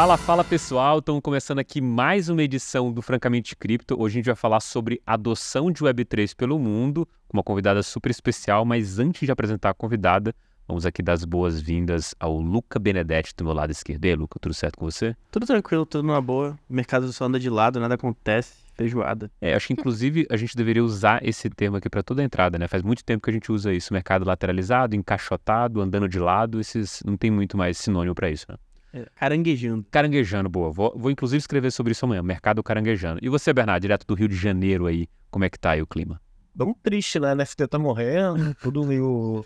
Fala, 0.00 0.16
fala 0.16 0.42
pessoal, 0.42 0.98
estamos 1.00 1.20
começando 1.20 1.58
aqui 1.58 1.78
mais 1.78 2.30
uma 2.30 2.42
edição 2.42 2.90
do 2.90 3.02
Francamente 3.02 3.54
Cripto. 3.54 4.00
Hoje 4.00 4.14
a 4.14 4.18
gente 4.18 4.26
vai 4.26 4.34
falar 4.34 4.60
sobre 4.60 4.98
adoção 5.06 5.70
de 5.70 5.82
Web3 5.82 6.34
pelo 6.34 6.58
mundo, 6.58 7.06
com 7.28 7.36
uma 7.36 7.42
convidada 7.42 7.82
super 7.82 8.10
especial, 8.10 8.64
mas 8.64 8.98
antes 8.98 9.26
de 9.26 9.30
apresentar 9.30 9.68
a 9.68 9.74
convidada, 9.74 10.34
vamos 10.66 10.86
aqui 10.86 11.02
dar 11.02 11.12
as 11.12 11.26
boas-vindas 11.26 12.14
ao 12.18 12.40
Luca 12.40 12.78
Benedetti 12.78 13.34
do 13.36 13.44
meu 13.44 13.52
lado 13.52 13.72
esquerdo. 13.72 14.02
E 14.06 14.08
aí, 14.08 14.16
Luca, 14.16 14.38
tudo 14.40 14.54
certo 14.54 14.78
com 14.78 14.90
você? 14.90 15.14
Tudo 15.30 15.44
tranquilo, 15.44 15.84
tudo 15.84 16.02
numa 16.02 16.22
boa. 16.22 16.58
O 16.66 16.72
mercado 16.72 17.12
só 17.12 17.26
anda 17.26 17.38
de 17.38 17.50
lado, 17.50 17.78
nada 17.78 17.96
acontece. 17.96 18.54
Feijoada. 18.74 19.30
É, 19.38 19.52
acho 19.52 19.66
que 19.66 19.74
inclusive 19.74 20.26
a 20.30 20.36
gente 20.38 20.56
deveria 20.56 20.82
usar 20.82 21.22
esse 21.22 21.50
termo 21.50 21.76
aqui 21.76 21.90
para 21.90 22.02
toda 22.02 22.22
a 22.22 22.24
entrada, 22.24 22.58
né? 22.58 22.66
Faz 22.66 22.82
muito 22.82 23.04
tempo 23.04 23.22
que 23.22 23.28
a 23.28 23.34
gente 23.34 23.52
usa 23.52 23.70
isso, 23.70 23.92
mercado 23.92 24.24
lateralizado, 24.24 24.96
encaixotado, 24.96 25.78
andando 25.78 26.08
de 26.08 26.18
lado, 26.18 26.58
esses 26.58 27.02
não 27.04 27.18
tem 27.18 27.30
muito 27.30 27.58
mais 27.58 27.76
sinônimo 27.76 28.14
para 28.14 28.30
isso, 28.30 28.46
né? 28.48 28.56
É, 28.92 29.06
caranguejando. 29.14 29.86
Caranguejando, 29.90 30.48
boa. 30.48 30.70
Vou, 30.70 30.92
vou, 30.96 31.10
inclusive 31.10 31.38
escrever 31.38 31.70
sobre 31.70 31.92
isso 31.92 32.04
amanhã, 32.04 32.22
mercado 32.22 32.62
caranguejando. 32.62 33.20
E 33.22 33.28
você, 33.28 33.52
Bernardo, 33.52 33.82
direto 33.82 34.06
do 34.06 34.14
Rio 34.14 34.28
de 34.28 34.36
Janeiro 34.36 34.86
aí, 34.86 35.08
como 35.30 35.44
é 35.44 35.50
que 35.50 35.58
tá 35.58 35.70
aí 35.70 35.82
o 35.82 35.86
clima? 35.86 36.20
Tão 36.56 36.74
triste, 36.74 37.20
né? 37.20 37.30
A 37.30 37.34
NFT 37.34 37.68
tá 37.68 37.78
morrendo, 37.78 38.54
tudo 38.56 38.84
meio, 38.84 39.44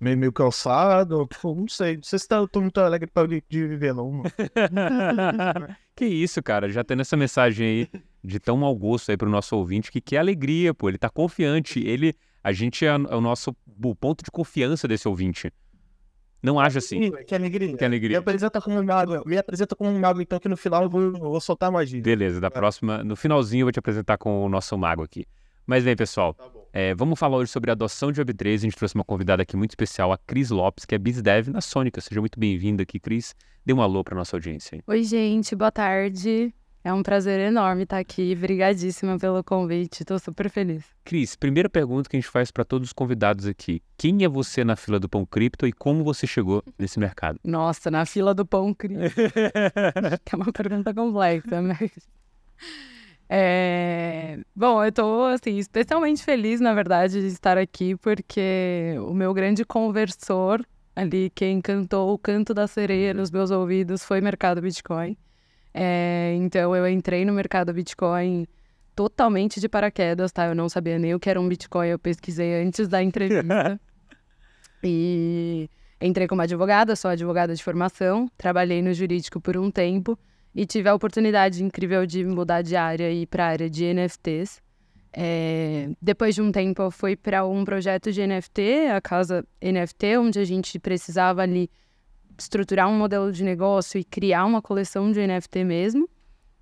meio, 0.00 0.16
meio 0.16 0.32
cansado. 0.32 1.28
Pô, 1.40 1.54
não 1.54 1.66
sei, 1.66 1.96
não 1.96 2.02
sei 2.04 2.18
se 2.18 2.28
tá, 2.28 2.46
tô 2.46 2.60
muito 2.60 2.78
alegre 2.78 3.10
pra, 3.10 3.26
de 3.26 3.42
viver, 3.50 3.92
não. 3.92 4.22
que 5.96 6.06
isso, 6.06 6.40
cara, 6.42 6.70
já 6.70 6.84
tendo 6.84 7.00
essa 7.02 7.16
mensagem 7.16 7.66
aí 7.66 8.02
de 8.22 8.38
tão 8.38 8.56
mau 8.56 8.74
gosto 8.76 9.10
aí 9.10 9.16
pro 9.16 9.28
nosso 9.28 9.56
ouvinte, 9.56 9.90
que 9.90 10.00
que 10.00 10.16
alegria, 10.16 10.72
pô, 10.72 10.88
ele 10.88 10.98
tá 10.98 11.10
confiante, 11.10 11.80
ele, 11.80 12.14
a 12.42 12.52
gente 12.52 12.86
é, 12.86 12.90
é 12.90 12.94
o 12.94 13.20
nosso 13.20 13.54
o 13.84 13.94
ponto 13.96 14.22
de 14.22 14.30
confiança 14.30 14.86
desse 14.86 15.08
ouvinte. 15.08 15.52
Não 16.42 16.58
haja 16.58 16.78
assim. 16.78 17.10
Que 17.26 17.34
alegria. 17.34 17.76
Que 17.76 17.84
alegria. 17.84 18.10
Me 18.10 18.16
apresenta 18.16 18.60
como 18.60 18.78
um 18.78 18.82
mago. 18.82 19.22
Me 19.26 19.38
apresenta 19.38 19.76
como 19.76 19.88
um 19.90 19.98
mago, 19.98 20.20
então, 20.20 20.40
que 20.40 20.48
no 20.48 20.56
final 20.56 20.82
eu 20.82 20.90
vou, 20.90 21.02
eu 21.02 21.12
vou 21.12 21.40
soltar 21.40 21.68
a 21.68 21.72
magia. 21.72 22.02
Beleza, 22.02 22.40
da 22.40 22.48
é. 22.48 22.50
próxima, 22.50 23.04
no 23.04 23.14
finalzinho 23.14 23.62
eu 23.62 23.66
vou 23.66 23.72
te 23.72 23.78
apresentar 23.78 24.18
com 24.18 24.44
o 24.44 24.48
nosso 24.48 24.76
mago 24.76 25.02
aqui. 25.02 25.24
Mas 25.64 25.84
bem, 25.84 25.94
pessoal, 25.94 26.34
tá 26.34 26.44
é, 26.72 26.94
vamos 26.94 27.18
falar 27.18 27.36
hoje 27.36 27.52
sobre 27.52 27.70
a 27.70 27.74
adoção 27.74 28.10
de 28.10 28.20
Web3. 28.20 28.54
A 28.54 28.56
gente 28.58 28.76
trouxe 28.76 28.94
uma 28.94 29.04
convidada 29.04 29.42
aqui 29.42 29.56
muito 29.56 29.70
especial, 29.70 30.10
a 30.10 30.18
Cris 30.18 30.50
Lopes, 30.50 30.84
que 30.84 30.94
é 30.94 30.98
BizDev 30.98 31.50
na 31.50 31.60
Sônica. 31.60 32.00
Seja 32.00 32.20
muito 32.20 32.40
bem-vinda 32.40 32.82
aqui, 32.82 32.98
Cris. 32.98 33.34
Dê 33.64 33.72
um 33.72 33.80
alô 33.80 34.02
para 34.02 34.16
nossa 34.16 34.34
audiência. 34.34 34.82
Oi, 34.86 35.04
gente, 35.04 35.54
boa 35.54 35.70
tarde. 35.70 36.52
É 36.84 36.92
um 36.92 37.02
prazer 37.02 37.38
enorme 37.38 37.84
estar 37.84 37.98
aqui. 37.98 38.34
Obrigadíssima 38.36 39.16
pelo 39.16 39.42
convite. 39.44 40.00
Estou 40.02 40.18
super 40.18 40.50
feliz. 40.50 40.84
Cris, 41.04 41.36
primeira 41.36 41.68
pergunta 41.68 42.10
que 42.10 42.16
a 42.16 42.20
gente 42.20 42.28
faz 42.28 42.50
para 42.50 42.64
todos 42.64 42.88
os 42.88 42.92
convidados 42.92 43.46
aqui. 43.46 43.80
Quem 43.96 44.24
é 44.24 44.28
você 44.28 44.64
na 44.64 44.74
fila 44.74 44.98
do 44.98 45.08
Pão 45.08 45.24
Cripto 45.24 45.64
e 45.66 45.72
como 45.72 46.02
você 46.02 46.26
chegou 46.26 46.62
nesse 46.76 46.98
mercado? 46.98 47.38
Nossa, 47.44 47.88
na 47.88 48.04
fila 48.04 48.34
do 48.34 48.44
Pão 48.44 48.74
Cripto. 48.74 48.98
é 50.32 50.36
uma 50.36 50.52
pergunta 50.52 50.92
complexa, 50.92 51.62
mas... 51.62 51.90
É... 53.28 54.40
Bom, 54.54 54.82
eu 54.82 54.88
estou 54.88 55.26
assim, 55.26 55.58
especialmente 55.58 56.22
feliz, 56.22 56.60
na 56.60 56.74
verdade, 56.74 57.20
de 57.20 57.28
estar 57.28 57.56
aqui, 57.56 57.96
porque 57.96 58.94
o 59.06 59.14
meu 59.14 59.32
grande 59.32 59.64
conversor 59.64 60.62
ali, 60.94 61.30
quem 61.34 61.60
cantou 61.60 62.12
o 62.12 62.18
canto 62.18 62.52
da 62.52 62.66
sereia 62.66 63.14
nos 63.14 63.30
meus 63.30 63.50
ouvidos, 63.50 64.04
foi 64.04 64.20
Mercado 64.20 64.60
Bitcoin. 64.60 65.16
É, 65.74 66.34
então 66.36 66.74
eu 66.76 66.86
entrei 66.88 67.24
no 67.24 67.32
mercado 67.32 67.72
Bitcoin 67.72 68.46
totalmente 68.94 69.60
de 69.60 69.68
paraquedas, 69.68 70.32
tá? 70.32 70.46
Eu 70.46 70.54
não 70.54 70.68
sabia 70.68 70.98
nem 70.98 71.14
o 71.14 71.20
que 71.20 71.30
era 71.30 71.40
um 71.40 71.48
Bitcoin, 71.48 71.88
eu 71.88 71.98
pesquisei 71.98 72.62
antes 72.62 72.88
da 72.88 73.02
entrevista. 73.02 73.80
e 74.84 75.68
entrei 76.00 76.26
como 76.26 76.42
advogada, 76.42 76.94
sou 76.94 77.10
advogada 77.10 77.54
de 77.54 77.62
formação, 77.62 78.30
trabalhei 78.36 78.82
no 78.82 78.92
jurídico 78.92 79.40
por 79.40 79.56
um 79.56 79.70
tempo 79.70 80.18
e 80.54 80.66
tive 80.66 80.88
a 80.88 80.94
oportunidade 80.94 81.64
incrível 81.64 82.04
de 82.04 82.24
mudar 82.24 82.62
de 82.62 82.76
área 82.76 83.10
e 83.10 83.22
ir 83.22 83.26
para 83.26 83.46
a 83.46 83.48
área 83.48 83.70
de 83.70 83.84
NFTs. 83.94 84.60
É, 85.14 85.90
depois 86.00 86.34
de 86.34 86.42
um 86.42 86.50
tempo, 86.50 86.82
eu 86.82 86.90
fui 86.90 87.16
para 87.16 87.46
um 87.46 87.64
projeto 87.64 88.10
de 88.10 88.26
NFT, 88.26 88.88
a 88.94 89.00
casa 89.00 89.44
NFT, 89.62 90.18
onde 90.18 90.38
a 90.38 90.44
gente 90.44 90.78
precisava 90.78 91.42
ali 91.42 91.70
estruturar 92.38 92.88
um 92.88 92.96
modelo 92.96 93.30
de 93.32 93.44
negócio 93.44 93.98
e 93.98 94.04
criar 94.04 94.44
uma 94.44 94.62
coleção 94.62 95.10
de 95.10 95.26
NFT 95.26 95.64
mesmo. 95.64 96.08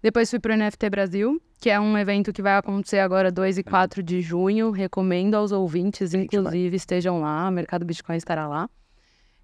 Depois 0.03 0.31
fui 0.31 0.39
para 0.39 0.55
o 0.55 0.57
NFT 0.57 0.91
Brasil, 0.91 1.43
que 1.61 1.69
é 1.69 1.79
um 1.79 1.97
evento 1.97 2.33
que 2.33 2.41
vai 2.41 2.57
acontecer 2.57 3.01
agora 3.01 3.31
2 3.31 3.59
e 3.59 3.63
4 3.63 4.03
de 4.03 4.21
junho. 4.21 4.71
Recomendo 4.71 5.35
aos 5.35 5.53
ouvintes, 5.53 6.15
inclusive, 6.15 6.77
estejam 6.77 7.21
lá, 7.21 7.49
o 7.49 7.53
Mercado 7.53 7.85
Bitcoin 7.85 8.17
estará 8.17 8.49
lá. 8.49 8.69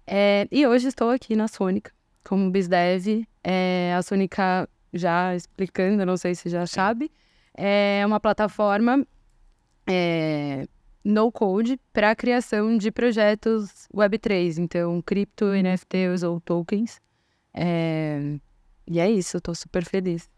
É, 0.05 0.47
e 0.51 0.65
hoje 0.65 0.87
estou 0.87 1.09
aqui 1.09 1.35
na 1.35 1.47
Sônica, 1.47 1.91
como 2.23 2.49
BizDev. 2.49 3.27
É, 3.43 3.93
a 3.95 4.01
Sônica, 4.01 4.67
já 4.93 5.35
explicando, 5.35 6.05
não 6.05 6.17
sei 6.17 6.33
se 6.33 6.49
já 6.49 6.65
sabe, 6.65 7.11
é 7.53 8.03
uma 8.05 8.19
plataforma 8.19 9.05
é, 9.87 10.67
no 11.07 11.31
code 11.31 11.79
para 11.93 12.11
a 12.11 12.15
criação 12.15 12.77
de 12.77 12.91
projetos 12.91 13.87
Web3, 13.95 14.57
então 14.57 15.01
cripto, 15.01 15.45
uhum. 15.45 15.61
NFTs 15.61 16.21
ou 16.23 16.41
tokens. 16.41 16.99
É... 17.53 18.37
E 18.85 18.99
é 18.99 19.09
isso, 19.09 19.37
estou 19.37 19.55
super 19.55 19.85
feliz. 19.85 20.29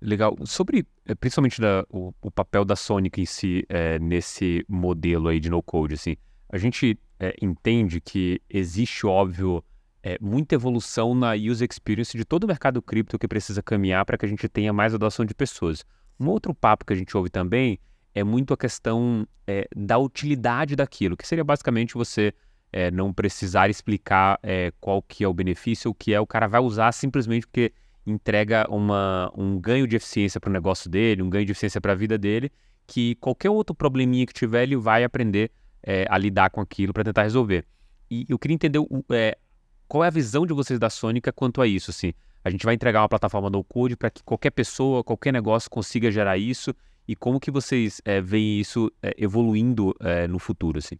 Legal. 0.00 0.36
Sobre, 0.44 0.86
eh, 1.06 1.14
principalmente 1.14 1.60
da, 1.60 1.84
o, 1.90 2.12
o, 2.20 2.30
papel 2.30 2.64
da 2.64 2.76
Sonic 2.76 3.20
em 3.20 3.26
si 3.26 3.64
é, 3.68 3.98
nesse 3.98 4.64
modelo 4.68 5.28
aí 5.28 5.40
de 5.40 5.48
no-code, 5.48 5.94
assim, 5.94 6.16
a 6.50 6.58
gente 6.58 6.98
é, 7.18 7.34
entende 7.40 8.00
que 8.00 8.40
existe, 8.48 9.06
óbvio, 9.06 9.64
é, 10.02 10.18
muita 10.20 10.54
evolução 10.54 11.14
na 11.14 11.32
user 11.32 11.66
experience 11.70 12.16
de 12.16 12.24
todo 12.24 12.44
o 12.44 12.46
mercado 12.46 12.82
cripto 12.82 13.18
que 13.18 13.26
precisa 13.26 13.62
caminhar 13.62 14.04
para 14.04 14.18
que 14.18 14.26
a 14.26 14.28
gente 14.28 14.46
tenha 14.48 14.72
mais 14.72 14.94
adoção 14.94 15.24
de 15.24 15.34
pessoas. 15.34 15.84
Um 16.20 16.28
outro 16.28 16.54
papo 16.54 16.84
que 16.84 16.92
a 16.92 16.96
gente 16.96 17.16
ouve 17.16 17.30
também 17.30 17.78
é 18.16 18.24
muito 18.24 18.54
a 18.54 18.56
questão 18.56 19.28
é, 19.46 19.68
da 19.76 19.98
utilidade 19.98 20.74
daquilo, 20.74 21.18
que 21.18 21.28
seria 21.28 21.44
basicamente 21.44 21.92
você 21.92 22.32
é, 22.72 22.90
não 22.90 23.12
precisar 23.12 23.68
explicar 23.68 24.38
é, 24.42 24.72
qual 24.80 25.02
que 25.02 25.22
é 25.22 25.28
o 25.28 25.34
benefício, 25.34 25.90
o 25.90 25.94
que 25.94 26.14
é, 26.14 26.18
o 26.18 26.26
cara 26.26 26.46
vai 26.46 26.62
usar 26.62 26.92
simplesmente 26.92 27.46
porque 27.46 27.74
entrega 28.06 28.66
uma, 28.70 29.30
um 29.36 29.60
ganho 29.60 29.86
de 29.86 29.96
eficiência 29.96 30.40
para 30.40 30.48
o 30.48 30.52
negócio 30.52 30.88
dele, 30.88 31.20
um 31.20 31.28
ganho 31.28 31.44
de 31.44 31.52
eficiência 31.52 31.78
para 31.78 31.92
a 31.92 31.94
vida 31.94 32.16
dele, 32.16 32.50
que 32.86 33.16
qualquer 33.16 33.50
outro 33.50 33.74
probleminha 33.74 34.24
que 34.24 34.32
tiver, 34.32 34.62
ele 34.62 34.76
vai 34.76 35.04
aprender 35.04 35.50
é, 35.82 36.06
a 36.08 36.16
lidar 36.16 36.48
com 36.48 36.62
aquilo 36.62 36.94
para 36.94 37.04
tentar 37.04 37.22
resolver. 37.22 37.66
E 38.10 38.24
eu 38.30 38.38
queria 38.38 38.54
entender 38.54 38.80
é, 39.10 39.36
qual 39.86 40.02
é 40.02 40.06
a 40.06 40.10
visão 40.10 40.46
de 40.46 40.54
vocês 40.54 40.78
da 40.78 40.88
Sônica 40.88 41.30
quanto 41.34 41.60
a 41.60 41.66
isso. 41.66 41.90
Assim, 41.90 42.14
a 42.42 42.48
gente 42.48 42.64
vai 42.64 42.74
entregar 42.74 43.02
uma 43.02 43.10
plataforma 43.10 43.50
no 43.50 43.62
code 43.62 43.94
para 43.94 44.08
que 44.08 44.22
qualquer 44.22 44.52
pessoa, 44.52 45.04
qualquer 45.04 45.34
negócio 45.34 45.68
consiga 45.68 46.10
gerar 46.10 46.38
isso 46.38 46.74
e 47.06 47.14
como 47.14 47.40
que 47.40 47.50
vocês 47.50 48.00
é, 48.04 48.20
veem 48.20 48.60
isso 48.60 48.90
é, 49.02 49.14
evoluindo 49.18 49.94
é, 50.00 50.26
no 50.26 50.38
futuro, 50.38 50.78
assim? 50.78 50.98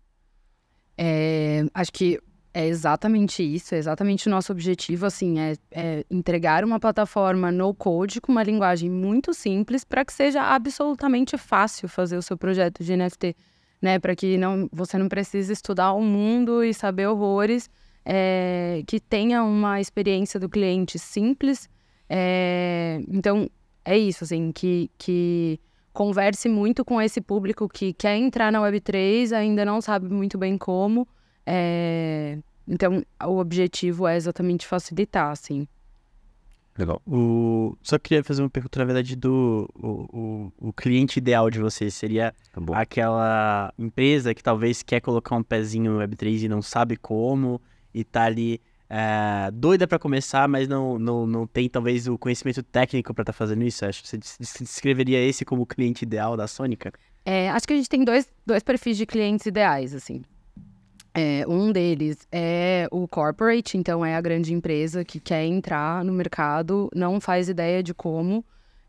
acho 1.75 1.93
que 1.93 2.19
é 2.57 2.67
exatamente 2.67 3.43
isso, 3.43 3.75
é 3.75 3.79
exatamente 3.79 4.29
o 4.29 4.31
nosso 4.31 4.51
objetivo, 4.51 5.05
assim, 5.05 5.39
é, 5.39 5.57
é 5.71 6.07
entregar 6.11 6.65
uma 6.65 6.81
plataforma 6.81 7.53
no 7.53 7.75
code 7.75 8.19
com 8.19 8.33
uma 8.33 8.43
linguagem 8.43 8.89
muito 8.89 9.35
simples 9.35 9.85
para 9.85 10.03
que 10.07 10.11
seja 10.11 10.43
absolutamente 10.43 11.37
fácil 11.37 11.87
fazer 11.87 12.17
o 12.17 12.23
seu 12.23 12.35
projeto 12.35 12.83
de 12.83 12.97
NFT, 12.97 13.37
né? 13.83 13.99
Para 13.99 14.17
que 14.17 14.39
não, 14.39 14.71
você 14.73 14.97
não 14.97 15.07
precise 15.07 15.53
estudar 15.53 15.93
o 15.93 16.01
mundo 16.01 16.65
e 16.65 16.73
saber 16.73 17.07
horrores, 17.09 17.69
é, 18.07 18.83
que 18.87 18.99
tenha 18.99 19.45
uma 19.45 19.79
experiência 19.79 20.41
do 20.41 20.49
cliente 20.49 20.99
simples. 20.99 21.69
É, 22.09 23.03
então, 23.07 23.51
é 23.85 23.99
isso, 23.99 24.25
assim, 24.25 24.51
que, 24.51 24.91
que 24.97 25.61
converse 25.97 26.47
muito 26.47 26.85
com 26.85 27.01
esse 27.01 27.23
público 27.23 27.67
que 27.67 27.95
quer 27.95 28.17
entrar 28.17 28.53
na 28.53 28.61
Web3, 28.61 29.33
ainda 29.33 29.65
não 29.65 29.81
sabe 29.81 30.13
muito 30.13 30.37
bem 30.37 30.59
como. 30.59 31.09
É... 31.47 32.39
Então, 32.69 33.03
o 33.25 33.39
objetivo 33.39 34.07
é 34.07 34.15
exatamente 34.15 34.67
facilitar, 34.67 35.31
assim. 35.31 35.67
Legal. 36.77 37.01
O... 37.07 37.79
Só 37.83 37.99
queria 37.99 38.23
fazer 38.23 38.43
uma 38.43 38.51
pergunta, 38.51 38.79
na 38.79 38.85
verdade, 38.85 39.17
do 39.17 39.71
o, 39.75 40.53
o, 40.59 40.69
o 40.69 40.73
cliente 40.75 41.19
ideal 41.19 41.49
de 41.49 41.59
vocês. 41.59 41.95
Seria 41.95 42.35
tá 42.53 42.79
aquela 42.79 43.73
empresa 43.79 44.35
que 44.35 44.43
talvez 44.43 44.83
quer 44.83 45.01
colocar 45.01 45.35
um 45.35 45.43
pezinho 45.43 45.93
no 45.93 46.01
Web3 46.01 46.43
e 46.43 46.49
não 46.49 46.61
sabe 46.61 46.99
como, 46.99 47.59
e 47.95 48.05
tá 48.05 48.25
ali 48.25 48.61
é, 48.89 49.51
doida 49.53 49.87
para 49.87 49.99
começar, 49.99 50.49
mas 50.49 50.69
não, 50.69 50.99
não, 50.99 51.27
não 51.27 51.47
tem 51.47 51.69
talvez 51.69 52.07
o 52.07 52.17
conhecimento 52.17 52.63
técnico 52.63 53.13
para 53.13 53.23
estar 53.23 53.33
tá 53.33 53.37
fazendo 53.37 53.65
isso? 53.65 53.85
Acho 53.85 54.03
que 54.03 54.09
você 54.09 54.19
descreveria 54.19 55.21
esse 55.21 55.45
como 55.45 55.63
o 55.63 55.67
cliente 55.67 56.05
ideal 56.05 56.37
da 56.37 56.47
Sônica? 56.47 56.93
É, 57.25 57.51
acho 57.51 57.67
que 57.67 57.73
a 57.73 57.77
gente 57.77 57.89
tem 57.89 58.05
dois, 58.05 58.29
dois 58.47 58.63
perfis 58.63 58.97
de 58.97 59.05
clientes 59.05 59.45
ideais, 59.47 59.95
assim. 59.95 60.23
É, 61.13 61.45
um 61.49 61.73
deles 61.73 62.29
é 62.31 62.87
o 62.93 63.09
corporate, 63.09 63.79
então 63.79 64.05
é 64.05 64.15
a 64.15 64.21
grande 64.21 64.53
empresa 64.53 65.05
que 65.05 65.19
quer 65.19 65.45
entrar 65.45 66.05
no 66.05 66.13
mercado, 66.13 66.91
não 66.95 67.21
faz 67.21 67.49
ideia 67.49 67.83
de 67.83 67.95
como. 67.95 68.45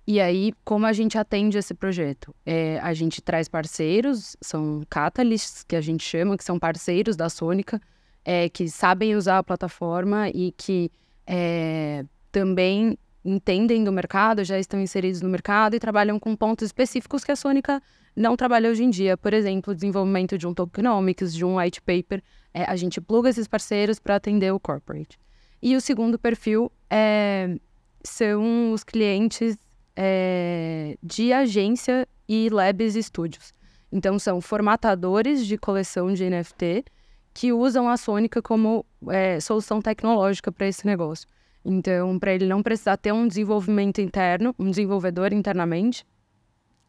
E 0.06 0.22
aí, 0.22 0.54
como 0.64 0.86
a 0.86 0.94
gente 0.94 1.18
atende 1.18 1.58
esse 1.58 1.74
projeto? 1.74 2.36
É, 2.46 2.80
a 2.80 2.94
gente 2.94 3.22
traz 3.22 3.48
parceiros, 3.48 4.38
são 4.42 4.84
catalysts, 4.90 5.64
que 5.64 5.76
a 5.76 5.82
gente 5.82 6.04
chama, 6.04 6.38
que 6.38 6.44
são 6.44 6.60
parceiros 6.60 7.16
da 7.16 7.30
Sônica, 7.30 7.82
é, 8.28 8.50
que 8.50 8.70
sabem 8.70 9.16
usar 9.16 9.38
a 9.38 9.44
plataforma 9.44 10.28
e 10.32 10.52
que 10.52 10.92
é, 11.26 12.04
também 12.30 13.00
entendem 13.24 13.86
do 13.86 13.92
mercado, 13.92 14.44
já 14.44 14.60
estão 14.60 14.82
inseridos 14.82 15.22
no 15.22 15.30
mercado 15.30 15.78
e 15.78 15.80
trabalham 15.80 16.20
com 16.20 16.36
pontos 16.36 16.66
específicos 16.66 17.24
que 17.24 17.32
a 17.32 17.38
Sônica 17.38 17.82
não 18.14 18.36
trabalha 18.36 18.70
hoje 18.70 18.84
em 18.84 18.90
dia. 18.90 19.16
Por 19.16 19.34
exemplo, 19.34 19.74
desenvolvimento 19.74 20.38
de 20.38 20.46
um 20.46 20.54
tokenomics, 20.54 21.34
de 21.34 21.46
um 21.46 21.58
white 21.58 21.82
paper. 21.82 22.22
É, 22.54 22.66
a 22.66 22.76
gente 22.76 23.00
pluga 23.00 23.30
esses 23.30 23.48
parceiros 23.48 23.98
para 23.98 24.18
atender 24.18 24.54
o 24.54 24.60
corporate. 24.60 25.18
E 25.62 25.74
o 25.78 25.80
segundo 25.80 26.20
perfil 26.20 26.70
é, 26.90 27.56
são 28.04 28.74
os 28.74 28.84
clientes 28.84 29.58
é, 29.96 30.98
de 31.02 31.32
agência 31.32 32.06
e 32.28 32.50
labs 32.50 32.98
e 32.98 33.00
estúdios. 33.00 33.54
Então, 33.90 34.20
são 34.20 34.42
formatadores 34.42 35.46
de 35.46 35.58
coleção 35.58 36.14
de 36.14 36.30
NFT 36.30 36.84
que 37.38 37.54
usam 37.54 37.88
a 37.88 37.96
Sônica 37.98 38.42
como 38.42 38.84
é, 39.10 39.40
solução 39.40 39.80
tecnológica 39.80 40.52
para 40.52 40.68
esse 40.68 40.88
negócio. 40.88 41.28
Então, 41.64 42.18
para 42.18 42.34
ele 42.34 42.48
não 42.48 42.64
precisar 42.64 42.98
ter 42.98 43.12
um 43.12 43.28
desenvolvimento 43.28 44.02
interno, 44.02 44.56
um 44.58 44.72
desenvolvedor 44.72 45.32
internamente, 45.32 46.04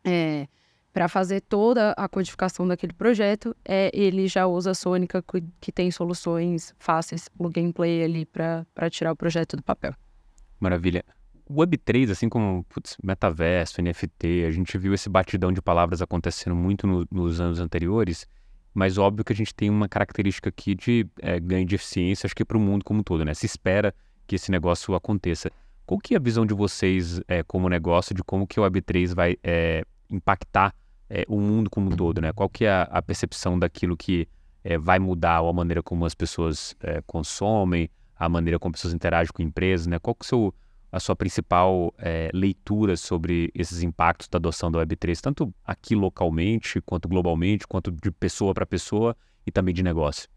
é, 0.02 0.48
para 0.90 1.06
fazer 1.06 1.42
toda 1.42 1.92
a 1.98 2.08
codificação 2.08 2.66
daquele 2.66 2.94
projeto, 2.94 3.54
é, 3.62 3.90
ele 3.92 4.26
já 4.26 4.46
usa 4.46 4.70
a 4.70 4.74
Sônica, 4.74 5.22
que, 5.60 5.70
tem 5.70 5.90
soluções 5.90 6.74
fáceis, 6.78 7.28
plug 7.28 7.60
and 7.60 7.72
play 7.72 8.02
ali, 8.02 8.24
para 8.24 8.64
tirar 8.90 9.12
o 9.12 9.16
projeto 9.16 9.54
do 9.54 9.62
papel. 9.62 9.92
Maravilha. 10.58 11.04
O 11.46 11.56
Web3, 11.56 12.10
assim 12.10 12.28
como 12.30 12.64
putz, 12.70 12.96
metaverso, 13.02 13.82
NFT, 13.82 14.46
a 14.46 14.50
gente 14.50 14.78
viu 14.78 14.94
esse 14.94 15.10
batidão 15.10 15.52
de 15.52 15.60
palavras 15.60 16.00
acontecendo 16.00 16.56
muito 16.56 16.86
no, 16.86 17.06
nos 17.10 17.38
anos 17.38 17.60
anteriores, 17.60 18.26
mas 18.78 18.96
óbvio 18.96 19.24
que 19.24 19.32
a 19.32 19.36
gente 19.36 19.52
tem 19.52 19.68
uma 19.68 19.88
característica 19.88 20.48
aqui 20.50 20.72
de 20.72 21.04
é, 21.20 21.40
ganho 21.40 21.66
de 21.66 21.74
eficiência, 21.74 22.28
acho 22.28 22.34
que 22.34 22.44
para 22.44 22.56
o 22.56 22.60
mundo 22.60 22.84
como 22.84 23.00
um 23.00 23.02
todo, 23.02 23.24
né? 23.24 23.34
Se 23.34 23.44
espera 23.44 23.92
que 24.24 24.36
esse 24.36 24.52
negócio 24.52 24.94
aconteça. 24.94 25.50
Qual 25.84 25.98
que 25.98 26.14
é 26.14 26.16
a 26.16 26.20
visão 26.20 26.46
de 26.46 26.54
vocês 26.54 27.20
é, 27.26 27.42
como 27.42 27.68
negócio 27.68 28.14
de 28.14 28.22
como 28.22 28.46
que 28.46 28.60
o 28.60 28.62
Web3 28.62 29.14
vai 29.16 29.36
é, 29.42 29.82
impactar 30.08 30.72
o 31.26 31.40
mundo 31.40 31.70
como 31.70 31.90
um 31.90 31.96
todo, 31.96 32.20
né? 32.20 32.32
Qual 32.34 32.48
que 32.50 32.66
é 32.66 32.70
a, 32.70 32.82
a 32.82 33.02
percepção 33.02 33.58
daquilo 33.58 33.96
que 33.96 34.28
vai 34.78 34.98
mudar 34.98 35.38
a 35.38 35.52
maneira 35.54 35.82
como 35.82 36.04
as 36.04 36.14
pessoas 36.14 36.76
consomem, 37.06 37.88
a 38.14 38.28
maneira 38.28 38.58
como 38.58 38.74
as 38.74 38.78
pessoas 38.78 38.92
interagem 38.92 39.32
com 39.32 39.42
empresas, 39.42 39.86
né? 39.86 39.98
Qual 39.98 40.14
que 40.14 40.26
é 40.26 40.28
seu, 40.28 40.54
a 40.90 40.98
sua 40.98 41.14
principal 41.14 41.92
é, 41.98 42.30
leitura 42.32 42.96
sobre 42.96 43.50
esses 43.54 43.82
impactos 43.82 44.28
da 44.28 44.38
adoção 44.38 44.70
da 44.70 44.78
Web3, 44.80 45.20
tanto 45.20 45.54
aqui 45.64 45.94
localmente, 45.94 46.80
quanto 46.80 47.08
globalmente, 47.08 47.66
quanto 47.66 47.90
de 47.90 48.10
pessoa 48.10 48.54
para 48.54 48.64
pessoa 48.64 49.16
e 49.46 49.50
também 49.50 49.74
de 49.74 49.82
negócio? 49.82 50.28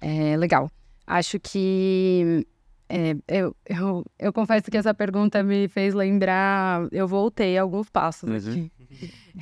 É, 0.00 0.36
legal. 0.36 0.70
Acho 1.06 1.38
que 1.40 2.46
é, 2.88 3.16
eu, 3.26 3.56
eu, 3.66 4.04
eu 4.18 4.32
confesso 4.32 4.70
que 4.70 4.76
essa 4.76 4.94
pergunta 4.94 5.42
me 5.42 5.68
fez 5.68 5.94
lembrar. 5.94 6.86
Eu 6.92 7.08
voltei 7.08 7.58
alguns 7.58 7.90
passos 7.90 8.46
uhum. 8.46 8.70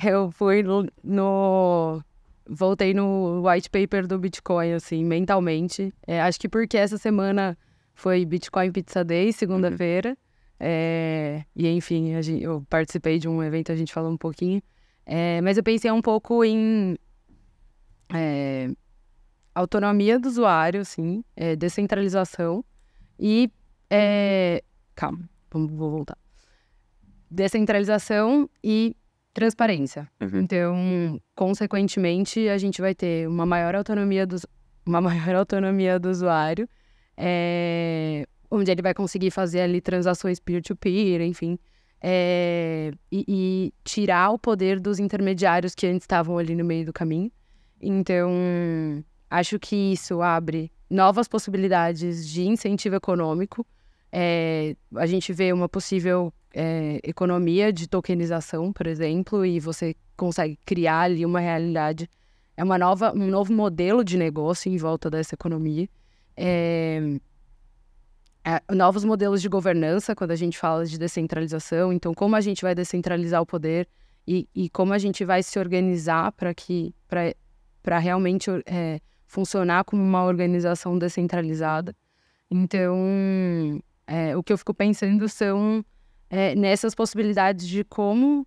Eu 0.03 0.31
fui 0.31 0.63
no, 0.63 0.87
no, 1.03 2.01
Voltei 2.47 2.93
no 2.93 3.41
white 3.47 3.69
paper 3.69 4.05
do 4.05 4.19
Bitcoin, 4.19 4.73
assim, 4.73 5.03
mentalmente. 5.03 5.93
É, 6.05 6.21
acho 6.21 6.39
que 6.39 6.49
porque 6.49 6.77
essa 6.77 6.97
semana 6.97 7.57
foi 7.93 8.25
Bitcoin 8.25 8.71
Pizza 8.71 9.03
Day, 9.03 9.31
segunda-feira. 9.31 10.09
Uhum. 10.09 10.15
É, 10.59 11.43
e 11.55 11.67
enfim, 11.67 12.21
gente, 12.21 12.43
eu 12.43 12.65
participei 12.69 13.19
de 13.19 13.27
um 13.27 13.43
evento, 13.43 13.71
a 13.71 13.75
gente 13.75 13.93
falou 13.93 14.11
um 14.11 14.17
pouquinho. 14.17 14.61
É, 15.05 15.41
mas 15.41 15.57
eu 15.57 15.63
pensei 15.63 15.91
um 15.91 16.01
pouco 16.01 16.43
em 16.45 16.97
é, 18.13 18.69
autonomia 19.53 20.19
do 20.19 20.27
usuário, 20.27 20.81
assim, 20.81 21.23
é, 21.35 21.55
descentralização 21.55 22.63
e. 23.19 23.51
É... 23.89 24.63
Calma, 24.95 25.29
vou 25.51 25.91
voltar. 25.91 26.17
Descentralização 27.29 28.49
e 28.63 28.95
transparência. 29.33 30.09
Uhum. 30.21 30.39
Então, 30.39 31.21
consequentemente, 31.35 32.47
a 32.49 32.57
gente 32.57 32.81
vai 32.81 32.93
ter 32.93 33.27
uma 33.27 33.45
maior 33.45 33.75
autonomia 33.75 34.25
do, 34.25 34.37
uma 34.85 35.01
maior 35.01 35.35
autonomia 35.35 35.99
do 35.99 36.09
usuário, 36.09 36.67
é... 37.17 38.27
onde 38.53 38.71
ele 38.71 38.81
vai 38.81 38.93
conseguir 38.93 39.31
fazer 39.31 39.61
ali 39.61 39.81
transações 39.81 40.39
peer-to-peer, 40.39 41.19
-peer, 41.19 41.27
enfim. 41.27 41.57
É... 41.99 42.91
E, 43.11 43.25
e, 43.27 43.73
tirar 43.83 44.29
o 44.31 44.37
poder 44.37 44.79
dos 44.79 44.99
intermediários 44.99 45.73
que 45.73 45.87
antes 45.87 46.03
estavam 46.03 46.37
ali 46.37 46.55
no 46.55 46.63
meio 46.63 46.85
do 46.85 46.93
caminho. 46.93 47.31
Então, 47.81 48.31
acho 49.29 49.57
que 49.59 49.93
isso 49.93 50.21
abre 50.21 50.71
novas 50.89 51.27
possibilidades 51.27 52.27
de 52.27 52.45
incentivo 52.47 52.95
econômico. 52.95 53.65
É, 54.11 54.75
a 54.95 55.07
gente 55.07 55.33
vê 55.33 55.51
uma 55.51 55.67
possível 55.67 56.31
é, 56.53 56.99
economia 57.03 57.73
de 57.73 57.87
tokenização, 57.87 58.71
por 58.71 58.85
exemplo, 58.85 59.43
e 59.43 59.59
você 59.59 59.95
consegue 60.15 60.57
criar 60.65 61.01
ali 61.01 61.25
uma 61.25 61.39
realidade. 61.39 62.07
É 62.55 62.63
uma 62.63 62.77
nova, 62.77 63.11
um 63.13 63.27
novo 63.27 63.51
modelo 63.51 64.03
de 64.03 64.17
negócio 64.17 64.71
em 64.71 64.77
volta 64.77 65.09
dessa 65.09 65.33
economia. 65.33 65.89
É, 66.37 67.17
novos 68.71 69.03
modelos 69.05 69.41
de 69.41 69.49
governança, 69.49 70.15
quando 70.15 70.31
a 70.31 70.35
gente 70.35 70.57
fala 70.57 70.85
de 70.85 70.97
descentralização. 70.97 71.93
Então, 71.93 72.13
como 72.13 72.35
a 72.35 72.41
gente 72.41 72.61
vai 72.61 72.75
descentralizar 72.75 73.41
o 73.41 73.45
poder 73.45 73.87
e, 74.27 74.47
e 74.53 74.69
como 74.69 74.93
a 74.93 74.97
gente 74.97 75.23
vai 75.23 75.41
se 75.43 75.57
organizar 75.59 76.31
para 76.33 76.53
que 76.53 76.93
para 77.81 77.99
realmente 77.99 78.49
é, 78.65 78.99
funcionar 79.27 79.83
como 79.83 80.01
uma 80.01 80.23
organização 80.23 80.97
descentralizada. 80.97 81.95
Então, 82.49 82.97
é, 84.05 84.35
o 84.37 84.43
que 84.43 84.53
eu 84.53 84.57
fico 84.57 84.73
pensando 84.73 85.27
são 85.27 85.83
é, 86.29 86.55
nessas 86.55 86.93
possibilidades 86.93 87.67
de 87.67 87.83
como 87.83 88.45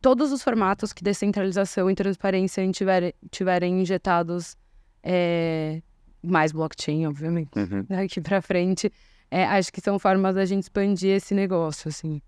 todos 0.00 0.32
os 0.32 0.42
formatos 0.42 0.92
que 0.92 1.04
descentralização 1.04 1.90
e 1.90 1.94
transparência 1.94 2.68
tiverem, 2.70 3.12
tiverem 3.30 3.80
injetados 3.82 4.56
é, 5.02 5.82
mais 6.22 6.52
blockchain, 6.52 7.06
obviamente, 7.06 7.50
uhum. 7.56 7.84
daqui 7.88 8.20
para 8.20 8.42
frente, 8.42 8.92
é, 9.30 9.44
acho 9.44 9.72
que 9.72 9.80
são 9.80 9.98
formas 9.98 10.34
da 10.34 10.44
gente 10.44 10.64
expandir 10.64 11.16
esse 11.16 11.34
negócio, 11.34 11.88
assim. 11.88 12.20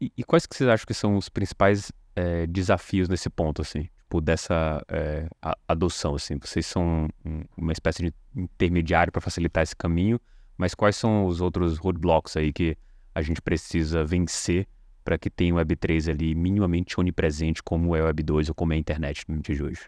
E, 0.00 0.12
e 0.16 0.24
quais 0.24 0.46
que 0.46 0.56
vocês 0.56 0.68
acham 0.68 0.86
que 0.86 0.94
são 0.94 1.16
os 1.16 1.28
principais 1.28 1.92
é, 2.16 2.46
desafios 2.46 3.08
nesse 3.08 3.30
ponto, 3.30 3.62
assim? 3.62 3.88
tipo, 4.12 4.20
dessa 4.20 4.84
é, 4.88 5.26
adoção, 5.66 6.14
assim? 6.16 6.36
Vocês 6.38 6.66
são 6.66 7.08
um, 7.24 7.42
uma 7.56 7.72
espécie 7.72 8.02
de 8.02 8.14
intermediário 8.36 9.10
para 9.10 9.22
facilitar 9.22 9.62
esse 9.62 9.74
caminho, 9.74 10.20
mas 10.58 10.74
quais 10.74 10.96
são 10.96 11.24
os 11.26 11.40
outros 11.40 11.78
roadblocks 11.78 12.36
aí 12.36 12.52
que 12.52 12.76
a 13.14 13.22
gente 13.22 13.40
precisa 13.40 14.04
vencer 14.04 14.68
para 15.02 15.18
que 15.18 15.30
tenha 15.30 15.54
o 15.54 15.58
Web3 15.58 16.10
ali 16.10 16.34
minimamente 16.34 17.00
onipresente 17.00 17.62
como 17.62 17.96
é 17.96 18.02
o 18.02 18.06
Web2 18.12 18.48
ou 18.50 18.54
como 18.54 18.72
é 18.72 18.76
a 18.76 18.78
internet 18.78 19.24
no 19.28 19.40
dia 19.40 19.54
de 19.54 19.62
hoje? 19.62 19.80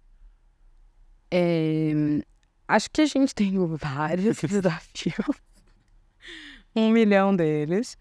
É, 1.31 1.93
acho 2.67 2.91
que 2.91 3.03
a 3.03 3.07
gente 3.07 3.35
tem 3.35 3.55
vários 3.77 4.39
desafios. 4.43 5.37
um 6.75 6.91
milhão 6.91 7.35
deles. 7.35 7.97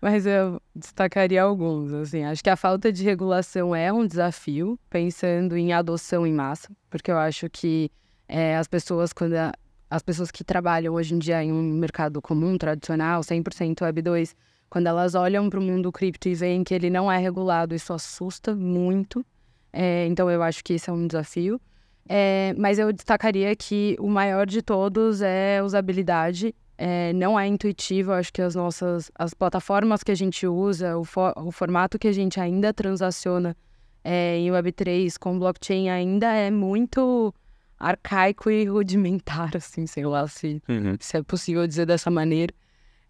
Mas 0.00 0.26
eu 0.26 0.60
destacaria 0.74 1.42
alguns, 1.42 1.92
assim. 1.92 2.22
Acho 2.22 2.44
que 2.44 2.50
a 2.50 2.56
falta 2.56 2.92
de 2.92 3.02
regulação 3.02 3.74
é 3.74 3.92
um 3.92 4.06
desafio, 4.06 4.78
pensando 4.90 5.56
em 5.56 5.72
adoção 5.72 6.26
em 6.26 6.32
massa, 6.32 6.68
porque 6.90 7.10
eu 7.10 7.16
acho 7.16 7.48
que 7.48 7.90
é, 8.28 8.56
as 8.56 8.68
pessoas, 8.68 9.12
quando 9.12 9.34
a, 9.34 9.52
as 9.90 10.02
pessoas 10.02 10.30
que 10.30 10.44
trabalham 10.44 10.94
hoje 10.94 11.14
em 11.14 11.18
dia 11.18 11.42
em 11.42 11.50
um 11.50 11.62
mercado 11.62 12.20
comum, 12.20 12.58
tradicional, 12.58 13.22
100% 13.22 13.78
Web2, 13.78 14.34
quando 14.68 14.86
elas 14.88 15.14
olham 15.14 15.48
para 15.48 15.60
o 15.60 15.62
mundo 15.62 15.90
cripto 15.92 16.28
e 16.28 16.34
veem 16.34 16.64
que 16.64 16.74
ele 16.74 16.90
não 16.90 17.10
é 17.10 17.18
regulado, 17.18 17.74
isso 17.74 17.92
assusta 17.92 18.54
muito. 18.54 19.24
É, 19.72 20.06
então 20.06 20.30
eu 20.30 20.42
acho 20.42 20.62
que 20.62 20.74
esse 20.74 20.90
é 20.90 20.92
um 20.92 21.06
desafio. 21.06 21.60
É, 22.08 22.54
mas 22.56 22.78
eu 22.78 22.92
destacaria 22.92 23.54
que 23.56 23.96
o 23.98 24.08
maior 24.08 24.46
de 24.46 24.62
todos 24.62 25.20
é 25.22 25.60
usabilidade 25.62 26.54
é, 26.78 27.12
não 27.12 27.38
é 27.38 27.46
intuitivo. 27.46 28.12
Acho 28.12 28.32
que 28.32 28.42
as 28.42 28.54
nossas 28.54 29.10
as 29.14 29.34
plataformas 29.34 30.02
que 30.02 30.12
a 30.12 30.14
gente 30.14 30.46
usa, 30.46 30.96
o, 30.96 31.04
for, 31.04 31.32
o 31.36 31.50
formato 31.50 31.98
que 31.98 32.08
a 32.08 32.12
gente 32.12 32.38
ainda 32.38 32.72
transaciona 32.72 33.56
é, 34.04 34.38
em 34.38 34.50
Web3 34.50 35.18
com 35.18 35.38
blockchain 35.38 35.88
ainda 35.88 36.32
é 36.32 36.50
muito 36.50 37.34
arcaico 37.78 38.50
e 38.50 38.64
rudimentar, 38.64 39.50
assim, 39.56 39.86
sei 39.86 40.06
lá 40.06 40.26
se, 40.28 40.62
uhum. 40.68 40.96
se 41.00 41.16
é 41.16 41.22
possível 41.22 41.66
dizer 41.66 41.86
dessa 41.86 42.10
maneira. 42.10 42.54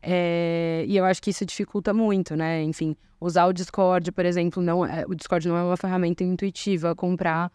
É, 0.03 0.85
e 0.87 0.97
eu 0.97 1.05
acho 1.05 1.21
que 1.21 1.31
isso 1.31 1.45
dificulta 1.45 1.93
muito, 1.93 2.37
né? 2.37 2.63
Enfim, 2.63 2.97
usar 3.21 3.47
o 3.47 3.53
Discord, 3.53 4.13
por 4.13 4.25
exemplo, 4.25 4.63
não 4.63 4.87
é, 4.87 5.05
o 5.07 5.15
Discord 5.15 5.49
não 5.49 5.57
é 5.57 5.63
uma 5.63 5.77
ferramenta 5.77 6.23
intuitiva. 6.23 6.95
Comprar 6.95 7.51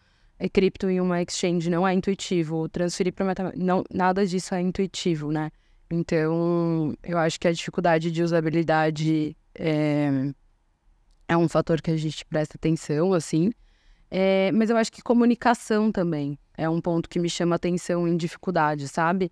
cripto 0.48 0.88
em 0.88 1.00
uma 1.00 1.22
exchange 1.22 1.70
não 1.70 1.86
é 1.86 1.94
intuitivo. 1.94 2.68
Transferir 2.68 3.12
para 3.12 3.26
MetaMask, 3.26 3.56
não, 3.56 3.84
nada 3.92 4.26
disso 4.26 4.54
é 4.54 4.60
intuitivo, 4.60 5.30
né? 5.30 5.50
Então, 5.90 6.94
eu 7.02 7.18
acho 7.18 7.38
que 7.38 7.46
a 7.46 7.52
dificuldade 7.52 8.10
de 8.10 8.22
usabilidade 8.22 9.36
é, 9.54 10.32
é 11.28 11.36
um 11.36 11.48
fator 11.48 11.82
que 11.82 11.90
a 11.90 11.96
gente 11.96 12.24
presta 12.24 12.56
atenção, 12.56 13.12
assim. 13.12 13.50
É, 14.10 14.50
mas 14.52 14.70
eu 14.70 14.76
acho 14.76 14.92
que 14.92 15.02
comunicação 15.02 15.92
também 15.92 16.38
é 16.56 16.68
um 16.68 16.80
ponto 16.80 17.08
que 17.08 17.18
me 17.18 17.28
chama 17.28 17.56
atenção 17.56 18.06
em 18.08 18.16
dificuldade, 18.16 18.88
sabe? 18.88 19.30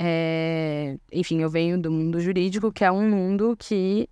é, 0.00 0.96
enfim, 1.12 1.42
eu 1.42 1.50
venho 1.50 1.76
do 1.76 1.90
mundo 1.90 2.20
jurídico, 2.20 2.70
que 2.70 2.84
é 2.84 2.92
um 2.92 3.10
mundo 3.10 3.56
que 3.58 4.08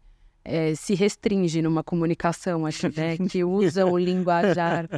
é, 0.47 0.77
se 0.77 0.95
restringe 0.95 1.61
numa 1.61 1.83
comunicação, 1.83 2.65
acho, 2.65 2.87
né? 2.97 3.17
que 3.29 3.43
usa 3.43 3.85
o 3.85 3.99
linguajar. 3.99 4.89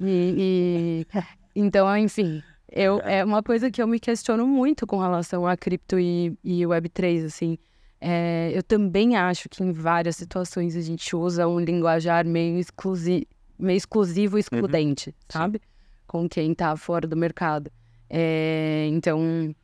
E, 0.00 1.04
e, 1.04 1.06
então, 1.54 1.96
enfim, 1.98 2.42
eu, 2.70 3.00
é 3.00 3.24
uma 3.24 3.42
coisa 3.42 3.70
que 3.70 3.82
eu 3.82 3.88
me 3.88 3.98
questiono 3.98 4.46
muito 4.46 4.86
com 4.86 4.98
relação 4.98 5.46
a 5.46 5.56
cripto 5.56 5.98
e, 5.98 6.38
e 6.44 6.62
Web3, 6.62 7.26
assim. 7.26 7.58
É, 8.00 8.52
eu 8.54 8.62
também 8.62 9.16
acho 9.16 9.48
que 9.48 9.64
em 9.64 9.72
várias 9.72 10.16
situações 10.16 10.76
a 10.76 10.80
gente 10.80 11.16
usa 11.16 11.48
um 11.48 11.58
linguajar 11.58 12.24
meio, 12.24 12.58
exclusi 12.58 13.26
meio 13.58 13.76
exclusivo 13.76 14.36
uhum. 14.36 14.40
excludente, 14.40 15.10
uhum. 15.10 15.14
sabe? 15.28 15.60
Com 16.06 16.28
quem 16.28 16.52
está 16.52 16.76
fora 16.76 17.08
do 17.08 17.16
mercado. 17.16 17.70
É, 18.08 18.86
então, 18.92 19.54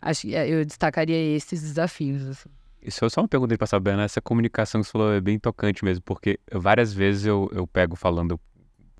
acho 0.00 0.28
é, 0.28 0.48
eu 0.48 0.64
destacaria 0.64 1.36
esses 1.36 1.60
desafios. 1.60 2.24
Assim. 2.28 2.55
Isso 2.86 3.04
é 3.04 3.08
só 3.08 3.20
uma 3.20 3.28
pergunta 3.28 3.56
para 3.58 3.66
saber, 3.66 3.96
né? 3.96 4.04
Essa 4.04 4.20
comunicação 4.20 4.80
que 4.80 4.86
você 4.86 4.92
falou 4.92 5.12
é 5.12 5.20
bem 5.20 5.38
tocante 5.38 5.84
mesmo, 5.84 6.02
porque 6.04 6.38
várias 6.52 6.92
vezes 6.92 7.26
eu, 7.26 7.50
eu 7.52 7.66
pego 7.66 7.96
falando 7.96 8.40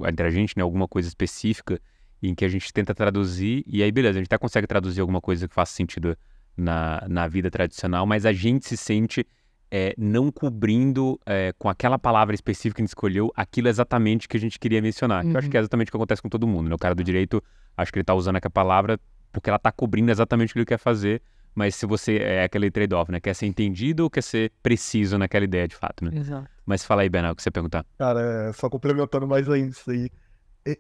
entre 0.00 0.26
a 0.26 0.30
gente, 0.30 0.54
né, 0.56 0.62
alguma 0.62 0.88
coisa 0.88 1.08
específica 1.08 1.80
em 2.22 2.34
que 2.34 2.44
a 2.44 2.48
gente 2.48 2.72
tenta 2.72 2.94
traduzir, 2.94 3.62
e 3.66 3.82
aí 3.82 3.92
beleza, 3.92 4.18
a 4.18 4.20
gente 4.20 4.26
até 4.26 4.38
consegue 4.38 4.66
traduzir 4.66 5.00
alguma 5.00 5.20
coisa 5.20 5.46
que 5.46 5.54
faça 5.54 5.72
sentido 5.72 6.16
na, 6.56 7.04
na 7.08 7.28
vida 7.28 7.50
tradicional, 7.50 8.06
mas 8.06 8.26
a 8.26 8.32
gente 8.32 8.66
se 8.66 8.76
sente 8.76 9.26
é, 9.70 9.94
não 9.98 10.30
cobrindo 10.30 11.18
é, 11.26 11.52
com 11.58 11.68
aquela 11.68 11.98
palavra 11.98 12.34
específica 12.34 12.76
que 12.76 12.82
a 12.82 12.84
gente 12.84 12.90
escolheu 12.90 13.32
aquilo 13.34 13.68
exatamente 13.68 14.28
que 14.28 14.36
a 14.36 14.40
gente 14.40 14.58
queria 14.58 14.80
mencionar. 14.80 15.24
Uhum. 15.24 15.32
eu 15.32 15.38
acho 15.38 15.48
que 15.48 15.56
é 15.56 15.60
uhum. 15.60 15.64
exatamente 15.64 15.88
o 15.88 15.90
que 15.92 15.96
acontece 15.96 16.22
com 16.22 16.28
todo 16.28 16.46
mundo. 16.46 16.68
Né? 16.68 16.74
O 16.74 16.78
cara 16.78 16.94
do 16.94 17.04
direito, 17.04 17.42
acho 17.76 17.92
que 17.92 17.98
ele 17.98 18.02
está 18.02 18.14
usando 18.14 18.36
aquela 18.36 18.50
palavra 18.50 18.98
porque 19.32 19.50
ela 19.50 19.56
está 19.56 19.70
cobrindo 19.70 20.10
exatamente 20.10 20.50
o 20.50 20.52
que 20.54 20.58
ele 20.60 20.66
quer 20.66 20.78
fazer, 20.78 21.20
mas 21.56 21.75
se 21.75 21.86
você 21.86 22.18
é 22.18 22.44
aquele 22.44 22.70
trade-off, 22.70 23.10
né? 23.10 23.18
Quer 23.18 23.34
ser 23.34 23.46
entendido 23.46 24.04
ou 24.04 24.10
quer 24.10 24.22
ser 24.22 24.52
preciso 24.62 25.18
naquela 25.18 25.44
ideia 25.44 25.66
de 25.66 25.75
fato, 25.75 26.04
né? 26.04 26.12
Exato. 26.14 26.48
Mas 26.64 26.84
fala 26.84 27.02
aí, 27.02 27.08
Bernal, 27.08 27.32
o 27.32 27.36
que 27.36 27.42
você 27.42 27.50
perguntar. 27.50 27.84
Cara, 27.98 28.20
é, 28.20 28.52
só 28.52 28.68
complementando 28.68 29.26
mais 29.26 29.48
ainda 29.48 29.70
isso 29.70 29.90
aí 29.90 30.10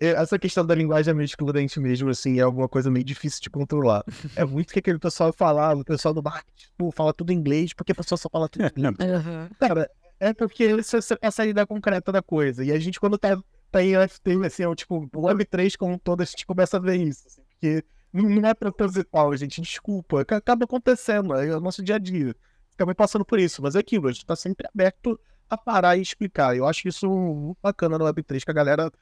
essa 0.00 0.38
questão 0.38 0.66
da 0.66 0.74
linguagem 0.74 1.12
é 1.12 1.14
meio 1.14 1.24
excludente 1.24 1.78
mesmo, 1.78 2.10
assim, 2.10 2.40
é 2.40 2.42
alguma 2.42 2.68
coisa 2.68 2.90
meio 2.90 3.04
difícil 3.04 3.40
de 3.40 3.50
controlar. 3.50 4.04
É 4.34 4.44
muito 4.44 4.72
que 4.72 4.80
aquele 4.80 4.98
pessoal 4.98 5.32
fala, 5.32 5.74
o 5.74 5.84
pessoal 5.84 6.12
do 6.12 6.22
marketing, 6.22 6.52
tipo, 6.56 6.90
fala 6.90 7.14
tudo 7.14 7.32
em 7.32 7.36
inglês, 7.36 7.72
porque 7.72 7.92
a 7.92 7.94
pessoa 7.94 8.18
só 8.18 8.28
fala 8.28 8.48
tudo 8.48 8.62
em 8.62 8.66
inglês. 8.66 8.96
Uhum. 9.06 9.48
Cara, 9.60 9.90
é 10.18 10.32
porque 10.32 10.64
essa, 10.64 10.98
essa 11.20 11.42
é 11.42 11.46
a 11.46 11.48
ideia 11.48 11.66
concreta 11.66 12.10
da 12.10 12.20
coisa. 12.20 12.64
E 12.64 12.72
a 12.72 12.78
gente, 12.78 12.98
quando 12.98 13.16
tá, 13.16 13.38
tá 13.70 13.82
em 13.82 13.96
NFT, 13.96 14.44
assim, 14.44 14.62
é 14.62 14.68
o 14.68 14.74
tipo, 14.74 15.08
o 15.14 15.22
Web3 15.22 15.76
como 15.76 15.98
todo, 15.98 16.22
a 16.22 16.24
gente 16.24 16.44
começa 16.44 16.76
a 16.76 16.80
ver 16.80 16.96
isso, 16.96 17.26
assim, 17.26 17.42
porque 17.48 17.84
não 18.22 18.48
é 18.48 18.54
proposital, 18.54 19.36
gente, 19.36 19.60
desculpa, 19.60 20.22
acaba 20.22 20.64
acontecendo, 20.64 21.34
é 21.34 21.56
o 21.56 21.60
nosso 21.60 21.82
dia 21.82 21.96
a 21.96 21.98
dia. 21.98 22.34
Acaba 22.74 22.94
passando 22.94 23.24
por 23.24 23.38
isso, 23.38 23.62
mas 23.62 23.74
é 23.74 23.80
aquilo, 23.80 24.08
a 24.08 24.12
gente 24.12 24.26
tá 24.26 24.36
sempre 24.36 24.68
aberto 24.68 25.18
a 25.48 25.56
parar 25.56 25.96
e 25.96 26.02
explicar. 26.02 26.56
Eu 26.56 26.66
acho 26.66 26.88
isso 26.88 27.08
muito 27.08 27.58
bacana 27.62 27.98
no 27.98 28.04
Web3, 28.04 28.44
que 28.44 28.50
a 28.50 28.54
galera 28.54 28.92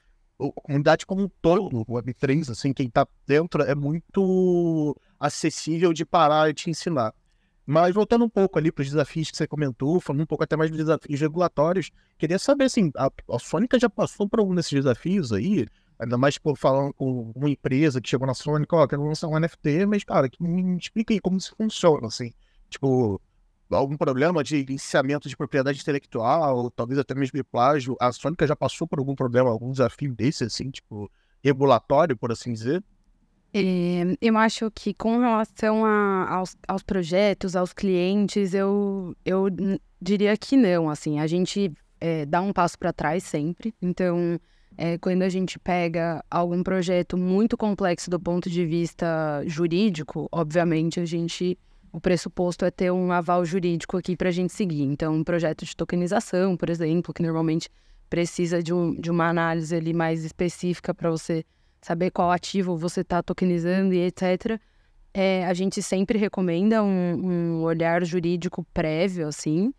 a 0.41 0.51
comunidade 0.63 1.07
como 1.07 1.23
um 1.23 1.31
todo, 1.41 1.81
o 1.81 1.85
Web3, 1.85 2.51
assim, 2.51 2.73
quem 2.73 2.91
tá 2.91 3.07
dentro 3.27 3.63
é 3.63 3.75
muito 3.75 4.97
acessível 5.19 5.93
de 5.93 6.05
parar 6.05 6.51
e 6.51 6.55
te 6.55 6.71
ensinar. 6.71 7.15
Mas 7.67 7.95
voltando 7.95 8.25
um 8.25 8.29
pouco 8.29 8.59
ali 8.59 8.71
para 8.71 8.83
os 8.83 8.89
desafios 8.89 9.31
que 9.31 9.37
você 9.37 9.47
comentou, 9.47 9.99
falando 9.99 10.23
um 10.23 10.27
pouco 10.27 10.45
até 10.45 10.55
mais 10.57 10.71
dos 10.71 10.79
desafios 10.79 11.21
regulatórios, 11.21 11.91
queria 12.19 12.39
saber, 12.39 12.65
assim, 12.65 12.91
a, 12.97 13.11
a 13.31 13.39
Sônica 13.39 13.79
já 13.79 13.89
passou 13.89 14.29
por 14.29 14.39
algum 14.39 14.55
desses 14.55 14.73
desafios 14.73 15.33
aí? 15.33 15.67
Ainda 15.99 16.19
mais 16.19 16.39
por 16.39 16.57
falando 16.57 16.93
com 16.95 17.33
uma 17.35 17.49
empresa 17.49 18.01
que 18.01 18.09
chegou 18.09 18.27
na 18.27 18.35
Sônica, 18.35 18.75
ó, 18.75 18.87
quero 18.87 19.05
lançar 19.05 19.29
um 19.29 19.39
NFT, 19.39 19.87
mas, 19.87 20.03
cara, 20.05 20.29
que 20.29 20.43
me 20.43 20.77
explica 20.77 21.15
aí 21.15 21.21
como 21.21 21.37
isso 21.37 21.55
funciona, 21.57 22.09
assim. 22.09 22.33
Tipo, 22.69 23.21
algum 23.71 23.97
problema 23.97 24.43
de 24.43 24.65
licenciamento 24.65 25.29
de 25.29 25.37
propriedade 25.37 25.81
intelectual, 25.81 26.71
talvez 26.71 26.99
até 26.99 27.15
mesmo 27.15 27.37
de 27.37 27.45
plágio. 27.45 27.97
A 28.01 28.11
Sônica 28.13 28.47
já 28.47 28.57
passou 28.57 28.87
por 28.87 28.99
algum 28.99 29.15
problema, 29.15 29.51
algum 29.51 29.71
desafio 29.71 30.13
desse, 30.15 30.45
assim, 30.45 30.71
tipo, 30.71 31.11
regulatório, 31.43 32.17
por 32.17 32.33
assim 32.33 32.53
dizer? 32.53 32.83
É, 33.53 34.17
eu 34.21 34.37
acho 34.37 34.69
que 34.73 34.93
com 34.93 35.21
relação 35.21 35.85
a, 35.85 36.29
aos, 36.29 36.57
aos, 36.67 36.83
projetos, 36.83 37.55
aos 37.55 37.73
clientes, 37.73 38.53
eu, 38.53 39.15
eu 39.25 39.47
diria 40.03 40.37
que 40.37 40.57
não, 40.57 40.91
assim, 40.91 41.21
a 41.21 41.27
gente 41.29 41.73
é, 42.01 42.27
dá 42.27 42.41
um 42.41 42.53
passo 42.53 42.79
para 42.79 42.93
trás 42.93 43.23
sempre, 43.23 43.73
então... 43.81 44.41
É, 44.77 44.99
quando 44.99 45.23
a 45.23 45.29
gente 45.29 45.59
pega 45.59 46.25
algum 46.31 46.63
projeto 46.63 47.17
muito 47.17 47.57
complexo 47.57 48.11
do 48.11 48.19
ponto 48.19 48.51
de 48.51 48.67
vista 48.67 49.43
jurídico, 49.47 50.29
obviamente 50.33 50.99
a 51.01 51.05
gente 51.05 51.57
o 51.93 52.01
pressuposto 52.01 52.65
é 52.65 52.73
ter 52.73 52.91
um 52.91 53.13
aval 53.13 53.45
jurídico 53.45 53.97
aqui 53.97 54.17
para 54.17 54.29
a 54.29 54.33
gente 54.33 54.53
seguir. 54.53 54.83
Então, 54.83 55.15
um 55.15 55.23
projeto 55.23 55.65
de 55.65 55.77
tokenização, 55.77 56.57
por 56.57 56.69
exemplo, 56.69 57.15
que 57.15 57.23
normalmente 57.23 57.71
precisa 58.11 58.61
de, 58.61 58.75
um, 58.75 59.01
de 59.01 59.13
uma 59.13 59.29
análise 59.29 59.77
ali 59.77 59.95
mais 59.95 60.25
específica 60.25 60.93
para 60.93 61.09
você 61.09 61.45
saber 61.81 62.11
qual 62.11 62.33
ativo 62.33 62.77
você 62.77 63.03
está 63.03 63.23
tokenizando 63.23 63.95
e 63.95 64.01
etc. 64.01 64.61
É, 65.13 65.47
a 65.47 65.55
gente 65.55 65.81
sempre 65.81 66.19
recomenda 66.19 66.83
um, 66.83 67.15
um 67.15 67.63
olhar 67.63 68.05
jurídico 68.05 68.67
prévio, 68.75 69.29
assim. 69.29 69.73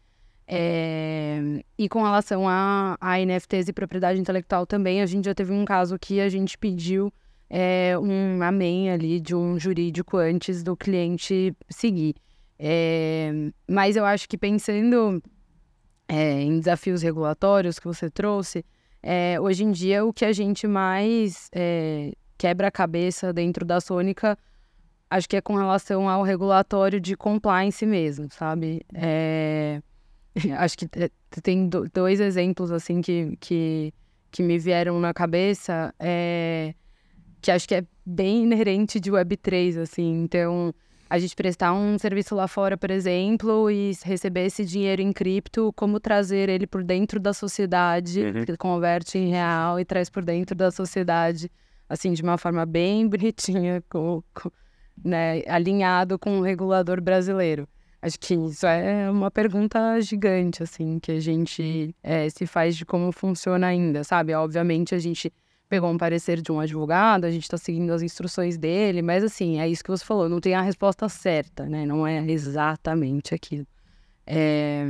É, 0.48 1.64
e 1.78 1.90
com 1.90 2.04
relação 2.04 2.48
a, 2.48 2.98
a 3.02 3.18
NFTs 3.20 3.68
e 3.68 3.74
propriedade 3.74 4.20
intelectual 4.20 4.66
também, 4.66 5.02
a 5.02 5.06
gente 5.06 5.25
já 5.25 5.34
teve 5.34 5.52
um 5.52 5.66
caso 5.66 5.98
que 5.98 6.20
a 6.20 6.30
gente 6.30 6.58
pediu 6.58 7.12
é, 7.50 7.98
um 7.98 8.42
amém 8.44 8.92
ali 8.92 9.20
de 9.20 9.36
um 9.36 9.60
jurídico 9.60 10.18
antes 10.18 10.64
do 10.64 10.75
cliente 10.75 11.56
seguir. 11.70 12.16
É, 12.58 13.32
mas 13.68 13.96
eu 13.96 14.06
acho 14.06 14.30
que 14.30 14.38
pensando 14.38 15.22
é, 16.08 16.42
em 16.42 16.60
desafios 16.60 17.02
regulatórios 17.02 17.80
que 17.80 17.88
você 17.88 18.10
trouxe, 18.10 18.64
é, 19.02 19.40
hoje 19.40 19.64
em 19.64 19.72
dia 19.72 20.06
o 20.06 20.14
que 20.14 20.25
a 20.25 20.32
gente 20.32 20.68
mais 20.68 21.50
é, 21.54 22.14
quebra 22.38 22.68
a 22.68 22.72
cabeça 22.72 23.34
dentro 23.34 23.66
da 23.66 23.82
Sônica, 23.82 24.38
acho 25.10 25.28
que 25.28 25.36
é 25.36 25.42
com 25.42 25.56
relação 25.56 26.10
ao 26.10 26.24
regulatório 26.24 27.00
de 27.00 27.16
compliance 27.16 27.86
mesmo, 27.86 28.28
sabe? 28.32 28.82
É, 28.94 29.82
acho 30.58 30.77
que 30.77 30.88
tem 31.42 31.70
dois 31.94 32.20
exemplos 32.20 32.72
assim 32.72 33.01
que, 33.01 33.38
que, 33.39 33.94
que 34.32 34.44
me 34.44 34.58
vieram 34.58 35.00
na 35.00 35.13
cabeça. 35.13 35.94
É, 36.00 36.74
que 37.42 37.51
acho 37.51 37.68
que 37.68 37.75
é 37.75 37.86
bem 38.06 38.44
inerente 38.44 39.00
de 39.00 39.12
Web3, 39.12 39.80
assim. 39.82 40.24
Então, 40.24 40.74
a 41.10 41.20
gente 41.20 41.36
prestar 41.36 41.74
um 41.74 41.98
serviço 41.98 42.36
lá 42.36 42.48
fora, 42.48 42.75
por 42.75 42.89
exemplo, 42.89 43.70
e 43.70 43.94
receber 44.04 44.46
esse 44.46 44.65
dinheiro 44.65 45.01
em 45.01 45.13
cripto, 45.13 45.72
como 45.75 46.00
trazer 46.00 46.50
ele 46.50 46.65
por 46.65 46.84
dentro 46.84 47.20
da 47.20 47.34
sociedade, 47.34 48.22
uhum. 48.22 48.46
que 48.46 48.58
converte 48.58 49.18
em 49.18 49.30
real 49.30 49.80
e 49.80 49.86
traz 49.86 50.10
por 50.10 50.24
dentro 50.24 50.56
da 50.56 50.72
sociedade, 50.72 51.51
assim, 51.88 52.13
de 52.13 52.24
uma 52.24 52.38
forma 52.38 52.65
bem 52.65 53.08
bonitinha, 53.08 53.84
com, 53.89 54.24
com, 54.34 54.50
né, 55.04 55.44
alinhado 55.48 56.18
com 56.18 56.39
o 56.39 56.42
regulador 56.42 57.00
brasileiro. 57.00 57.68
Acho 58.06 58.20
que 58.20 58.36
isso 58.36 58.68
é 58.68 59.10
uma 59.10 59.32
pergunta 59.32 60.00
gigante, 60.00 60.62
assim, 60.62 61.00
que 61.00 61.14
a 61.14 61.20
gente 61.20 61.96
é, 62.04 62.30
se 62.30 62.46
faz 62.46 62.78
de 62.78 62.86
como 62.86 63.12
funciona 63.12 63.66
ainda, 63.66 64.04
sabe? 64.04 64.32
Obviamente, 64.36 64.94
a 64.94 65.00
gente 65.00 65.34
pegou 65.68 65.90
um 65.90 65.98
parecer 65.98 66.40
de 66.40 66.52
um 66.52 66.60
advogado, 66.60 67.26
a 67.26 67.32
gente 67.32 67.46
está 67.46 67.58
seguindo 67.58 67.92
as 67.92 68.04
instruções 68.04 68.60
dele, 68.60 69.02
mas 69.02 69.24
assim, 69.24 69.60
é 69.60 69.68
isso 69.68 69.84
que 69.84 69.90
você 69.90 70.06
falou, 70.06 70.30
não 70.30 70.40
tem 70.40 70.54
a 70.54 70.62
resposta 70.62 71.10
certa, 71.10 71.66
né? 71.66 71.84
Não 71.84 72.06
é 72.06 72.24
exatamente 72.30 73.34
aquilo. 73.34 73.66
É... 74.28 74.86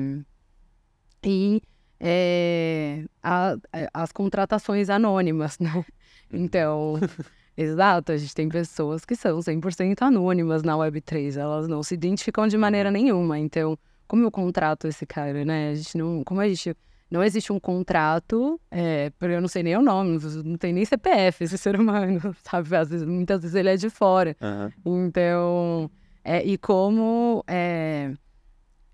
E 1.24 1.62
é... 1.98 3.06
A, 3.24 3.56
as 3.94 4.12
contratações 4.12 4.90
anônimas, 4.90 5.58
né? 5.58 5.86
Então, 6.30 6.96
exato, 7.58 8.12
a 8.12 8.18
gente 8.18 8.34
tem 8.34 8.50
pessoas 8.50 9.06
que 9.06 9.16
são 9.16 9.40
100% 9.40 10.02
anônimas 10.02 10.64
na 10.64 10.74
Web3, 10.76 11.38
elas 11.38 11.68
não 11.68 11.82
se 11.84 11.94
identificam 11.94 12.48
de 12.48 12.58
maneira 12.58 12.92
nenhuma. 12.92 13.40
Então, 13.40 13.78
como 14.08 14.24
eu 14.24 14.32
contrato 14.32 14.88
esse 14.88 15.06
cara, 15.06 15.44
né? 15.44 15.72
A 15.72 15.76
gente 15.76 15.98
não. 15.98 16.24
Como 16.24 16.40
a 16.40 16.48
gente 16.48 16.76
não 17.10 17.24
existe 17.24 17.54
um 17.54 17.60
contrato, 17.60 18.60
é, 18.72 19.12
eu 19.22 19.42
não 19.42 19.48
sei 19.48 19.64
nem 19.64 19.78
o 19.78 19.82
nome, 19.82 20.20
não 20.44 20.58
tem 20.58 20.74
nem 20.74 20.84
CPF 20.84 21.44
esse 21.44 21.58
ser 21.58 21.80
humano, 21.80 22.20
sabe? 22.44 22.76
Às 22.76 22.90
vezes, 22.90 23.08
muitas 23.08 23.42
vezes 23.42 23.56
ele 23.56 23.70
é 23.70 23.78
de 23.78 23.90
fora. 23.90 24.36
Uhum. 24.42 25.06
Então, 25.06 25.92
é, 26.24 26.44
e 26.44 26.58
como, 26.58 27.44
é, 27.48 28.12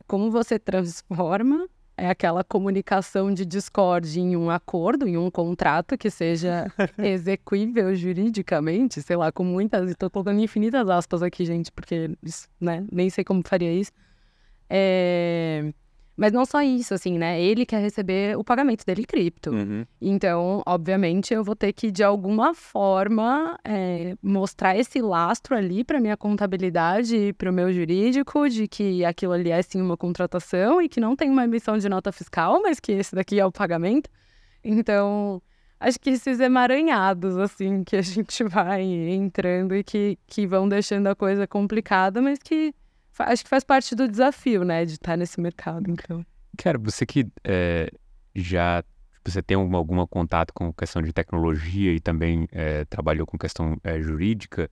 como 0.07 0.29
você 0.29 0.59
transforma 0.59 1.67
é 2.01 2.09
aquela 2.09 2.43
comunicação 2.43 3.31
de 3.31 3.45
Discord 3.45 4.19
em 4.19 4.35
um 4.35 4.49
acordo, 4.49 5.07
em 5.07 5.17
um 5.17 5.29
contrato 5.29 5.95
que 5.95 6.09
seja 6.09 6.65
execuível 6.97 7.93
juridicamente, 7.93 9.03
sei 9.03 9.15
lá, 9.15 9.31
com 9.31 9.43
muitas, 9.43 9.87
estou 9.91 10.09
colocando 10.09 10.39
infinitas 10.41 10.89
aspas 10.89 11.21
aqui, 11.21 11.45
gente, 11.45 11.71
porque 11.71 12.09
né, 12.59 12.83
nem 12.91 13.07
sei 13.11 13.23
como 13.23 13.43
faria 13.45 13.71
isso. 13.71 13.91
É, 14.67 15.71
Mas 16.15 16.31
não 16.31 16.45
só 16.45 16.61
isso, 16.61 16.93
assim, 16.93 17.17
né? 17.17 17.41
Ele 17.41 17.65
quer 17.65 17.81
receber 17.81 18.37
o 18.37 18.43
pagamento 18.43 18.85
dele 18.85 19.01
em 19.01 19.05
cripto. 19.05 19.51
Uhum. 19.51 19.85
Então, 19.99 20.61
obviamente, 20.65 21.33
eu 21.33 21.43
vou 21.43 21.55
ter 21.55 21.73
que, 21.73 21.89
de 21.89 22.03
alguma 22.03 22.53
forma, 22.53 23.57
é, 23.63 24.15
mostrar 24.21 24.77
esse 24.77 25.01
lastro 25.01 25.55
ali 25.55 25.83
para 25.83 25.99
minha 25.99 26.17
contabilidade 26.17 27.15
e 27.15 27.33
para 27.33 27.49
o 27.49 27.53
meu 27.53 27.71
jurídico 27.71 28.47
de 28.49 28.67
que 28.67 29.03
aquilo 29.05 29.33
ali 29.33 29.51
é 29.51 29.61
sim 29.61 29.81
uma 29.81 29.97
contratação 29.97 30.81
e 30.81 30.89
que 30.89 30.99
não 30.99 31.15
tem 31.15 31.29
uma 31.29 31.45
emissão 31.45 31.77
de 31.77 31.87
nota 31.87 32.11
fiscal, 32.11 32.61
mas 32.61 32.79
que 32.79 32.91
esse 32.91 33.15
daqui 33.15 33.39
é 33.39 33.45
o 33.45 33.51
pagamento. 33.51 34.09
Então, 34.63 35.41
acho 35.79 35.99
que 35.99 36.11
esses 36.11 36.39
emaranhados, 36.39 37.37
assim, 37.37 37.83
que 37.83 37.95
a 37.95 38.01
gente 38.03 38.43
vai 38.43 38.83
entrando 38.83 39.75
e 39.75 39.83
que, 39.83 40.19
que 40.27 40.45
vão 40.45 40.69
deixando 40.69 41.07
a 41.07 41.15
coisa 41.15 41.47
complicada, 41.47 42.21
mas 42.21 42.37
que 42.37 42.73
acho 43.19 43.43
que 43.43 43.49
faz 43.49 43.63
parte 43.63 43.95
do 43.95 44.07
desafio, 44.07 44.63
né, 44.63 44.85
de 44.85 44.93
estar 44.93 45.17
nesse 45.17 45.39
mercado, 45.39 45.89
então. 45.89 46.25
Cara, 46.57 46.77
você 46.77 47.05
que 47.05 47.27
é, 47.43 47.89
já 48.35 48.83
você 49.23 49.41
tem 49.41 49.55
algum, 49.55 49.75
algum 49.75 50.05
contato 50.07 50.51
com 50.53 50.73
questão 50.73 51.01
de 51.01 51.13
tecnologia 51.13 51.93
e 51.93 51.99
também 51.99 52.47
é, 52.51 52.85
trabalhou 52.85 53.25
com 53.25 53.37
questão 53.37 53.77
é, 53.83 54.01
jurídica, 54.01 54.69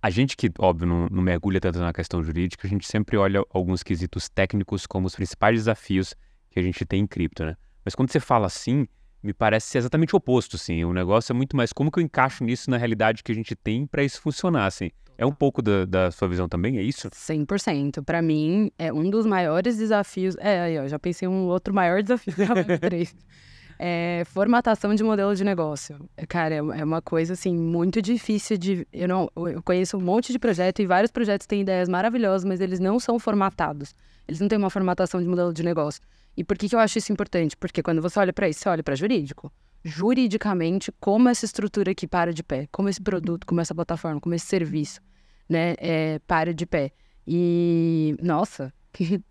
a 0.00 0.10
gente 0.10 0.36
que, 0.36 0.50
óbvio, 0.58 0.86
não, 0.86 1.08
não, 1.10 1.22
mergulha 1.22 1.60
tanto 1.60 1.78
na 1.80 1.92
questão 1.92 2.22
jurídica, 2.22 2.66
a 2.66 2.70
gente 2.70 2.86
sempre 2.86 3.16
olha 3.16 3.42
alguns 3.50 3.82
quesitos 3.82 4.28
técnicos 4.28 4.86
como 4.86 5.06
os 5.06 5.14
principais 5.14 5.56
desafios 5.56 6.14
que 6.50 6.58
a 6.58 6.62
gente 6.62 6.84
tem 6.86 7.02
em 7.02 7.06
cripto, 7.06 7.44
né? 7.44 7.56
Mas 7.84 7.94
quando 7.94 8.10
você 8.10 8.20
fala 8.20 8.46
assim, 8.46 8.86
me 9.22 9.32
parece 9.32 9.66
ser 9.66 9.78
exatamente 9.78 10.14
o 10.14 10.18
oposto, 10.18 10.56
assim. 10.56 10.84
O 10.84 10.92
negócio 10.92 11.32
é 11.32 11.34
muito 11.34 11.56
mais 11.56 11.72
como 11.72 11.90
que 11.90 11.98
eu 11.98 12.02
encaixo 12.02 12.44
nisso 12.44 12.70
na 12.70 12.76
realidade 12.76 13.22
que 13.22 13.32
a 13.32 13.34
gente 13.34 13.56
tem 13.56 13.86
para 13.86 14.04
isso 14.04 14.20
funcionar, 14.20 14.66
assim. 14.66 14.90
É 15.20 15.26
um 15.26 15.32
pouco 15.32 15.60
da, 15.60 15.84
da 15.84 16.10
sua 16.12 16.28
visão 16.28 16.48
também, 16.48 16.78
é 16.78 16.82
isso? 16.82 17.10
100%. 17.10 18.04
Para 18.04 18.22
mim, 18.22 18.70
é 18.78 18.92
um 18.92 19.10
dos 19.10 19.26
maiores 19.26 19.76
desafios. 19.76 20.36
É, 20.38 20.60
aí, 20.60 20.78
ó, 20.78 20.86
já 20.86 20.96
pensei 20.96 21.26
em 21.26 21.30
um 21.30 21.48
outro 21.48 21.74
maior 21.74 22.00
desafio 22.00 22.32
da 22.36 22.46
Web3. 22.46 23.12
é, 23.80 24.22
formatação 24.26 24.94
de 24.94 25.02
modelo 25.02 25.34
de 25.34 25.42
negócio. 25.42 26.08
Cara, 26.28 26.54
é, 26.54 26.58
é 26.58 26.84
uma 26.84 27.02
coisa, 27.02 27.32
assim, 27.32 27.52
muito 27.52 28.00
difícil 28.00 28.56
de... 28.56 28.86
Eu, 28.92 29.08
não, 29.08 29.28
eu 29.34 29.60
conheço 29.60 29.96
um 29.96 30.00
monte 30.00 30.30
de 30.30 30.38
projeto 30.38 30.80
e 30.80 30.86
vários 30.86 31.10
projetos 31.10 31.48
têm 31.48 31.62
ideias 31.62 31.88
maravilhosas, 31.88 32.44
mas 32.44 32.60
eles 32.60 32.78
não 32.78 33.00
são 33.00 33.18
formatados. 33.18 33.92
Eles 34.28 34.38
não 34.40 34.46
têm 34.46 34.56
uma 34.56 34.70
formatação 34.70 35.20
de 35.20 35.26
modelo 35.26 35.52
de 35.52 35.64
negócio. 35.64 36.00
E 36.36 36.44
por 36.44 36.56
que, 36.56 36.68
que 36.68 36.76
eu 36.76 36.78
acho 36.78 36.96
isso 36.96 37.12
importante? 37.12 37.56
Porque 37.56 37.82
quando 37.82 38.00
você 38.00 38.20
olha 38.20 38.32
para 38.32 38.48
isso, 38.48 38.60
você 38.60 38.68
olha 38.68 38.84
para 38.84 38.94
jurídico. 38.94 39.52
Juridicamente, 39.88 40.92
como 41.00 41.28
essa 41.28 41.44
estrutura 41.44 41.92
aqui 41.92 42.06
para 42.06 42.32
de 42.32 42.42
pé, 42.42 42.68
como 42.70 42.88
esse 42.88 43.00
produto, 43.00 43.46
como 43.46 43.60
essa 43.60 43.74
plataforma, 43.74 44.20
como 44.20 44.34
esse 44.34 44.46
serviço, 44.46 45.00
né, 45.48 45.74
é, 45.78 46.18
para 46.20 46.52
de 46.52 46.66
pé. 46.66 46.92
E, 47.26 48.16
nossa, 48.22 48.72
que 48.92 49.22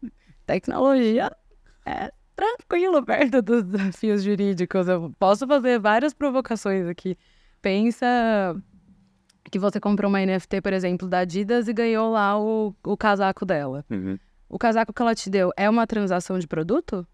tecnologia 0.46 1.32
é 1.86 2.12
tranquilo 2.36 3.04
perto 3.04 3.42
dos 3.42 3.64
desafios 3.64 4.24
jurídicos. 4.24 4.88
Eu 4.88 5.14
posso 5.20 5.48
fazer 5.48 5.80
várias 5.80 6.14
provocações 6.14 6.88
aqui. 6.88 7.18
Pensa 7.62 8.08
que 9.50 9.58
você 9.58 9.80
comprou 9.80 10.10
uma 10.10 10.24
NFT, 10.24 10.62
por 10.62 10.74
exemplo, 10.74 11.08
da 11.08 11.20
Adidas 11.20 11.68
e 11.68 11.74
ganhou 11.74 12.12
lá 12.12 12.40
o, 12.40 12.76
o 12.84 12.98
casaco 12.98 13.46
dela. 13.46 13.84
Uhum. 13.90 14.20
O 14.50 14.58
casaco 14.58 14.94
que 14.94 15.02
ela 15.02 15.16
te 15.16 15.30
deu 15.30 15.52
é 15.58 15.70
uma 15.70 15.88
transação 15.88 16.38
de 16.38 16.48
produto? 16.48 17.06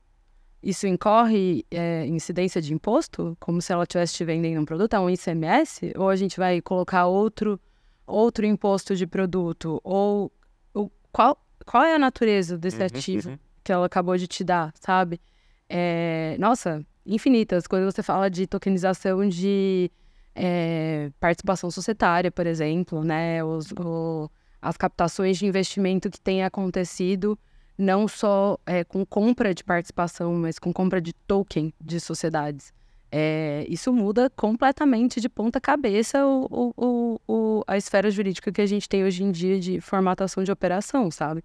Isso 0.63 0.87
incorre 0.87 1.65
é, 1.69 2.05
incidência 2.07 2.61
de 2.61 2.73
imposto? 2.73 3.35
Como 3.37 3.61
se 3.61 3.73
ela 3.73 3.83
estivesse 3.83 4.13
te 4.13 4.23
vendendo 4.23 4.61
um 4.61 4.65
produto? 4.65 4.93
É 4.93 4.99
um 4.99 5.09
ICMS? 5.09 5.91
Ou 5.97 6.09
a 6.09 6.15
gente 6.15 6.37
vai 6.37 6.61
colocar 6.61 7.05
outro, 7.05 7.59
outro 8.07 8.45
imposto 8.45 8.95
de 8.95 9.05
produto? 9.05 9.81
Ou, 9.83 10.31
ou 10.73 10.89
qual, 11.11 11.37
qual 11.65 11.83
é 11.83 11.95
a 11.95 11.99
natureza 11.99 12.57
desse 12.57 12.79
uhum, 12.79 12.85
ativo 12.85 13.29
uhum. 13.31 13.39
que 13.61 13.73
ela 13.73 13.85
acabou 13.85 14.15
de 14.15 14.25
te 14.25 14.41
dar, 14.41 14.73
sabe? 14.79 15.19
É, 15.67 16.37
nossa, 16.39 16.81
infinitas. 17.05 17.67
Quando 17.67 17.83
você 17.83 18.01
fala 18.01 18.29
de 18.29 18.47
tokenização 18.47 19.27
de 19.27 19.91
é, 20.33 21.11
participação 21.19 21.69
societária, 21.69 22.31
por 22.31 22.47
exemplo, 22.47 23.03
né? 23.03 23.43
Os, 23.43 23.69
o, 23.73 24.31
as 24.61 24.77
captações 24.77 25.37
de 25.37 25.45
investimento 25.45 26.09
que 26.09 26.21
têm 26.21 26.41
acontecido, 26.41 27.37
não 27.77 28.07
só 28.07 28.57
é, 28.65 28.83
com 28.83 29.05
compra 29.05 29.53
de 29.53 29.63
participação, 29.63 30.33
mas 30.35 30.59
com 30.59 30.71
compra 30.71 31.01
de 31.01 31.13
token 31.13 31.73
de 31.79 31.99
sociedades. 31.99 32.73
É, 33.11 33.65
isso 33.69 33.93
muda 33.93 34.29
completamente 34.31 35.21
de 35.21 35.29
ponta 35.29 35.61
cabeça 35.61 36.25
o, 36.25 36.73
o, 36.75 37.19
o, 37.27 37.63
a 37.67 37.77
esfera 37.77 38.09
jurídica 38.09 38.51
que 38.51 38.61
a 38.61 38.65
gente 38.65 38.89
tem 38.89 39.03
hoje 39.03 39.23
em 39.23 39.31
dia 39.31 39.59
de 39.59 39.79
formatação 39.79 40.43
de 40.43 40.51
operação, 40.51 41.11
sabe? 41.11 41.43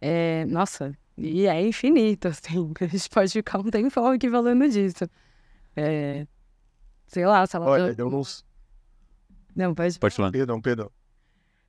É, 0.00 0.44
nossa, 0.46 0.92
e 1.16 1.46
é 1.46 1.66
infinito, 1.66 2.28
assim. 2.28 2.72
A 2.80 2.86
gente 2.86 3.08
pode 3.08 3.32
ficar 3.32 3.58
um 3.60 3.70
tempão 3.70 4.08
aqui 4.08 4.28
falando 4.28 4.68
disso. 4.68 5.08
É, 5.74 6.26
sei 7.06 7.26
lá, 7.26 7.46
se 7.46 7.56
ela... 7.56 7.66
Olha, 7.66 7.94
eu 7.96 8.10
não... 8.10 8.22
Não, 9.54 9.74
pode... 9.74 9.98
Pode 9.98 10.14
falar. 10.14 10.30
Perdão, 10.30 10.60
perdão. 10.60 10.90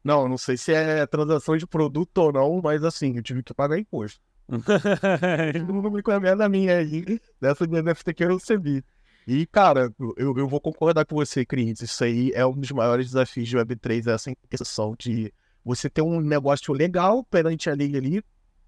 Não, 0.03 0.27
não 0.27 0.37
sei 0.37 0.57
se 0.57 0.73
é 0.73 1.05
transação 1.05 1.57
de 1.57 1.67
produto 1.67 2.17
ou 2.17 2.31
não, 2.31 2.61
mas 2.61 2.83
assim, 2.83 3.15
eu 3.17 3.23
tive 3.23 3.43
que 3.43 3.53
pagar 3.53 3.77
imposto. 3.77 4.19
não 5.67 5.91
me 5.91 6.01
conhece 6.01 6.35
da 6.35 6.47
minha 6.47 6.77
aí, 6.77 7.19
dessa 7.39 7.67
minha 7.67 7.81
NFT 7.81 8.13
que 8.13 8.23
eu 8.23 8.33
recebi. 8.33 8.83
E, 9.27 9.45
cara, 9.45 9.93
eu, 10.15 10.37
eu 10.37 10.47
vou 10.47 10.61
concordar 10.61 11.05
com 11.05 11.15
você, 11.15 11.45
Cris. 11.45 11.81
Isso 11.81 12.01
aí 12.01 12.31
é 12.33 12.45
um 12.45 12.53
dos 12.53 12.71
maiores 12.71 13.07
desafios 13.07 13.49
de 13.49 13.57
Web3, 13.57 14.07
essa 14.07 14.33
questão 14.49 14.95
de 14.97 15.33
você 15.65 15.89
ter 15.89 16.01
um 16.01 16.21
negócio 16.21 16.73
legal 16.73 17.25
perante 17.25 17.69
a 17.69 17.73
lei 17.73 17.93
ali, 17.97 18.23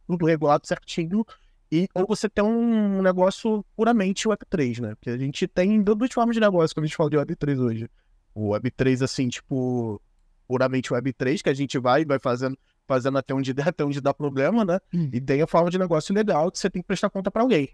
tudo 0.05 0.25
regulado 0.25 0.67
certinho, 0.67 1.25
e 1.71 1.87
ou 1.93 2.05
você 2.05 2.27
ter 2.27 2.41
um 2.41 3.01
negócio 3.01 3.63
puramente 3.73 4.27
Web3, 4.27 4.81
né? 4.81 4.95
Porque 4.95 5.11
a 5.11 5.17
gente 5.17 5.47
tem 5.47 5.81
duas 5.81 6.11
formas 6.11 6.35
de 6.35 6.41
negócio 6.41 6.75
quando 6.75 6.83
a 6.83 6.87
gente 6.87 6.97
fala 6.97 7.09
de 7.09 7.17
Web3 7.17 7.57
hoje. 7.57 7.89
O 8.35 8.49
Web3, 8.49 9.01
assim, 9.01 9.29
tipo, 9.29 10.01
puramente 10.49 10.89
Web3, 10.89 11.43
que 11.43 11.49
a 11.49 11.53
gente 11.53 11.77
vai 11.77 12.03
vai 12.03 12.17
fazendo, 12.17 12.57
fazendo 12.87 13.19
até 13.19 13.35
onde 13.35 13.53
der, 13.53 13.67
até 13.69 13.85
onde 13.85 14.01
dá 14.01 14.11
problema, 14.11 14.65
né? 14.65 14.79
Hum. 14.91 15.07
E 15.13 15.21
tem 15.21 15.43
a 15.43 15.47
forma 15.47 15.69
de 15.69 15.77
negócio 15.77 16.13
legal 16.13 16.51
que 16.51 16.57
você 16.57 16.71
tem 16.71 16.81
que 16.81 16.87
prestar 16.87 17.11
conta 17.11 17.29
para 17.29 17.43
alguém. 17.43 17.69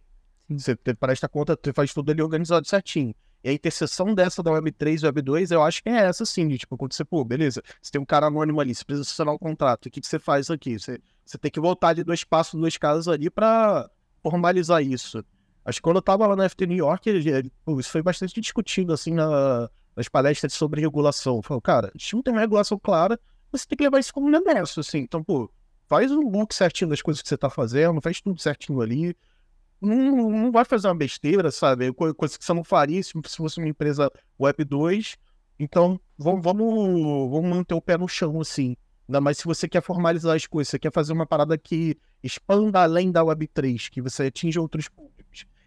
Sim. 0.50 0.58
Você 0.58 0.76
presta 0.76 1.30
conta, 1.30 1.58
você 1.62 1.72
faz 1.72 1.94
tudo 1.94 2.12
ali 2.12 2.22
organizado 2.22 2.68
certinho. 2.68 3.16
E 3.42 3.50
a 3.50 3.54
interseção 3.54 4.14
dessa 4.14 4.44
da 4.44 4.52
Web3 4.52 5.04
e 5.04 5.12
Web2, 5.12 5.52
eu 5.52 5.64
acho 5.64 5.82
que 5.82 5.88
é 5.88 5.98
essa 5.98 6.26
sim, 6.26 6.48
de, 6.48 6.58
tipo, 6.58 6.76
quando 6.76 6.94
você, 6.94 7.06
pô, 7.06 7.24
beleza, 7.24 7.62
você 7.82 7.92
tem 7.92 8.02
um 8.02 8.06
cara 8.06 8.26
anônimo 8.26 8.60
ali, 8.60 8.76
você 8.76 8.84
precisa 8.84 9.08
assinar 9.08 9.34
um 9.34 9.38
contrato, 9.38 9.86
o 9.86 9.92
que, 9.92 10.02
que 10.02 10.08
você 10.08 10.20
faz 10.20 10.50
aqui? 10.50 10.78
Você, 10.78 11.00
você 11.24 11.38
tem 11.38 11.52
que 11.52 11.60
voltar 11.60 11.94
de 11.94 12.04
dois 12.04 12.24
passos, 12.24 12.60
duas 12.60 12.76
casas 12.76 13.08
ali 13.08 13.30
para 13.30 13.90
formalizar 14.22 14.82
isso. 14.84 15.24
Acho 15.64 15.78
que 15.78 15.84
quando 15.84 15.98
eu 15.98 16.02
tava 16.02 16.28
lá 16.28 16.36
na 16.36 16.50
FT 16.50 16.66
New 16.66 16.78
York, 16.78 17.10
isso 17.80 17.90
foi 17.90 18.02
bastante 18.02 18.42
discutido, 18.42 18.92
assim, 18.94 19.14
na, 19.14 19.70
nas 19.96 20.10
palestras 20.10 20.54
sobre 20.54 20.82
regulação. 20.82 21.42
Falou, 21.42 21.62
cara, 21.62 21.92
gente 21.96 22.16
não 22.16 22.24
tem 22.24 22.34
uma 22.34 22.42
regulação 22.42 22.78
clara, 22.78 23.20
você 23.52 23.66
tem 23.68 23.78
que 23.78 23.84
levar 23.84 24.00
isso 24.00 24.14
como 24.14 24.30
negócio, 24.30 24.80
assim. 24.80 25.00
Então, 25.00 25.24
pô, 25.24 25.50
faz 25.88 26.12
um 26.12 26.30
look 26.30 26.54
certinho 26.54 26.90
das 26.90 27.02
coisas 27.02 27.22
que 27.22 27.30
você 27.30 27.38
tá 27.38 27.50
fazendo, 27.50 28.02
faz 28.02 28.22
tudo 28.22 28.40
certinho 28.42 28.82
ali. 28.82 29.16
Não, 29.82 30.30
não 30.32 30.52
vai 30.52 30.66
fazer 30.66 30.88
uma 30.88 30.96
besteira, 30.96 31.52
sabe? 31.52 31.94
Coisa 31.94 32.38
que 32.38 32.46
você 32.46 32.54
não 32.54 32.64
faria 32.64 33.02
se 33.04 33.14
fosse 33.36 33.60
uma 33.60 33.68
empresa 33.68 34.12
Web 34.40 34.64
2. 34.64 35.18
Então, 35.60 36.00
vamos, 36.18 36.44
vamos, 36.44 37.02
vamos 37.32 37.50
manter 37.50 37.76
o 37.76 37.82
pé 37.82 37.98
no 37.98 38.08
chão, 38.08 38.42
assim. 38.42 38.76
Ainda 39.08 39.22
mais 39.22 39.38
se 39.38 39.46
você 39.46 39.68
quer 39.70 39.82
formalizar 39.82 40.36
as 40.36 40.48
coisas, 40.48 40.72
você 40.72 40.80
quer 40.80 40.92
fazer 40.92 41.14
uma 41.14 41.26
parada 41.26 41.58
que 41.58 41.98
expanda 42.24 42.82
além 42.82 43.12
da 43.12 43.24
Web 43.24 43.48
3, 43.48 43.90
que 43.90 44.02
você 44.02 44.24
atinja 44.24 44.60
outros 44.60 44.90
públicos. 44.90 45.15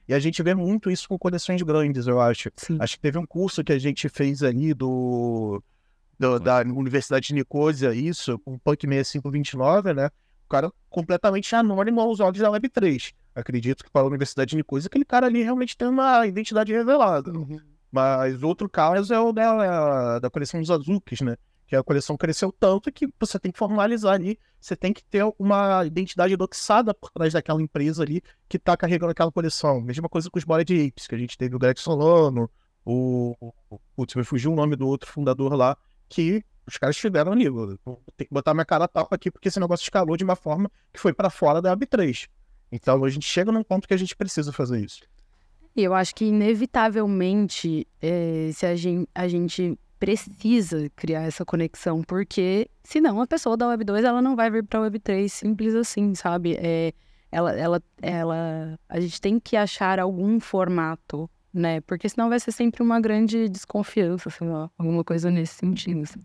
E 0.08 0.14
a 0.14 0.18
gente 0.18 0.42
vê 0.42 0.54
muito 0.54 0.90
isso 0.90 1.06
com 1.06 1.18
coleções 1.18 1.60
grandes, 1.60 2.06
eu 2.06 2.18
acho. 2.18 2.50
Sim. 2.56 2.78
Acho 2.80 2.96
que 2.96 3.02
teve 3.02 3.18
um 3.18 3.26
curso 3.26 3.62
que 3.62 3.72
a 3.72 3.78
gente 3.78 4.08
fez 4.08 4.42
ali 4.42 4.72
do, 4.72 5.62
do 6.18 6.38
da 6.38 6.62
Universidade 6.62 7.28
de 7.28 7.34
Nicosia, 7.34 7.94
isso, 7.94 8.38
com 8.38 8.54
o 8.54 8.58
Punk 8.58 8.86
6529, 8.86 9.92
né? 9.92 10.06
O 10.46 10.48
cara 10.48 10.72
completamente 10.88 11.54
anônimo 11.54 12.00
aos 12.00 12.20
olhos 12.20 12.38
da 12.38 12.50
Web3. 12.50 13.12
Acredito 13.34 13.84
que 13.84 13.90
para 13.90 14.00
a 14.00 14.06
Universidade 14.06 14.50
de 14.50 14.56
Nicosia, 14.56 14.86
aquele 14.86 15.04
cara 15.04 15.26
ali 15.26 15.42
realmente 15.42 15.76
tem 15.76 15.86
uma 15.86 16.26
identidade 16.26 16.72
revelada. 16.72 17.30
Uhum. 17.30 17.60
Mas 17.92 18.42
outro 18.42 18.68
caso 18.68 19.12
é 19.12 19.20
o 19.20 19.30
da, 19.30 20.18
da 20.20 20.30
coleção 20.30 20.58
dos 20.58 20.70
Azuki, 20.70 21.22
né? 21.22 21.36
Que 21.68 21.76
a 21.76 21.84
coleção 21.84 22.16
cresceu 22.16 22.50
tanto 22.50 22.90
que 22.90 23.06
você 23.20 23.38
tem 23.38 23.52
que 23.52 23.58
formalizar 23.58 24.14
ali, 24.14 24.38
você 24.58 24.74
tem 24.74 24.90
que 24.90 25.04
ter 25.04 25.22
uma 25.38 25.84
identidade 25.84 26.34
doxada 26.34 26.94
por 26.94 27.10
trás 27.10 27.34
daquela 27.34 27.60
empresa 27.60 28.02
ali 28.02 28.22
que 28.48 28.56
está 28.56 28.74
carregando 28.74 29.12
aquela 29.12 29.30
coleção. 29.30 29.78
Mesma 29.82 30.08
coisa 30.08 30.30
com 30.30 30.38
os 30.38 30.44
Bored 30.44 30.88
Apes, 30.88 31.06
que 31.06 31.14
a 31.14 31.18
gente 31.18 31.36
teve 31.36 31.54
o 31.54 31.58
Greg 31.58 31.78
Solano, 31.78 32.50
o. 32.86 33.36
Putz, 33.94 34.14
me 34.14 34.24
fugiu 34.24 34.50
o 34.50 34.56
nome 34.56 34.76
do 34.76 34.88
outro 34.88 35.12
fundador 35.12 35.52
lá, 35.52 35.76
que 36.08 36.42
os 36.66 36.78
caras 36.78 36.96
tiveram 36.96 37.32
ali. 37.32 37.44
Tem 38.16 38.26
que 38.26 38.32
botar 38.32 38.54
minha 38.54 38.64
cara 38.64 38.84
a 38.84 38.88
tapa 38.88 39.14
aqui, 39.14 39.30
porque 39.30 39.48
esse 39.48 39.60
negócio 39.60 39.84
escalou 39.84 40.16
de 40.16 40.24
uma 40.24 40.36
forma 40.36 40.72
que 40.90 40.98
foi 40.98 41.12
para 41.12 41.28
fora 41.28 41.60
da 41.60 41.76
AB3. 41.76 42.28
Então 42.72 43.04
a 43.04 43.10
gente 43.10 43.26
chega 43.26 43.52
num 43.52 43.62
ponto 43.62 43.86
que 43.86 43.94
a 43.94 43.98
gente 43.98 44.16
precisa 44.16 44.54
fazer 44.54 44.82
isso. 44.82 45.02
Eu 45.76 45.92
acho 45.92 46.14
que 46.14 46.24
inevitavelmente, 46.24 47.86
é, 48.00 48.50
se 48.54 48.64
a 48.64 48.74
gente, 48.74 49.08
a 49.14 49.28
gente 49.28 49.78
precisa 49.98 50.88
criar 50.94 51.22
essa 51.22 51.44
conexão, 51.44 52.02
porque 52.02 52.70
senão 52.82 53.20
a 53.20 53.26
pessoa 53.26 53.56
da 53.56 53.68
Web 53.68 53.84
2 53.84 54.04
ela 54.04 54.22
não 54.22 54.36
vai 54.36 54.50
vir 54.50 54.64
para 54.64 54.78
a 54.78 54.82
Web 54.82 54.98
3 55.00 55.32
simples 55.32 55.74
assim, 55.74 56.14
sabe? 56.14 56.56
É, 56.58 56.92
ela, 57.30 57.52
ela, 57.52 57.82
ela, 58.00 58.78
a 58.88 59.00
gente 59.00 59.20
tem 59.20 59.38
que 59.38 59.56
achar 59.56 59.98
algum 59.98 60.40
formato, 60.40 61.28
né? 61.52 61.80
Porque 61.82 62.08
senão 62.08 62.28
vai 62.28 62.40
ser 62.40 62.52
sempre 62.52 62.82
uma 62.82 63.00
grande 63.00 63.48
desconfiança, 63.48 64.28
assim, 64.28 64.48
ó, 64.48 64.68
alguma 64.78 65.04
coisa 65.04 65.30
nesse 65.30 65.54
sentido. 65.54 66.02
Assim. 66.02 66.24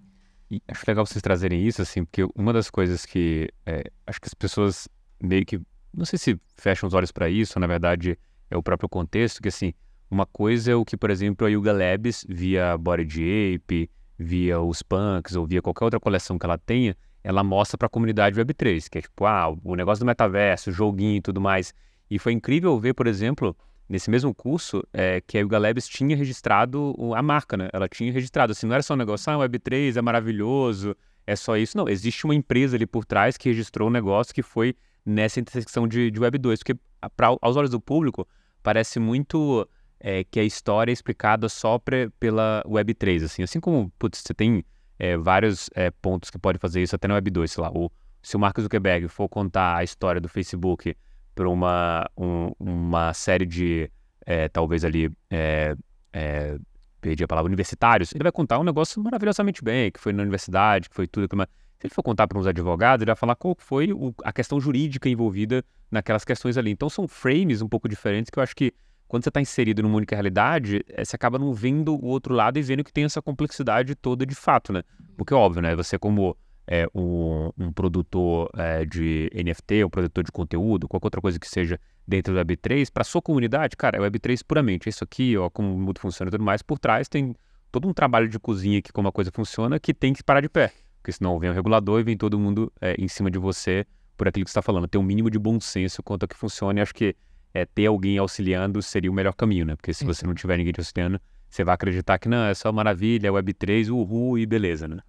E 0.52 0.62
acho 0.68 0.84
legal 0.88 1.06
vocês 1.06 1.22
trazerem 1.22 1.66
isso, 1.66 1.82
assim, 1.82 2.06
porque 2.06 2.24
uma 2.36 2.54
das 2.54 2.70
coisas 2.70 3.06
que 3.06 3.50
é, 3.66 3.84
acho 4.06 4.22
que 4.22 4.28
as 4.28 4.34
pessoas 4.34 4.88
meio 5.22 5.46
que, 5.46 5.60
não 5.94 6.06
sei 6.06 6.20
se 6.20 6.40
fecham 6.56 6.88
os 6.88 6.94
olhos 6.94 7.12
para 7.12 7.30
isso, 7.30 7.60
na 7.60 7.68
verdade 7.68 8.18
é 8.50 8.58
o 8.58 8.62
próprio 8.62 8.88
contexto, 8.88 9.42
que 9.42 9.48
assim, 9.48 9.74
uma 10.14 10.26
coisa 10.26 10.72
é 10.72 10.76
o 10.76 10.86
que, 10.86 10.96
por 10.96 11.10
exemplo, 11.10 11.46
a 11.46 11.50
Yuga 11.50 11.74
Labs, 11.74 12.26
via 12.30 12.78
Body 12.78 13.56
Ape, 13.56 13.90
via 14.18 14.62
os 14.62 14.84
punks 14.84 15.36
ou 15.36 15.46
via 15.46 15.62
qualquer 15.62 15.86
outra 15.86 16.00
coleção 16.00 16.38
que 16.38 16.46
ela 16.46 16.58
tenha, 16.58 16.96
ela 17.24 17.44
mostra 17.44 17.78
para 17.78 17.88
a 17.88 17.90
comunidade 17.90 18.40
Web3, 18.40 18.90
que 18.90 19.00
é 19.00 19.02
tipo, 19.02 19.26
ah, 19.26 19.56
o 19.64 19.76
negócio 19.76 20.04
do 20.04 20.06
metaverso, 20.06 20.72
joguinho 20.72 21.18
e 21.18 21.22
tudo 21.22 21.42
mais. 21.42 21.74
E 22.10 22.20
foi 22.20 22.32
incrível 22.32 22.78
ver, 22.80 22.94
por 22.94 23.08
exemplo, 23.08 23.56
nesse 23.90 24.10
mesmo 24.10 24.34
curso, 24.36 24.84
é, 24.94 25.22
que 25.22 25.38
a 25.38 25.42
Yuga 25.42 25.58
Labs 25.58 25.88
tinha 25.88 26.16
registrado 26.16 26.94
a 27.16 27.22
marca, 27.22 27.58
né? 27.58 27.70
Ela 27.74 27.88
tinha 27.88 28.12
registrado, 28.12 28.52
assim, 28.52 28.68
não 28.68 28.74
era 28.74 28.84
só 28.84 28.94
um 28.94 28.98
negócio, 28.98 29.32
ah, 29.32 29.38
Web3 29.38 29.98
é 29.98 30.02
maravilhoso, 30.02 30.96
é 31.26 31.36
só 31.36 31.58
isso. 31.58 31.76
Não, 31.76 31.90
existe 31.90 32.26
uma 32.26 32.36
empresa 32.36 32.76
ali 32.76 32.86
por 32.86 33.04
trás 33.06 33.36
que 33.36 33.50
registrou 33.50 33.88
um 33.88 33.92
negócio 33.92 34.34
que 34.34 34.44
foi 34.44 34.76
nessa 35.06 35.40
intersecção 35.40 35.88
de, 35.88 36.12
de 36.12 36.20
Web2, 36.20 36.60
porque 36.60 36.76
pra, 37.16 37.36
aos 37.42 37.56
olhos 37.56 37.72
do 37.72 37.80
público 37.80 38.28
parece 38.62 39.00
muito 39.00 39.68
é, 40.04 40.26
que 40.26 40.38
a 40.38 40.44
história 40.44 40.92
é 40.92 40.94
explicada 40.94 41.48
só 41.48 41.80
pra, 41.80 42.10
pela 42.20 42.62
Web3, 42.68 43.24
assim, 43.24 43.42
assim 43.42 43.62
como, 43.62 43.90
putz, 43.98 44.22
você 44.22 44.34
tem 44.34 44.66
é, 45.00 45.16
vários 45.16 45.70
é, 45.74 45.90
pontos 45.90 46.30
que 46.30 46.38
pode 46.38 46.60
fazer 46.60 46.84
isso 46.84 46.94
até 46.94 47.08
na 47.08 47.14
Web 47.14 47.32
2, 47.32 47.50
sei 47.50 47.64
lá. 47.64 47.72
O, 47.72 47.90
se 48.22 48.36
o 48.36 48.40
Mark 48.40 48.60
Zuckerberg 48.60 49.08
for 49.08 49.30
contar 49.30 49.78
a 49.78 49.84
história 49.84 50.20
do 50.20 50.28
Facebook 50.28 50.94
para 51.34 51.50
uma, 51.50 52.06
um, 52.18 52.52
uma 52.60 53.14
série 53.14 53.46
de, 53.46 53.90
é, 54.26 54.50
talvez 54.50 54.84
ali, 54.84 55.10
é, 55.30 55.74
é, 56.12 56.58
perdi 57.00 57.24
a 57.24 57.28
palavra, 57.28 57.48
universitários, 57.48 58.14
ele 58.14 58.24
vai 58.24 58.32
contar 58.32 58.60
um 58.60 58.64
negócio 58.64 59.02
maravilhosamente 59.02 59.64
bem, 59.64 59.90
que 59.90 60.02
foi 60.02 60.12
na 60.12 60.22
universidade, 60.22 60.90
que 60.90 60.96
foi 60.96 61.08
tudo. 61.08 61.30
Que... 61.30 61.36
Se 61.36 61.88
ele 61.88 61.94
for 61.94 62.04
contar 62.04 62.28
para 62.28 62.38
uns 62.38 62.46
advogados, 62.46 63.04
ele 63.04 63.10
vai 63.10 63.16
falar 63.16 63.36
qual 63.36 63.56
foi 63.58 63.94
o, 63.94 64.14
a 64.22 64.34
questão 64.34 64.60
jurídica 64.60 65.08
envolvida 65.08 65.64
naquelas 65.90 66.26
questões 66.26 66.58
ali. 66.58 66.72
Então 66.72 66.90
são 66.90 67.08
frames 67.08 67.62
um 67.62 67.70
pouco 67.70 67.88
diferentes 67.88 68.30
que 68.30 68.38
eu 68.38 68.44
acho 68.44 68.56
que 68.56 68.74
quando 69.08 69.24
você 69.24 69.30
está 69.30 69.42
inserido 69.42 69.84
numa 69.84 69.96
única 69.96 70.16
realidade, 70.16 70.84
é, 70.90 71.04
você 71.06 71.16
acaba 71.16 71.38
não 71.38 71.54
vendo 71.54 71.96
o 71.96 72.06
outro 72.06 72.34
lado 72.34 72.58
e 72.58 72.62
vendo 72.62 72.84
que 72.84 72.92
tem 72.92 73.04
essa 73.04 73.22
complexidade 73.22 73.96
toda 73.96 74.26
de 74.26 74.36
fato, 74.36 74.74
né? 74.74 74.84
Porque, 75.18 75.34
óbvio, 75.34 75.62
né? 75.62 75.76
Você 75.76 76.00
como 76.00 76.36
é, 76.68 76.88
um, 76.94 77.52
um, 77.58 77.72
produtor 77.72 78.50
é, 78.58 78.86
de 78.86 79.30
NFT, 79.34 79.84
um 79.84 79.90
produtor 79.90 80.24
de 80.24 80.32
conteúdo, 80.32 80.88
qualquer 80.88 81.08
outra 81.08 81.22
coisa 81.22 81.40
que 81.40 81.48
seja 81.48 81.80
dentro 82.08 82.34
do 82.34 82.40
Web3, 82.40 82.90
para 82.92 83.04
sua 83.04 83.22
comunidade, 83.22 83.76
cara, 83.76 83.98
é 83.98 84.02
Web3 84.02 84.42
puramente. 84.48 84.90
Isso 84.90 85.04
aqui, 85.04 85.38
ó, 85.38 85.50
como 85.50 85.74
o 85.74 85.78
mundo 85.78 86.00
funciona 86.00 86.30
e 86.30 86.32
tudo 86.32 86.44
mais, 86.44 86.62
por 86.62 86.80
trás 86.80 87.08
tem 87.08 87.36
todo 87.72 87.88
um 87.88 87.94
trabalho 87.94 88.28
de 88.28 88.40
cozinha 88.40 88.80
aqui, 88.80 88.92
como 88.92 89.08
a 89.08 89.12
coisa 89.12 89.32
funciona, 89.32 89.80
que 89.80 89.94
tem 89.94 90.14
que 90.14 90.24
parar 90.24 90.42
de 90.42 90.50
pé. 90.50 90.72
Porque 91.02 91.12
senão 91.12 91.38
vem 91.38 91.50
o 91.50 91.54
regulador 91.54 92.00
e 92.00 92.04
vem 92.04 92.16
todo 92.16 92.40
mundo 92.40 92.72
é, 92.80 92.96
em 92.98 93.08
cima 93.08 93.30
de 93.30 93.38
você 93.38 93.86
por 94.16 94.28
aquilo 94.28 94.46
que 94.46 94.52
você 94.52 94.60
está 94.60 94.62
falando. 94.62 94.88
Tem 94.88 95.00
um 95.00 95.04
mínimo 95.04 95.30
de 95.30 95.38
bom 95.38 95.60
senso 95.60 96.02
quanto 96.02 96.24
a 96.24 96.28
que 96.28 96.36
funciona 96.36 96.80
e 96.80 96.82
acho 96.82 96.94
que 96.94 97.16
é, 97.54 97.66
ter 97.66 97.86
alguém 97.86 98.18
auxiliando 98.18 98.82
seria 98.82 99.12
o 99.12 99.14
melhor 99.14 99.34
caminho, 99.34 99.66
né? 99.66 99.76
Porque 99.76 99.94
se 99.94 100.04
você 100.04 100.26
não 100.26 100.34
tiver 100.34 100.58
ninguém 100.58 100.74
te 100.74 100.80
auxiliando, 100.80 101.20
você 101.50 101.64
vai 101.64 101.76
acreditar 101.76 102.18
que 102.18 102.28
não, 102.28 102.46
é 102.46 102.54
só 102.54 102.72
maravilha, 102.72 103.28
é 103.28 103.32
Web3, 103.32 103.90
uhul 103.90 104.40
e 104.40 104.46
beleza, 104.46 104.88
né? 104.88 105.00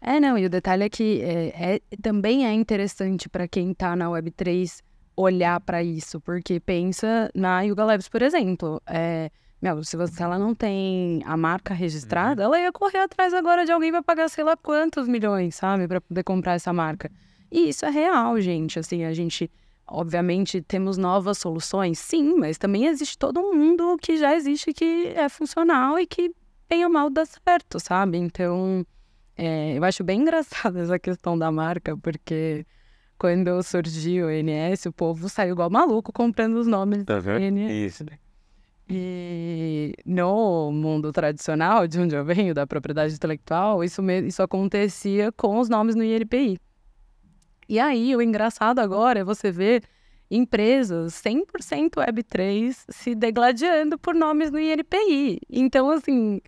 É, 0.00 0.20
não, 0.20 0.38
e 0.38 0.46
o 0.46 0.50
detalhe 0.50 0.84
é 0.84 0.88
que 0.88 1.20
é, 1.22 1.74
é 1.74 1.96
também 2.00 2.46
é 2.46 2.52
interessante 2.52 3.28
para 3.28 3.48
quem 3.48 3.72
está 3.72 3.96
na 3.96 4.06
Web3 4.06 4.80
olhar 5.16 5.58
para 5.60 5.82
isso, 5.82 6.20
porque 6.20 6.60
pensa 6.60 7.28
na 7.34 7.62
Yuga 7.62 7.84
Labs, 7.84 8.08
por 8.08 8.22
exemplo. 8.22 8.80
É, 8.86 9.28
meu, 9.60 9.82
se, 9.82 9.96
você, 9.96 10.14
se 10.14 10.22
ela 10.22 10.38
não 10.38 10.54
tem 10.54 11.20
a 11.26 11.36
marca 11.36 11.74
registrada, 11.74 12.42
uhum. 12.42 12.54
ela 12.54 12.60
ia 12.60 12.70
correr 12.70 12.98
atrás 12.98 13.34
agora 13.34 13.66
de 13.66 13.72
alguém 13.72 13.90
para 13.90 14.04
pagar 14.04 14.28
sei 14.28 14.44
lá 14.44 14.56
quantos 14.56 15.08
milhões, 15.08 15.56
sabe, 15.56 15.88
para 15.88 16.00
poder 16.00 16.22
comprar 16.22 16.54
essa 16.54 16.72
marca. 16.72 17.10
E 17.50 17.70
isso 17.70 17.84
é 17.84 17.90
real, 17.90 18.40
gente. 18.40 18.78
Assim, 18.78 19.02
a 19.04 19.12
gente 19.12 19.50
Obviamente, 19.90 20.60
temos 20.60 20.98
novas 20.98 21.38
soluções? 21.38 21.98
Sim, 21.98 22.36
mas 22.36 22.58
também 22.58 22.86
existe 22.86 23.16
todo 23.16 23.40
um 23.40 23.54
mundo 23.54 23.96
que 24.00 24.18
já 24.18 24.34
existe 24.36 24.72
que 24.72 25.08
é 25.16 25.28
funcional 25.28 25.98
e 25.98 26.06
que, 26.06 26.30
bem 26.68 26.84
ou 26.84 26.90
mal, 26.90 27.08
dá 27.08 27.24
certo, 27.24 27.80
sabe? 27.80 28.18
Então, 28.18 28.84
é, 29.36 29.78
eu 29.78 29.84
acho 29.84 30.04
bem 30.04 30.20
engraçada 30.22 30.80
essa 30.80 30.98
questão 30.98 31.38
da 31.38 31.50
marca, 31.50 31.96
porque 31.96 32.66
quando 33.18 33.62
surgiu 33.62 34.26
o 34.26 34.30
NS, 34.30 34.86
o 34.86 34.92
povo 34.92 35.28
saiu 35.28 35.52
igual 35.52 35.70
maluco 35.70 36.12
comprando 36.12 36.56
os 36.56 36.66
nomes 36.66 37.04
tá 37.04 37.18
do 37.18 37.30
NS. 37.30 37.70
Isso. 37.72 38.04
Né? 38.04 38.18
E 38.90 39.94
no 40.04 40.70
mundo 40.72 41.12
tradicional, 41.12 41.86
de 41.86 41.98
onde 42.00 42.14
eu 42.14 42.24
venho, 42.24 42.54
da 42.54 42.66
propriedade 42.66 43.14
intelectual, 43.14 43.84
isso, 43.84 44.02
isso 44.26 44.42
acontecia 44.42 45.30
com 45.32 45.58
os 45.58 45.68
nomes 45.68 45.94
no 45.94 46.02
INPI. 46.02 46.58
E 47.68 47.78
aí, 47.78 48.16
o 48.16 48.22
engraçado 48.22 48.78
agora 48.78 49.20
é 49.20 49.24
você 49.24 49.52
ver 49.52 49.82
empresas 50.30 51.14
100% 51.22 51.96
Web3 51.96 52.76
se 52.88 53.14
degladiando 53.14 53.98
por 53.98 54.14
nomes 54.14 54.50
no 54.50 54.58
INPI. 54.58 55.40
Então, 55.50 55.90
assim, 55.90 56.40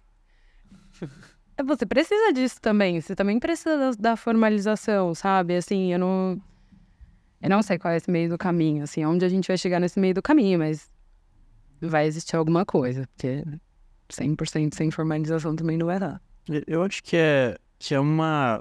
você 1.64 1.84
precisa 1.84 2.32
disso 2.32 2.60
também. 2.60 3.00
Você 3.00 3.14
também 3.14 3.38
precisa 3.38 3.92
da, 3.98 4.16
formalização, 4.16 5.14
sabe? 5.14 5.56
Assim, 5.56 5.92
eu 5.92 5.98
não... 5.98 6.40
Eu 7.42 7.48
não 7.48 7.62
sei 7.62 7.78
qual 7.78 7.92
é 7.92 7.96
esse 7.96 8.10
meio 8.10 8.28
do 8.28 8.36
caminho, 8.36 8.82
assim, 8.82 9.02
onde 9.04 9.24
a 9.24 9.28
gente 9.28 9.48
vai 9.48 9.56
chegar 9.56 9.80
nesse 9.80 9.98
meio 9.98 10.12
do 10.12 10.20
caminho, 10.20 10.58
mas 10.58 10.90
vai 11.80 12.06
existir 12.06 12.36
alguma 12.36 12.66
coisa, 12.66 13.08
porque 13.08 13.42
100% 14.10 14.74
sem 14.74 14.90
formalização 14.90 15.56
também 15.56 15.78
não 15.78 15.86
vai 15.86 15.98
dar. 15.98 16.20
Eu 16.66 16.82
acho 16.82 17.02
que 17.02 17.16
é, 17.16 17.56
que 17.78 17.94
é 17.94 18.00
uma 18.00 18.60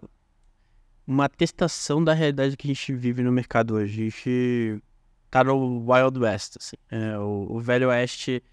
uma 1.09 1.25
atestação 1.25 2.03
da 2.03 2.13
realidade 2.13 2.55
que 2.55 2.67
a 2.67 2.71
gente 2.71 2.93
vive 2.93 3.23
no 3.23 3.31
mercado 3.31 3.73
hoje. 3.73 4.01
A 4.01 4.03
gente 4.05 4.83
tá 5.31 5.43
no 5.43 5.83
Wild 5.91 6.19
West, 6.19 6.57
assim. 6.59 6.75
É, 6.91 7.17
o, 7.17 7.47
o, 7.49 7.59
Velho 7.59 7.89
Oeste 7.89 8.43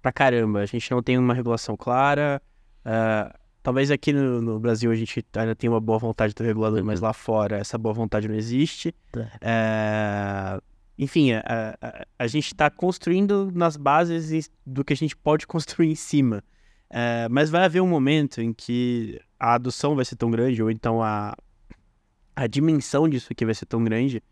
pra 0.00 0.12
caramba. 0.12 0.60
A 0.60 0.66
gente 0.66 0.88
não 0.92 1.02
tem 1.02 1.18
uma 1.18 1.34
regulação 1.34 1.76
clara. 1.76 2.40
Uh, 2.86 3.36
talvez 3.64 3.90
aqui 3.90 4.12
no, 4.12 4.40
no, 4.40 4.60
Brasil 4.60 4.92
a 4.92 4.94
gente 4.94 5.26
ainda 5.34 5.56
tenha 5.56 5.72
uma 5.72 5.80
boa 5.80 5.98
vontade 5.98 6.32
do 6.34 6.44
regulador, 6.44 6.78
uhum. 6.78 6.86
mas 6.86 7.00
lá 7.00 7.12
fora 7.12 7.56
essa 7.56 7.76
boa 7.76 7.92
vontade 7.92 8.28
não 8.28 8.36
existe. 8.36 8.94
É, 9.40 10.60
enfim, 10.96 11.32
a, 11.32 11.42
a, 11.82 12.06
a 12.16 12.26
gente 12.28 12.46
está 12.46 12.70
construindo 12.70 13.50
nas 13.52 13.76
bases 13.76 14.48
do 14.64 14.84
que 14.84 14.92
a 14.92 14.96
gente 14.96 15.16
pode 15.16 15.48
construir 15.48 15.90
em 15.90 15.96
cima. 15.96 16.44
É, 16.88 17.26
mas 17.28 17.50
vai 17.50 17.64
haver 17.64 17.80
um 17.80 17.88
momento 17.88 18.40
em 18.40 18.52
que 18.52 19.20
a 19.36 19.54
adoção 19.54 19.96
vai 19.96 20.04
ser 20.04 20.14
tão 20.14 20.30
grande, 20.30 20.62
ou 20.62 20.70
então 20.70 21.02
a, 21.02 21.34
a 22.36 22.46
dimensão 22.46 23.08
disso 23.08 23.28
aqui 23.30 23.44
vai 23.44 23.54
ser 23.54 23.66
tão 23.66 23.82
grande 23.82 24.22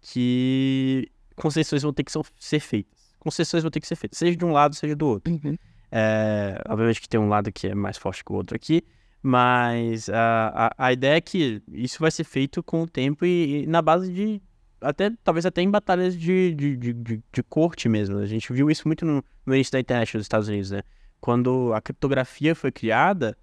que 0.00 1.10
concessões 1.36 1.82
vão 1.82 1.92
ter 1.92 2.04
que 2.04 2.12
ser 2.38 2.60
feitas. 2.60 3.14
Concessões 3.18 3.62
vão 3.62 3.70
ter 3.70 3.80
que 3.80 3.86
ser 3.86 3.96
feitas, 3.96 4.18
seja 4.18 4.36
de 4.36 4.44
um 4.44 4.52
lado, 4.52 4.74
seja 4.74 4.96
do 4.96 5.06
outro. 5.06 5.32
Uhum. 5.32 5.56
É, 5.90 6.60
obviamente 6.68 7.00
que 7.00 7.08
tem 7.08 7.20
um 7.20 7.28
lado 7.28 7.52
que 7.52 7.68
é 7.68 7.74
mais 7.74 7.98
forte 7.98 8.24
que 8.24 8.32
o 8.32 8.34
outro 8.34 8.56
aqui, 8.56 8.82
mas 9.22 10.08
a, 10.08 10.72
a, 10.76 10.86
a 10.86 10.92
ideia 10.92 11.16
é 11.16 11.20
que 11.20 11.62
isso 11.68 12.00
vai 12.00 12.10
ser 12.10 12.24
feito 12.24 12.62
com 12.62 12.82
o 12.82 12.86
tempo 12.88 13.24
e, 13.24 13.62
e 13.62 13.66
na 13.66 13.80
base 13.80 14.12
de. 14.12 14.42
Até, 14.80 15.12
talvez 15.22 15.46
até 15.46 15.62
em 15.62 15.70
batalhas 15.70 16.18
de, 16.18 16.52
de, 16.54 16.76
de, 16.76 16.92
de, 16.92 17.22
de 17.32 17.42
corte 17.44 17.88
mesmo. 17.88 18.18
A 18.18 18.26
gente 18.26 18.52
viu 18.52 18.68
isso 18.68 18.82
muito 18.88 19.04
no, 19.04 19.24
no 19.46 19.54
início 19.54 19.72
da 19.72 19.78
internet 19.78 20.16
nos 20.16 20.24
Estados 20.24 20.48
Unidos, 20.48 20.72
né? 20.72 20.82
Quando 21.20 21.72
a 21.72 21.80
criptografia 21.80 22.52
foi 22.52 22.72
criada, 22.72 23.38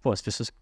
pô, 0.00 0.12
as 0.12 0.22
pessoas 0.22 0.52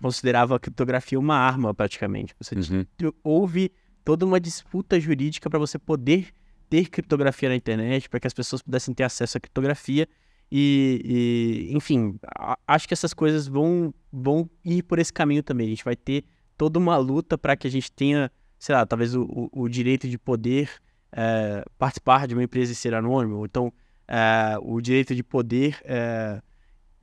considerava 0.00 0.56
a 0.56 0.58
criptografia 0.58 1.18
uma 1.18 1.36
arma, 1.36 1.74
praticamente. 1.74 2.34
Você 2.40 2.54
uhum. 2.54 3.12
houve 3.22 3.72
toda 4.04 4.26
uma 4.26 4.38
disputa 4.38 5.00
jurídica 5.00 5.48
para 5.48 5.58
você 5.58 5.78
poder 5.78 6.28
ter 6.68 6.88
criptografia 6.88 7.48
na 7.48 7.56
internet, 7.56 8.08
para 8.08 8.20
que 8.20 8.26
as 8.26 8.34
pessoas 8.34 8.62
pudessem 8.62 8.94
ter 8.94 9.04
acesso 9.04 9.36
à 9.38 9.40
criptografia. 9.40 10.08
E, 10.50 11.68
e 11.70 11.76
enfim, 11.76 12.18
a, 12.36 12.58
acho 12.66 12.86
que 12.86 12.94
essas 12.94 13.14
coisas 13.14 13.46
vão, 13.46 13.94
vão 14.12 14.48
ir 14.64 14.82
por 14.82 14.98
esse 14.98 15.12
caminho 15.12 15.42
também. 15.42 15.66
A 15.66 15.70
gente 15.70 15.84
vai 15.84 15.96
ter 15.96 16.24
toda 16.56 16.78
uma 16.78 16.96
luta 16.96 17.36
para 17.38 17.56
que 17.56 17.66
a 17.66 17.70
gente 17.70 17.90
tenha, 17.90 18.30
sei 18.58 18.74
lá, 18.74 18.84
talvez 18.84 19.14
o, 19.14 19.22
o, 19.22 19.62
o 19.62 19.68
direito 19.68 20.08
de 20.08 20.18
poder 20.18 20.70
é, 21.12 21.64
participar 21.78 22.26
de 22.26 22.34
uma 22.34 22.42
empresa 22.42 22.72
e 22.72 22.74
ser 22.74 22.94
anônimo, 22.94 23.38
ou 23.38 23.46
então 23.46 23.72
é, 24.06 24.56
o 24.60 24.80
direito 24.80 25.14
de 25.14 25.22
poder. 25.22 25.78
É, 25.84 26.42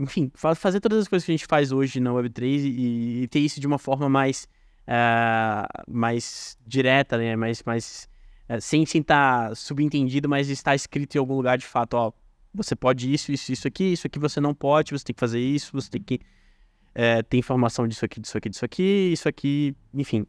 enfim, 0.01 0.31
fazer 0.33 0.79
todas 0.79 0.99
as 0.99 1.07
coisas 1.07 1.23
que 1.23 1.31
a 1.31 1.35
gente 1.35 1.45
faz 1.45 1.71
hoje 1.71 1.99
na 1.99 2.09
Web3 2.09 2.43
e, 2.43 3.21
e 3.21 3.27
ter 3.27 3.39
isso 3.39 3.59
de 3.59 3.67
uma 3.67 3.77
forma 3.77 4.09
mais, 4.09 4.47
uh, 4.87 5.91
mais 5.91 6.57
direta, 6.65 7.19
né? 7.19 7.35
Mais, 7.35 7.61
mais, 7.63 8.09
uh, 8.49 8.59
sem 8.59 8.81
estar 8.81 9.55
subentendido, 9.55 10.27
mas 10.27 10.49
estar 10.49 10.73
escrito 10.73 11.15
em 11.15 11.19
algum 11.19 11.35
lugar 11.35 11.57
de 11.57 11.65
fato, 11.65 11.93
ó, 11.93 12.11
você 12.51 12.75
pode 12.75 13.13
isso, 13.13 13.31
isso, 13.31 13.51
isso 13.51 13.67
aqui, 13.67 13.93
isso 13.93 14.07
aqui 14.07 14.17
você 14.17 14.41
não 14.41 14.55
pode, 14.55 14.91
você 14.91 15.05
tem 15.05 15.13
que 15.13 15.19
fazer 15.19 15.39
isso, 15.39 15.71
você 15.71 15.89
tem 15.89 16.01
que 16.01 16.15
uh, 16.15 17.23
ter 17.29 17.37
informação 17.37 17.87
disso 17.87 18.03
aqui, 18.03 18.19
disso 18.19 18.37
aqui, 18.37 18.49
disso 18.49 18.65
aqui, 18.65 19.11
isso 19.13 19.29
aqui, 19.29 19.75
enfim, 19.93 20.25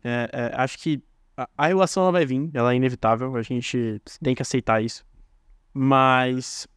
acho 0.55 0.79
que 0.79 1.03
a, 1.35 1.49
a 1.57 1.67
regulação 1.69 2.03
ela 2.03 2.13
vai 2.13 2.27
vir, 2.27 2.51
ela 2.53 2.75
é 2.75 2.77
inevitável, 2.77 3.35
a 3.37 3.43
gente 3.43 4.03
tem 4.23 4.35
que 4.35 4.43
aceitar 4.43 4.83
isso. 4.83 5.03
Mas 5.75 6.69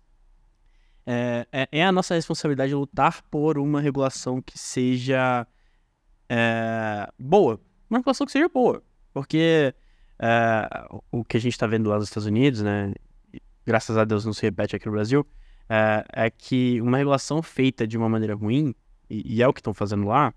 é, 1.05 1.47
é, 1.51 1.67
é 1.71 1.85
a 1.85 1.91
nossa 1.91 2.15
responsabilidade 2.15 2.73
lutar 2.73 3.21
por 3.29 3.57
uma 3.57 3.79
regulação 3.79 4.41
que 4.41 4.57
seja 4.57 5.45
é, 6.27 7.07
boa. 7.19 7.59
Uma 7.89 7.99
regulação 7.99 8.25
que 8.25 8.31
seja 8.31 8.49
boa. 8.49 8.83
Porque 9.13 9.73
é, 10.19 10.87
o 11.11 11.23
que 11.23 11.37
a 11.37 11.39
gente 11.39 11.53
está 11.53 11.67
vendo 11.67 11.89
lá 11.89 11.97
nos 11.97 12.07
Estados 12.07 12.27
Unidos, 12.27 12.61
né? 12.61 12.93
Graças 13.65 13.97
a 13.97 14.05
Deus 14.05 14.25
não 14.25 14.33
se 14.33 14.41
repete 14.41 14.75
aqui 14.75 14.85
no 14.85 14.91
Brasil, 14.91 15.25
é, 15.69 16.05
é 16.13 16.29
que 16.29 16.79
uma 16.81 16.97
regulação 16.97 17.41
feita 17.41 17.87
de 17.87 17.97
uma 17.97 18.07
maneira 18.07 18.35
ruim, 18.35 18.75
e, 19.09 19.37
e 19.37 19.41
é 19.41 19.47
o 19.47 19.53
que 19.53 19.59
estão 19.59 19.73
fazendo 19.73 20.05
lá, 20.05 20.33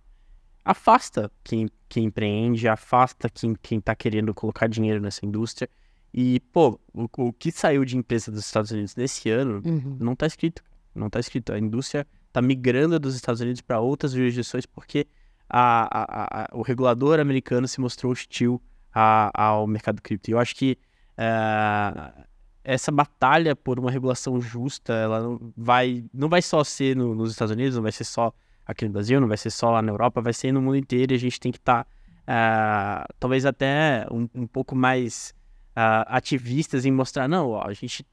afasta 0.64 1.31
quem, 1.44 1.68
quem 1.88 2.04
empreende, 2.04 2.68
afasta 2.68 3.28
quem, 3.28 3.54
quem 3.54 3.81
tá 3.81 3.94
querendo 3.94 4.35
colocar 4.35 4.66
dinheiro 4.66 5.00
nessa 5.00 5.24
indústria. 5.24 5.68
E, 6.12 6.40
pô, 6.53 6.81
o, 6.92 7.09
o 7.18 7.33
que 7.33 7.53
saiu 7.53 7.85
de 7.85 7.97
empresa 7.97 8.31
dos 8.31 8.44
Estados 8.44 8.71
Unidos 8.71 8.97
nesse 8.97 9.31
ano 9.31 9.62
uhum. 9.64 9.97
não 10.01 10.16
tá 10.16 10.27
escrito. 10.27 10.62
Não 10.94 11.11
tá 11.11 11.21
escrito. 11.21 11.53
A 11.53 11.59
indústria 11.59 12.07
tá 12.33 12.40
migrando 12.42 12.99
dos 12.99 13.14
Estados 13.14 13.40
Unidos 13.40 13.61
para 13.61 13.81
outras 13.81 14.12
jurisdições 14.12 14.66
porque 14.66 15.07
a, 15.49 15.88
a, 15.90 16.44
a, 16.44 16.49
o 16.53 16.62
regulador 16.62 17.21
americano 17.21 17.66
se 17.66 17.81
mostrou 17.81 18.12
hostil 18.12 18.61
ao 18.92 19.66
mercado 19.66 20.03
cripto. 20.03 20.31
E 20.31 20.33
eu 20.33 20.38
acho 20.38 20.55
que 20.57 20.77
uh, 21.12 22.27
essa 22.64 22.90
batalha 22.90 23.55
por 23.55 23.79
uma 23.79 23.90
regulação 23.90 24.40
justa, 24.40 24.92
ela 24.92 25.21
não 25.21 25.53
vai, 25.57 26.05
não 26.12 26.29
vai 26.29 26.42
só 26.42 26.64
ser 26.64 26.97
no, 26.97 27.14
nos 27.14 27.31
Estados 27.31 27.53
Unidos, 27.53 27.77
não 27.77 27.83
vai 27.83 27.92
ser 27.92 28.05
só 28.05 28.33
aqui 28.66 28.85
no 28.85 28.92
Brasil, 28.92 29.21
não 29.21 29.29
vai 29.29 29.37
ser 29.37 29.51
só 29.51 29.71
lá 29.71 29.81
na 29.81 29.92
Europa, 29.92 30.21
vai 30.21 30.33
ser 30.33 30.53
no 30.53 30.61
mundo 30.61 30.77
inteiro 30.77 31.12
e 31.12 31.16
a 31.16 31.18
gente 31.18 31.40
tem 31.40 31.53
que 31.53 31.59
estar, 31.59 31.85
tá, 31.85 33.07
uh, 33.09 33.14
talvez 33.18 33.47
até 33.47 34.07
um, 34.11 34.29
um 34.35 34.47
pouco 34.47 34.75
mais 34.75 35.35
uh, 35.79 36.05
ativistas 36.09 36.85
em 36.85 36.91
mostrar, 36.91 37.29
não, 37.29 37.51
ó, 37.51 37.69
a 37.69 37.73
gente 37.73 38.05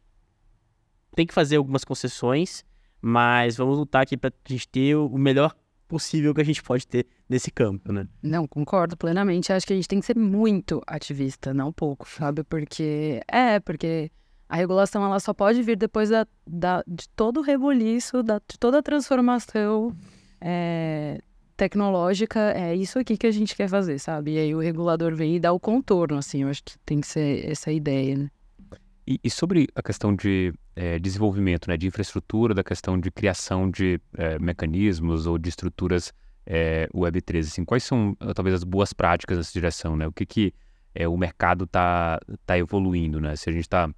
tem 1.15 1.25
que 1.25 1.34
fazer 1.34 1.56
algumas 1.56 1.84
concessões, 1.84 2.63
mas 3.01 3.58
vamos 3.58 3.78
lutar 3.80 4.04
aqui 4.04 4.15
para 4.15 4.30
a 4.30 4.51
gente 4.51 4.67
ter 4.67 4.95
o 4.95 5.17
melhor 5.17 5.56
possível 5.88 6.34
que 6.34 6.41
a 6.41 6.45
gente 6.45 6.62
pode 6.62 6.86
ter 6.86 7.08
nesse 7.28 7.49
campo, 7.49 7.91
né? 7.91 8.08
Não, 8.21 8.47
concordo 8.47 8.97
plenamente. 8.97 9.54
Acho 9.54 9.65
que 9.65 9.73
a 9.73 9.75
gente 9.75 9.88
tem 9.88 9.99
que 9.99 10.06
ser 10.06 10.17
muito 10.17 10.82
ativista, 10.86 11.54
não 11.54 11.71
pouco, 11.71 12.08
sabe? 12.10 12.43
Porque 12.43 13.21
é, 13.28 13.60
porque 13.60 14.12
a 14.49 14.56
regulação 14.56 15.04
ela 15.06 15.19
só 15.19 15.34
pode 15.34 15.62
vir 15.62 15.78
depois 15.78 16.10
da, 16.10 16.28
da 16.45 16.84
de 16.88 17.08
todo 17.10 17.39
o 17.39 17.43
rebuliço, 17.43 18.23
da, 18.23 18.39
de 18.39 18.58
toda 18.60 18.80
a 18.80 18.84
transformação 18.84 19.95
é, 20.41 21.21
tecnológica. 21.55 22.39
É 22.51 22.75
isso 22.75 22.99
aqui 22.99 23.17
que 23.17 23.27
a 23.27 23.31
gente 23.31 23.55
quer 23.55 23.67
fazer, 23.67 23.99
sabe? 23.99 24.33
E 24.33 24.37
aí 24.37 24.55
o 24.55 24.59
regulador 24.59 25.15
vem 25.15 25.35
e 25.35 25.39
dá 25.39 25.51
o 25.51 25.59
contorno, 25.59 26.17
assim. 26.17 26.43
Eu 26.43 26.49
acho 26.49 26.63
que 26.63 26.77
tem 26.85 27.01
que 27.01 27.07
ser 27.07 27.49
essa 27.49 27.71
ideia, 27.71 28.15
né? 28.17 28.31
E, 29.07 29.19
e 29.23 29.29
sobre 29.29 29.67
a 29.75 29.83
questão 29.83 30.15
de 30.15 30.51
é, 30.75 30.97
desenvolvimento, 30.97 31.67
né, 31.67 31.77
de 31.77 31.85
infraestrutura, 31.85 32.55
da 32.55 32.63
questão 32.63 32.99
de 32.99 33.11
criação 33.11 33.69
de 33.69 34.01
é, 34.17 34.39
mecanismos 34.39 35.27
ou 35.27 35.37
de 35.37 35.47
estruturas 35.49 36.11
é, 36.43 36.89
Web3, 36.93 37.39
assim, 37.39 37.63
quais 37.63 37.83
são 37.83 38.15
talvez 38.33 38.55
as 38.55 38.63
boas 38.63 38.93
práticas 38.93 39.37
nessa 39.37 39.53
direção, 39.53 39.95
né? 39.95 40.07
O 40.07 40.11
que 40.11 40.25
que 40.25 40.53
o 41.09 41.17
mercado 41.17 41.65
está 41.65 42.17
tá 42.45 42.57
evoluindo, 42.57 43.19
né? 43.19 43.35
Se 43.35 43.49
a 43.49 43.51
gente 43.53 43.63
está 43.63 43.89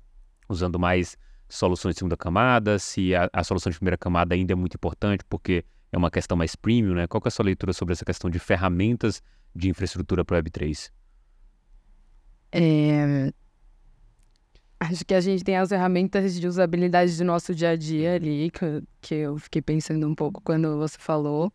usando 0.50 0.80
mais 0.80 1.16
soluções 1.50 1.96
de 1.96 2.00
segunda 2.00 2.18
camada, 2.18 2.80
se 2.80 3.16
a, 3.16 3.30
a, 3.32 3.44
solução 3.44 3.72
de 3.72 3.78
primeira 3.78 3.98
camada 3.98 4.36
ainda 4.36 4.54
é 4.54 4.56
muito 4.56 4.76
importante 4.76 5.24
porque 5.30 5.64
é 5.92 5.98
uma 5.98 6.12
questão 6.12 6.38
mais 6.38 6.56
premium, 6.56 6.94
né? 6.96 7.08
Qual 7.08 7.22
é 7.24 7.28
a 7.28 7.32
sua 7.32 7.46
leitura 7.46 7.74
sobre 7.74 7.94
essa 7.94 8.06
questão 8.06 8.30
de 8.30 8.40
ferramentas 8.40 9.22
de 9.56 9.70
infraestrutura 9.70 10.24
para 10.24 10.42
Web3? 10.42 10.92
É... 12.52 13.32
Acho 14.80 15.04
que 15.04 15.14
a 15.14 15.22
gente 15.22 15.44
tem 15.44 15.58
as 15.58 15.70
ferramentas 15.70 16.40
de 16.40 16.48
usabilidade 16.48 17.18
do 17.18 17.24
nosso 17.24 17.56
dia 17.56 17.72
a 17.72 17.76
dia 17.76 18.16
ali, 18.16 18.52
que, 18.52 18.84
que 19.02 19.16
eu 19.16 19.38
fiquei 19.38 19.62
pensando 19.62 20.08
um 20.08 20.14
pouco 20.14 20.42
quando 20.42 20.78
você 20.78 20.98
falou, 21.00 21.52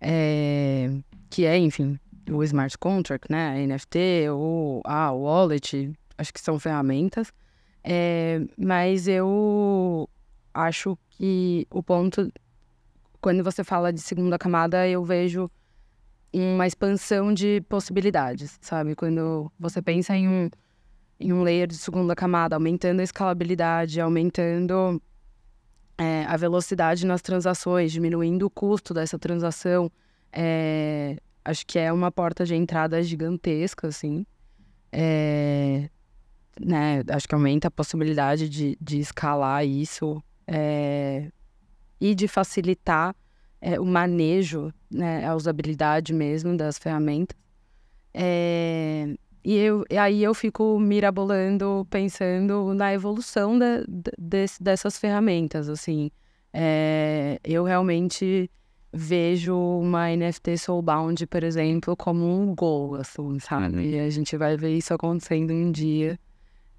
é... 0.00 0.90
que 1.30 1.46
é, 1.46 1.56
enfim, 1.56 1.98
o 2.30 2.42
smart 2.42 2.76
contract, 2.78 3.30
né? 3.30 3.50
A 3.50 3.66
NFT, 3.66 4.28
ou 4.30 4.82
ah, 4.84 5.12
o 5.12 5.22
wallet, 5.22 5.92
acho 6.18 6.32
que 6.32 6.40
são 6.40 6.58
ferramentas. 6.58 7.32
É, 7.88 8.40
mas 8.58 9.06
eu 9.06 10.08
acho 10.52 10.98
que 11.10 11.66
o 11.70 11.82
ponto, 11.82 12.32
quando 13.20 13.42
você 13.42 13.62
fala 13.64 13.92
de 13.92 14.00
segunda 14.00 14.38
camada, 14.38 14.88
eu 14.88 15.04
vejo 15.04 15.50
uma 16.32 16.66
expansão 16.66 17.32
de 17.32 17.62
possibilidades, 17.68 18.58
sabe? 18.60 18.94
Quando 18.94 19.50
você 19.58 19.80
pensa 19.80 20.14
em 20.14 20.28
um, 20.28 20.50
em 21.18 21.32
um 21.32 21.42
layer 21.42 21.66
de 21.66 21.76
segunda 21.76 22.14
camada, 22.14 22.56
aumentando 22.56 23.00
a 23.00 23.04
escalabilidade, 23.04 24.00
aumentando 24.00 25.00
é, 25.96 26.24
a 26.24 26.36
velocidade 26.36 27.06
nas 27.06 27.22
transações, 27.22 27.92
diminuindo 27.92 28.46
o 28.46 28.50
custo 28.50 28.92
dessa 28.92 29.18
transação, 29.18 29.90
é, 30.32 31.16
acho 31.44 31.66
que 31.66 31.78
é 31.78 31.92
uma 31.92 32.10
porta 32.10 32.44
de 32.44 32.54
entrada 32.54 33.02
gigantesca, 33.02 33.88
assim. 33.88 34.26
É, 34.92 35.88
né, 36.60 37.02
acho 37.08 37.28
que 37.28 37.34
aumenta 37.34 37.68
a 37.68 37.70
possibilidade 37.70 38.48
de, 38.48 38.76
de 38.80 38.98
escalar 38.98 39.64
isso 39.66 40.22
é, 40.46 41.30
e 42.00 42.14
de 42.14 42.28
facilitar 42.28 43.14
é, 43.60 43.80
o 43.80 43.84
manejo, 43.84 44.72
né, 44.90 45.26
a 45.26 45.34
usabilidade 45.34 46.12
mesmo 46.12 46.56
das 46.56 46.78
ferramentas. 46.78 47.36
É, 48.12 49.14
e, 49.44 49.56
eu, 49.56 49.84
e 49.90 49.96
aí 49.96 50.22
eu 50.22 50.34
fico 50.34 50.78
mirabolando, 50.78 51.86
pensando 51.90 52.74
na 52.74 52.92
evolução 52.92 53.58
de, 53.58 53.84
de, 54.18 54.46
dessas 54.60 54.98
ferramentas, 54.98 55.68
assim. 55.68 56.10
eu 57.44 57.64
realmente 57.64 58.50
vejo 58.92 59.54
uma 59.54 60.08
NFT 60.08 60.56
Soulbound, 60.56 61.26
por 61.26 61.44
exemplo, 61.44 61.96
como 61.96 62.24
um 62.24 62.54
gol, 62.54 62.96
assim, 62.96 63.38
sabe? 63.38 63.76
Uhum. 63.76 63.82
E 63.82 64.00
a 64.00 64.10
gente 64.10 64.36
vai 64.36 64.56
ver 64.56 64.74
isso 64.76 64.94
acontecendo 64.94 65.52
um 65.52 65.70
dia. 65.70 66.18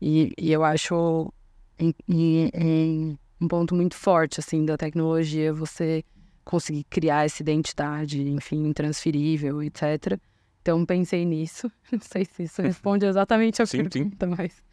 E, 0.01 0.34
e 0.38 0.51
eu 0.51 0.63
acho 0.63 1.32
em 1.80 3.17
um 3.39 3.47
ponto 3.47 3.76
muito 3.76 3.95
forte, 3.95 4.39
assim, 4.39 4.65
da 4.65 4.78
tecnologia, 4.78 5.54
você 5.54 6.04
conseguir 6.43 6.86
criar 6.86 7.26
essa 7.26 7.41
identidade, 7.41 8.21
enfim, 8.21 8.67
intransferível, 8.67 9.62
etc. 9.62 10.19
Então, 10.62 10.86
pensei 10.86 11.26
nisso. 11.26 11.71
Não 11.91 12.00
sei 12.00 12.26
se 12.26 12.43
isso 12.43 12.62
responde 12.62 13.06
exatamente 13.06 13.62
a 13.62 13.65
sim, 13.65 13.84
pergunta, 13.84 14.28
sim. 14.28 14.36
mas 14.38 14.63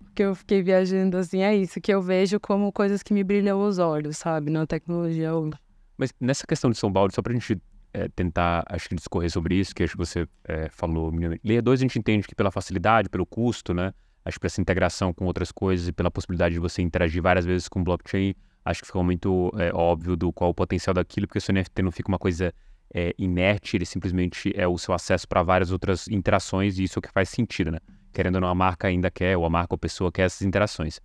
o 0.00 0.12
que 0.14 0.22
eu 0.22 0.34
fiquei 0.34 0.62
viajando, 0.62 1.16
assim, 1.16 1.42
é 1.42 1.54
isso, 1.54 1.80
que 1.80 1.92
eu 1.92 2.00
vejo 2.00 2.38
como 2.40 2.72
coisas 2.72 3.02
que 3.02 3.12
me 3.12 3.24
brilham 3.24 3.60
os 3.60 3.78
olhos, 3.78 4.18
sabe, 4.18 4.50
na 4.50 4.66
tecnologia 4.66 5.34
hoje. 5.34 5.54
Mas 5.96 6.12
nessa 6.20 6.46
questão 6.46 6.70
de 6.70 6.78
São 6.78 6.92
Paulo, 6.92 7.12
só 7.12 7.22
pra 7.22 7.32
gente 7.32 7.60
é, 7.92 8.08
tentar, 8.08 8.64
acho 8.68 8.88
que 8.88 8.94
discorrer 8.94 9.30
sobre 9.30 9.54
isso, 9.54 9.74
que 9.74 9.82
acho 9.82 9.92
que 9.92 9.98
você 9.98 10.26
é, 10.44 10.68
falou, 10.70 11.12
Layer 11.44 11.62
2 11.62 11.80
a 11.80 11.82
gente 11.82 11.98
entende 11.98 12.26
que 12.26 12.34
pela 12.34 12.50
facilidade, 12.50 13.08
pelo 13.08 13.24
custo, 13.24 13.72
né, 13.72 13.92
acho 14.24 14.40
que 14.40 14.46
essa 14.46 14.60
integração 14.60 15.12
com 15.12 15.26
outras 15.26 15.52
coisas 15.52 15.88
e 15.88 15.92
pela 15.92 16.10
possibilidade 16.10 16.54
de 16.54 16.60
você 16.60 16.80
interagir 16.82 17.22
várias 17.22 17.44
vezes 17.44 17.68
com 17.68 17.84
blockchain, 17.84 18.34
acho 18.64 18.80
que 18.80 18.86
ficou 18.86 19.04
muito 19.04 19.52
é, 19.58 19.70
óbvio 19.74 20.16
do 20.16 20.32
qual 20.32 20.50
o 20.50 20.54
potencial 20.54 20.94
daquilo, 20.94 21.26
porque 21.26 21.38
o 21.38 21.40
seu 21.40 21.54
NFT 21.54 21.82
não 21.82 21.92
fica 21.92 22.08
uma 22.08 22.18
coisa 22.18 22.52
é, 22.92 23.14
inerte, 23.18 23.76
ele 23.76 23.84
simplesmente 23.84 24.52
é 24.56 24.66
o 24.66 24.78
seu 24.78 24.94
acesso 24.94 25.28
para 25.28 25.42
várias 25.42 25.70
outras 25.70 26.08
interações 26.08 26.78
e 26.78 26.84
isso 26.84 26.98
é 26.98 27.00
o 27.00 27.02
que 27.02 27.12
faz 27.12 27.28
sentido, 27.28 27.70
né? 27.70 27.78
Querendo 28.12 28.36
ou 28.36 28.40
não, 28.40 28.48
a 28.48 28.54
marca 28.54 28.86
ainda 28.88 29.10
quer, 29.10 29.36
ou 29.36 29.44
a 29.44 29.50
marca 29.50 29.74
ou 29.74 29.76
a 29.76 29.78
pessoa 29.78 30.10
quer 30.10 30.22
essas 30.22 30.42
interações. 30.42 31.00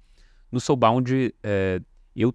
No 0.52 0.60
Soulbound, 0.60 1.34
é, 1.44 1.82
eu, 2.16 2.34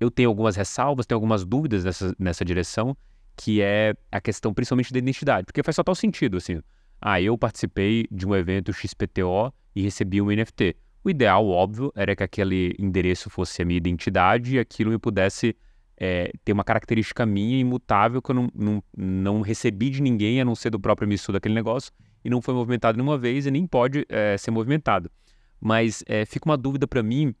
eu 0.00 0.10
tenho 0.10 0.28
algumas 0.28 0.56
ressalvas, 0.56 1.06
tenho 1.06 1.16
algumas 1.16 1.44
dúvidas 1.44 1.84
nessa, 1.84 2.14
nessa 2.18 2.44
direção, 2.44 2.96
que 3.36 3.62
é 3.62 3.94
a 4.10 4.20
questão 4.20 4.52
principalmente 4.52 4.92
da 4.92 4.98
identidade, 4.98 5.46
porque 5.46 5.62
faz 5.62 5.76
total 5.76 5.94
sentido, 5.94 6.36
assim, 6.36 6.60
ah, 7.00 7.20
eu 7.20 7.36
participei 7.36 8.06
de 8.10 8.26
um 8.26 8.34
evento 8.34 8.72
XPTO 8.72 9.52
e 9.74 9.82
recebi 9.82 10.20
um 10.20 10.26
NFT. 10.26 10.76
O 11.04 11.10
ideal, 11.10 11.46
óbvio, 11.46 11.92
era 11.94 12.16
que 12.16 12.22
aquele 12.22 12.74
endereço 12.78 13.30
fosse 13.30 13.62
a 13.62 13.64
minha 13.64 13.76
identidade 13.76 14.56
e 14.56 14.58
aquilo 14.58 14.90
me 14.90 14.98
pudesse 14.98 15.54
é, 15.96 16.32
ter 16.44 16.52
uma 16.52 16.64
característica 16.64 17.24
minha 17.24 17.58
imutável 17.58 18.20
que 18.20 18.30
eu 18.30 18.34
não, 18.34 18.48
não, 18.54 18.82
não 18.96 19.40
recebi 19.40 19.88
de 19.90 20.02
ninguém, 20.02 20.40
a 20.40 20.44
não 20.44 20.54
ser 20.54 20.70
do 20.70 20.80
próprio 20.80 21.06
emissor 21.06 21.32
daquele 21.32 21.54
negócio, 21.54 21.92
e 22.24 22.30
não 22.30 22.42
foi 22.42 22.54
movimentado 22.54 22.96
nenhuma 22.96 23.16
vez 23.16 23.46
e 23.46 23.50
nem 23.50 23.66
pode 23.66 24.04
é, 24.08 24.36
ser 24.36 24.50
movimentado. 24.50 25.10
Mas 25.60 26.02
é, 26.06 26.24
fica 26.24 26.48
uma 26.48 26.56
dúvida 26.56 26.86
para 26.86 27.02
mim 27.02 27.34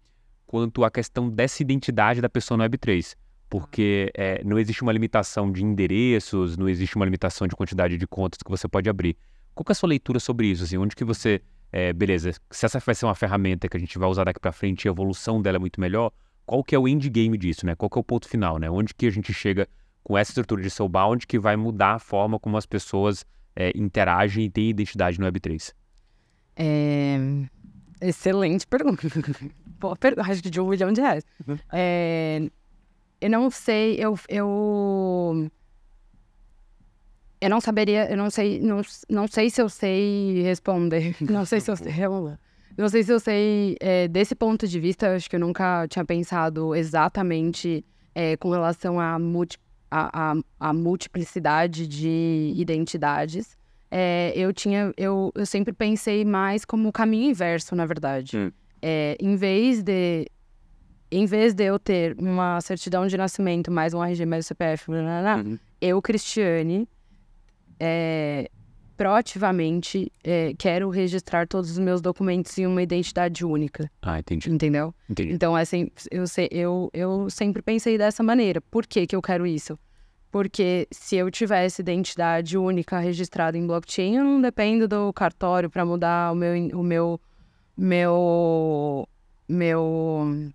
quanto 0.46 0.84
à 0.84 0.90
questão 0.90 1.28
dessa 1.28 1.62
identidade 1.62 2.20
da 2.20 2.28
pessoa 2.28 2.56
no 2.56 2.64
Web3, 2.64 3.16
porque 3.50 4.10
é, 4.14 4.42
não 4.44 4.58
existe 4.58 4.82
uma 4.82 4.92
limitação 4.92 5.50
de 5.50 5.64
endereços, 5.64 6.56
não 6.56 6.68
existe 6.68 6.96
uma 6.96 7.04
limitação 7.04 7.46
de 7.48 7.56
quantidade 7.56 7.98
de 7.98 8.06
contas 8.06 8.38
que 8.42 8.50
você 8.50 8.68
pode 8.68 8.88
abrir. 8.88 9.16
Qual 9.56 9.64
é 9.68 9.72
a 9.72 9.74
sua 9.74 9.88
leitura 9.88 10.20
sobre 10.20 10.48
isso? 10.48 10.62
Assim, 10.62 10.76
onde 10.76 10.94
que 10.94 11.02
você 11.02 11.40
é, 11.72 11.92
beleza, 11.92 12.32
se 12.50 12.66
essa 12.66 12.78
vai 12.78 12.94
ser 12.94 13.06
uma 13.06 13.14
ferramenta 13.14 13.68
que 13.68 13.76
a 13.76 13.80
gente 13.80 13.98
vai 13.98 14.08
usar 14.08 14.24
daqui 14.24 14.38
para 14.38 14.52
frente 14.52 14.84
e 14.84 14.88
a 14.88 14.92
evolução 14.92 15.40
dela 15.40 15.56
é 15.56 15.58
muito 15.58 15.80
melhor, 15.80 16.12
qual 16.44 16.62
que 16.62 16.74
é 16.74 16.78
o 16.78 16.86
endgame 16.86 17.36
disso, 17.36 17.66
né? 17.66 17.74
Qual 17.74 17.90
que 17.90 17.98
é 17.98 18.00
o 18.00 18.04
ponto 18.04 18.28
final, 18.28 18.58
né? 18.58 18.70
Onde 18.70 18.94
que 18.94 19.06
a 19.06 19.10
gente 19.10 19.32
chega 19.32 19.66
com 20.04 20.16
essa 20.16 20.30
estrutura 20.30 20.62
de 20.62 20.70
soulbound 20.70 21.26
que 21.26 21.38
vai 21.38 21.56
mudar 21.56 21.94
a 21.94 21.98
forma 21.98 22.38
como 22.38 22.56
as 22.56 22.66
pessoas 22.66 23.24
é, 23.56 23.72
interagem 23.74 24.44
e 24.44 24.50
têm 24.50 24.68
identidade 24.68 25.18
no 25.18 25.26
Web3? 25.26 25.74
É... 26.54 27.18
Excelente 28.00 28.66
pergunta. 28.68 29.08
Boa 29.80 29.96
pergunta, 29.96 30.30
acho 30.30 30.42
que 30.42 30.50
de 30.50 30.60
um 30.60 30.68
milhão 30.68 30.92
de 30.92 31.00
reais. 31.00 31.24
Uhum. 31.46 31.58
É... 31.72 32.48
Eu 33.20 33.30
não 33.30 33.50
sei, 33.50 33.96
eu, 33.96 34.18
eu 34.28 35.50
eu 37.40 37.50
não 37.50 37.60
saberia, 37.60 38.10
eu 38.10 38.16
não 38.16 38.30
sei, 38.30 38.60
não, 38.60 38.80
não 39.08 39.26
sei 39.26 39.50
se 39.50 39.60
eu 39.60 39.68
sei 39.68 40.42
responder. 40.42 41.14
Não 41.20 41.44
sei 41.44 41.60
se 41.60 41.70
eu 41.70 41.76
sei. 41.76 41.92
Não 42.76 42.88
sei 42.88 43.02
se 43.02 43.12
eu 43.12 43.20
sei. 43.20 43.76
É, 43.80 44.08
desse 44.08 44.34
ponto 44.34 44.66
de 44.66 44.80
vista, 44.80 45.14
acho 45.14 45.28
que 45.28 45.36
eu 45.36 45.40
nunca 45.40 45.86
tinha 45.88 46.04
pensado 46.04 46.74
exatamente 46.74 47.84
é, 48.14 48.36
com 48.36 48.50
relação 48.50 48.98
à 48.98 49.18
multi, 49.18 49.58
a, 49.90 50.32
a, 50.32 50.34
a, 50.60 50.72
multiplicidade 50.72 51.86
de 51.86 52.52
identidades. 52.56 53.56
É, 53.90 54.32
eu 54.34 54.52
tinha. 54.52 54.92
Eu, 54.96 55.30
eu 55.34 55.46
sempre 55.46 55.72
pensei 55.72 56.24
mais 56.24 56.64
como 56.64 56.88
o 56.88 56.92
caminho 56.92 57.30
inverso, 57.30 57.74
na 57.76 57.86
verdade. 57.86 58.36
Hum. 58.36 58.50
É, 58.80 59.16
em 59.20 59.36
vez 59.36 59.82
de. 59.82 60.26
Em 61.10 61.24
vez 61.24 61.54
de 61.54 61.64
eu 61.64 61.78
ter 61.78 62.16
uma 62.18 62.60
certidão 62.60 63.06
de 63.06 63.16
nascimento, 63.16 63.70
mais 63.70 63.94
um 63.94 64.02
RG, 64.02 64.26
mais 64.26 64.44
um 64.44 64.48
CPF, 64.48 64.90
blá, 64.90 65.02
blá, 65.02 65.20
blá, 65.22 65.36
uhum. 65.36 65.58
eu, 65.80 66.02
Cristiane, 66.02 66.88
é, 67.78 68.50
proativamente 68.96 70.10
é, 70.24 70.54
quero 70.58 70.88
registrar 70.88 71.46
todos 71.46 71.70
os 71.70 71.78
meus 71.78 72.00
documentos 72.00 72.56
em 72.58 72.66
uma 72.66 72.82
identidade 72.82 73.44
única. 73.44 73.90
Ah, 74.02 74.18
entendi. 74.18 74.50
Entendeu? 74.50 74.94
Entendi. 75.08 75.32
Então, 75.32 75.56
é 75.56 75.62
assim, 75.62 75.90
eu, 76.10 76.24
eu, 76.50 76.90
eu 76.92 77.30
sempre 77.30 77.62
pensei 77.62 77.98
dessa 77.98 78.22
maneira. 78.22 78.60
Por 78.60 78.86
que, 78.86 79.06
que 79.06 79.14
eu 79.14 79.22
quero 79.22 79.46
isso? 79.46 79.78
Porque 80.30 80.88
se 80.90 81.16
eu 81.16 81.30
tivesse 81.30 81.82
identidade 81.82 82.58
única 82.58 82.98
registrada 82.98 83.56
em 83.56 83.66
blockchain, 83.66 84.16
eu 84.16 84.24
não 84.24 84.40
dependo 84.40 84.88
do 84.88 85.12
cartório 85.12 85.70
para 85.70 85.84
mudar 85.84 86.32
o 86.32 86.34
meu, 86.34 86.78
o 86.78 86.82
meu, 86.82 87.20
meu, 87.76 89.08
meu 89.48 90.52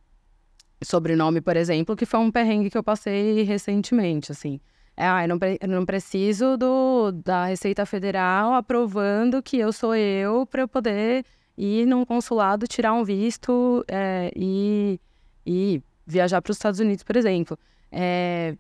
sobrenome, 0.83 1.41
por 1.41 1.55
exemplo, 1.55 1.95
que 1.95 2.05
foi 2.05 2.19
um 2.19 2.31
perrengue 2.31 2.69
que 2.69 2.77
eu 2.77 2.83
passei 2.83 3.43
recentemente, 3.43 4.31
assim. 4.31 4.59
É, 5.01 5.07
ah, 5.07 5.23
eu 5.23 5.29
não, 5.29 5.39
eu 5.59 5.67
não 5.67 5.83
preciso 5.83 6.55
do, 6.57 7.11
da 7.11 7.45
Receita 7.45 7.87
Federal 7.87 8.53
aprovando 8.53 9.41
que 9.41 9.57
eu 9.57 9.73
sou 9.73 9.95
eu 9.95 10.45
para 10.45 10.61
eu 10.61 10.67
poder 10.67 11.25
ir 11.57 11.87
num 11.87 12.05
consulado, 12.05 12.67
tirar 12.67 12.93
um 12.93 13.03
visto 13.03 13.83
é, 13.87 14.31
e, 14.35 14.99
e 15.43 15.81
viajar 16.05 16.39
para 16.39 16.51
os 16.51 16.57
Estados 16.57 16.79
Unidos, 16.79 17.03
por 17.03 17.15
exemplo. 17.15 17.57
É, 17.91 18.55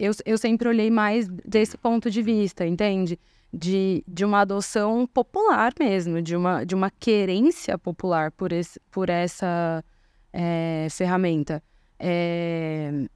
eu, 0.00 0.10
eu 0.26 0.36
sempre 0.36 0.68
olhei 0.68 0.90
mais 0.90 1.28
desse 1.28 1.78
ponto 1.78 2.10
de 2.10 2.22
vista, 2.22 2.66
entende? 2.66 3.16
De, 3.52 4.02
de 4.08 4.24
uma 4.24 4.40
adoção 4.40 5.06
popular 5.06 5.72
mesmo, 5.78 6.20
de 6.20 6.34
uma, 6.34 6.64
de 6.64 6.74
uma 6.74 6.90
querência 6.90 7.78
popular 7.78 8.32
por, 8.32 8.50
esse, 8.50 8.80
por 8.90 9.08
essa 9.08 9.84
é, 10.32 10.88
ferramenta. 10.90 11.62
É, 12.00 13.06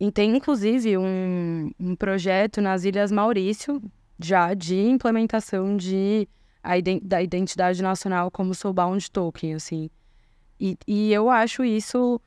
e 0.00 0.10
tem, 0.10 0.34
inclusive, 0.34 0.96
um, 0.96 1.70
um 1.78 1.94
projeto 1.94 2.62
nas 2.62 2.84
Ilhas 2.84 3.12
Maurício, 3.12 3.82
já 4.18 4.54
de 4.54 4.80
implementação 4.80 5.76
de, 5.76 6.26
a, 6.62 6.72
da 7.02 7.22
identidade 7.22 7.82
nacional 7.82 8.30
como 8.30 8.54
soulbound 8.54 9.10
token, 9.10 9.54
assim. 9.54 9.90
E, 10.58 10.78
e 10.86 11.12
eu 11.12 11.28
acho 11.28 11.62
isso 11.62 12.18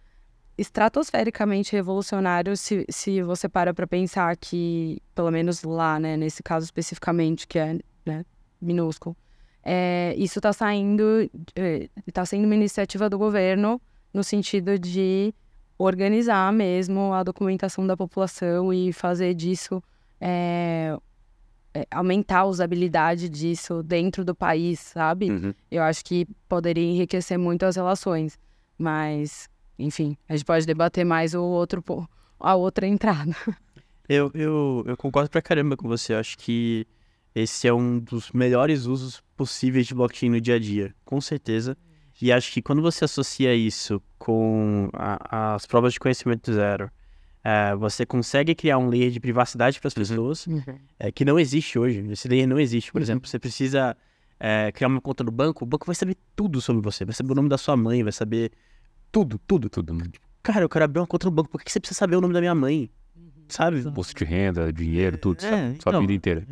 estratosfericamente 0.56 1.72
revolucionário 1.72 2.56
se, 2.56 2.86
se 2.90 3.24
você 3.24 3.50
para 3.50 3.74
para 3.74 3.88
pensar 3.88 4.38
que, 4.38 5.02
pelo 5.16 5.32
menos 5.32 5.64
lá, 5.64 6.00
né, 6.00 6.16
nesse 6.16 6.44
caso 6.44 6.66
especificamente, 6.66 7.48
que 7.48 7.58
é 7.58 7.80
né, 8.06 8.24
minúsculo, 8.62 9.18
é, 9.64 10.14
isso 10.16 10.38
está 10.38 10.54
saindo, 10.54 11.28
está 12.06 12.22
é, 12.22 12.26
sendo 12.26 12.46
uma 12.46 12.54
iniciativa 12.54 13.10
do 13.10 13.18
governo 13.18 13.82
no 14.14 14.24
sentido 14.24 14.78
de 14.78 15.34
organizar 15.84 16.52
mesmo 16.54 17.14
a 17.14 17.24
documentação 17.24 17.86
da 17.86 17.98
população 17.98 18.74
e 18.74 18.94
fazer 18.94 19.34
disso 19.34 19.84
é, 20.20 20.98
é, 21.74 21.86
aumentar 21.92 22.40
a 22.40 22.46
usabilidade 22.46 23.28
disso 23.28 23.84
dentro 23.84 24.24
do 24.24 24.34
país, 24.34 24.80
sabe? 24.80 25.30
Uhum. 25.30 25.54
Eu 25.70 25.84
acho 25.84 26.04
que 26.06 26.26
poderia 26.48 26.84
enriquecer 26.84 27.38
muito 27.38 27.64
as 27.64 27.76
relações, 27.76 28.38
mas 28.78 29.50
enfim, 29.78 30.16
a 30.30 30.36
gente 30.36 30.46
pode 30.46 30.66
debater 30.66 31.06
mais 31.06 31.34
o 31.34 31.44
outro 31.44 31.84
a 32.40 32.56
outra 32.56 32.88
entrada. 32.88 33.36
Eu, 34.10 34.30
eu, 34.34 34.84
eu 34.86 34.98
concordo 34.98 35.30
pra 35.30 35.42
caramba 35.42 35.78
com 35.78 35.88
você. 35.88 36.14
Eu 36.14 36.18
acho 36.18 36.38
que 36.38 36.86
esse 37.34 37.70
é 37.70 37.74
um 37.74 37.98
dos 37.98 38.34
melhores 38.34 38.86
usos 38.86 39.24
possíveis 39.36 39.88
de 39.88 39.96
blockchain 39.96 40.30
no 40.30 40.42
dia 40.42 40.56
a 40.56 40.60
dia, 40.60 40.94
com 41.06 41.22
certeza. 41.22 41.78
E 42.24 42.32
acho 42.32 42.54
que 42.54 42.62
quando 42.62 42.82
você 42.82 43.04
associa 43.04 43.54
isso 43.54 44.02
com 44.18 44.90
a, 44.94 45.56
as 45.56 45.66
provas 45.66 45.92
de 45.92 46.00
conhecimento 46.00 46.54
zero, 46.54 46.90
é, 47.44 47.76
você 47.76 48.06
consegue 48.06 48.56
criar 48.56 48.78
um 48.78 48.88
layer 48.88 49.12
de 49.12 49.20
privacidade 49.20 49.78
para 49.78 49.90
as 49.90 49.94
uhum. 49.94 50.00
pessoas 50.02 50.48
uhum. 50.48 50.64
é, 50.98 51.12
que 51.12 51.26
não 51.26 51.38
existe 51.38 51.78
hoje. 51.78 52.00
Esse 52.10 52.30
layer 52.30 52.48
não 52.48 52.58
existe. 52.58 52.94
Por 52.94 53.00
uhum. 53.00 53.04
exemplo, 53.04 53.28
você 53.28 53.38
precisa 53.38 53.98
é, 54.40 54.72
criar 54.72 54.88
uma 54.88 55.02
conta 55.02 55.22
no 55.22 55.32
banco, 55.32 55.66
o 55.66 55.68
banco 55.68 55.86
vai 55.86 55.96
saber 55.96 56.16
tudo 56.34 56.62
sobre 56.62 56.82
você. 56.82 57.04
Vai 57.04 57.14
saber 57.14 57.34
o 57.34 57.36
nome 57.36 57.50
da 57.50 57.58
sua 57.58 57.76
mãe, 57.76 58.02
vai 58.04 58.14
saber 58.14 58.54
tudo, 59.12 59.38
tudo, 59.46 59.70
tudo. 59.70 59.94
Cara, 60.42 60.62
eu 60.62 60.70
quero 60.70 60.86
abrir 60.86 61.02
uma 61.02 61.08
conta 61.08 61.26
no 61.26 61.32
banco, 61.32 61.50
por 61.50 61.62
que 61.62 61.70
você 61.70 61.82
precisa 61.82 61.98
saber 61.98 62.16
o 62.16 62.22
nome 62.22 62.34
da 62.34 62.40
minha 62.40 62.56
mãe? 62.56 62.90
Sabe? 63.50 63.80
Imposto 63.80 64.16
de 64.16 64.24
renda, 64.24 64.72
dinheiro, 64.72 65.18
tudo, 65.18 65.44
é, 65.44 65.50
sua 65.50 65.90
então, 65.90 66.00
vida 66.00 66.14
inteira. 66.14 66.48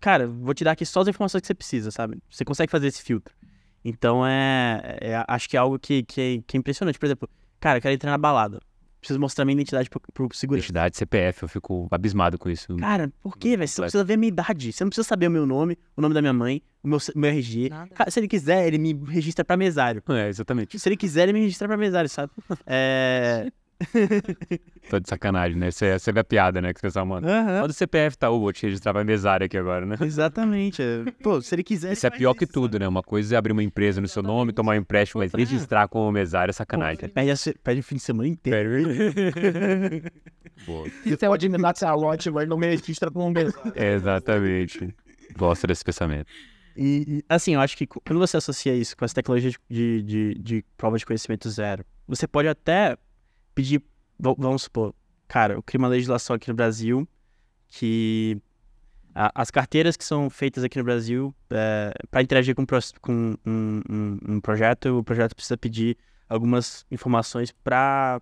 Cara, 0.00 0.26
vou 0.26 0.54
te 0.54 0.64
dar 0.64 0.72
aqui 0.72 0.86
só 0.86 1.02
as 1.02 1.08
informações 1.08 1.42
que 1.42 1.46
você 1.46 1.54
precisa, 1.54 1.90
sabe? 1.90 2.16
Você 2.30 2.42
consegue 2.42 2.72
fazer 2.72 2.86
esse 2.86 3.02
filtro. 3.02 3.34
Então 3.84 4.26
é, 4.26 4.98
é, 5.00 5.24
acho 5.26 5.48
que 5.48 5.56
é 5.56 5.60
algo 5.60 5.78
que, 5.78 6.02
que, 6.02 6.20
é, 6.20 6.42
que 6.46 6.56
é 6.56 6.58
impressionante. 6.58 6.98
Por 6.98 7.06
exemplo, 7.06 7.28
cara, 7.58 7.78
eu 7.78 7.82
quero 7.82 7.94
entrar 7.94 8.10
na 8.10 8.18
balada. 8.18 8.60
Preciso 9.00 9.18
mostrar 9.18 9.46
minha 9.46 9.54
identidade 9.54 9.88
pro, 9.88 9.98
pro 10.12 10.28
segurança. 10.34 10.66
Identidade, 10.66 10.96
CPF, 10.98 11.44
eu 11.44 11.48
fico 11.48 11.88
abismado 11.90 12.38
com 12.38 12.50
isso. 12.50 12.76
Cara, 12.76 13.10
por 13.22 13.38
quê, 13.38 13.56
velho? 13.56 13.66
Você 13.66 13.80
não 13.80 13.86
precisa 13.86 14.04
ver 14.04 14.14
a 14.14 14.16
minha 14.18 14.28
idade. 14.28 14.72
Você 14.72 14.84
não 14.84 14.90
precisa 14.90 15.08
saber 15.08 15.28
o 15.28 15.30
meu 15.30 15.46
nome, 15.46 15.78
o 15.96 16.02
nome 16.02 16.14
da 16.14 16.20
minha 16.20 16.34
mãe, 16.34 16.62
o 16.82 16.88
meu, 16.88 16.98
meu 17.16 17.30
RG. 17.30 17.70
Cara, 17.94 18.10
se 18.10 18.20
ele 18.20 18.28
quiser, 18.28 18.66
ele 18.66 18.76
me 18.76 18.92
registra 19.08 19.42
pra 19.42 19.56
mesário. 19.56 20.02
É, 20.10 20.28
exatamente. 20.28 20.78
Se 20.78 20.86
ele 20.86 20.98
quiser, 20.98 21.22
ele 21.22 21.32
me 21.32 21.40
registra 21.40 21.66
pra 21.66 21.78
mesário, 21.78 22.10
sabe? 22.10 22.30
É. 22.66 23.50
Tô 24.90 25.00
de 25.00 25.08
sacanagem, 25.08 25.56
né? 25.58 25.70
Você, 25.70 26.12
vê 26.12 26.20
a 26.20 26.24
piada, 26.24 26.60
né? 26.60 26.72
Que 26.72 26.80
você 26.80 26.86
pensa, 26.86 27.04
mano. 27.04 27.26
Uhum. 27.26 27.62
Olha 27.62 27.70
o 27.70 27.72
CPF 27.72 28.18
tá, 28.18 28.30
o 28.30 28.40
vou 28.40 28.52
te 28.52 28.66
registrar 28.66 28.92
pra 28.92 29.02
mesária 29.04 29.46
aqui 29.46 29.56
agora, 29.56 29.86
né? 29.86 29.96
Exatamente. 30.00 30.82
É. 30.82 31.04
Pô, 31.22 31.40
se 31.40 31.54
ele 31.54 31.62
quiser. 31.62 31.92
Isso 31.92 32.06
é 32.06 32.10
pior 32.10 32.34
que 32.34 32.46
tudo, 32.46 32.78
né? 32.78 32.86
Uma 32.86 33.02
coisa 33.02 33.34
é 33.34 33.38
abrir 33.38 33.52
uma 33.52 33.62
empresa 33.62 34.00
no 34.00 34.08
seu 34.08 34.22
nome, 34.22 34.52
tomar 34.52 34.72
um 34.72 34.76
empréstimo, 34.76 35.22
mas 35.22 35.32
registrar 35.32 35.88
como 35.88 36.10
mesária 36.12 36.50
é 36.50 36.52
sacanagem. 36.52 37.08
Pô, 37.08 37.08
perde, 37.08 37.30
a, 37.30 37.36
perde 37.62 37.80
o 37.80 37.84
fim 37.84 37.96
de 37.96 38.02
semana 38.02 38.28
inteiro. 38.28 38.70
Você 41.06 41.26
pode 41.26 41.48
me 41.48 41.58
dar 41.58 41.70
essa 41.70 41.94
lote, 41.94 42.30
mas 42.30 42.46
não 42.48 42.58
me 42.58 42.66
registra 42.66 43.10
como 43.10 43.30
mesário. 43.30 43.72
Exatamente. 43.74 44.94
Gosto 45.36 45.66
desse 45.66 45.84
pensamento. 45.84 46.26
E, 46.76 47.24
assim, 47.28 47.54
eu 47.54 47.60
acho 47.60 47.76
que 47.76 47.86
quando 47.86 48.18
você 48.18 48.36
associa 48.36 48.74
isso 48.74 48.96
com 48.96 49.04
essa 49.04 49.14
tecnologia 49.14 49.50
de, 49.68 50.02
de, 50.02 50.34
de 50.34 50.64
prova 50.76 50.96
de 50.96 51.04
conhecimento 51.04 51.48
zero, 51.50 51.84
você 52.06 52.26
pode 52.26 52.48
até 52.48 52.96
pedir, 53.60 53.82
vamos 54.18 54.62
supor, 54.62 54.94
cara, 55.28 55.54
eu 55.54 55.62
crio 55.62 55.80
uma 55.80 55.88
legislação 55.88 56.34
aqui 56.34 56.48
no 56.48 56.54
Brasil 56.54 57.06
que 57.68 58.40
a, 59.14 59.30
as 59.42 59.50
carteiras 59.50 59.96
que 59.96 60.04
são 60.04 60.30
feitas 60.30 60.64
aqui 60.64 60.78
no 60.78 60.84
Brasil, 60.84 61.34
é, 61.50 61.92
para 62.10 62.22
interagir 62.22 62.54
com, 62.54 62.64
com 63.00 63.36
um, 63.46 63.82
um, 63.88 64.18
um, 64.28 64.40
projeto, 64.40 64.98
o 64.98 65.04
projeto 65.04 65.34
precisa 65.34 65.56
pedir 65.56 65.96
algumas 66.28 66.86
informações 66.90 67.52
para 67.52 68.20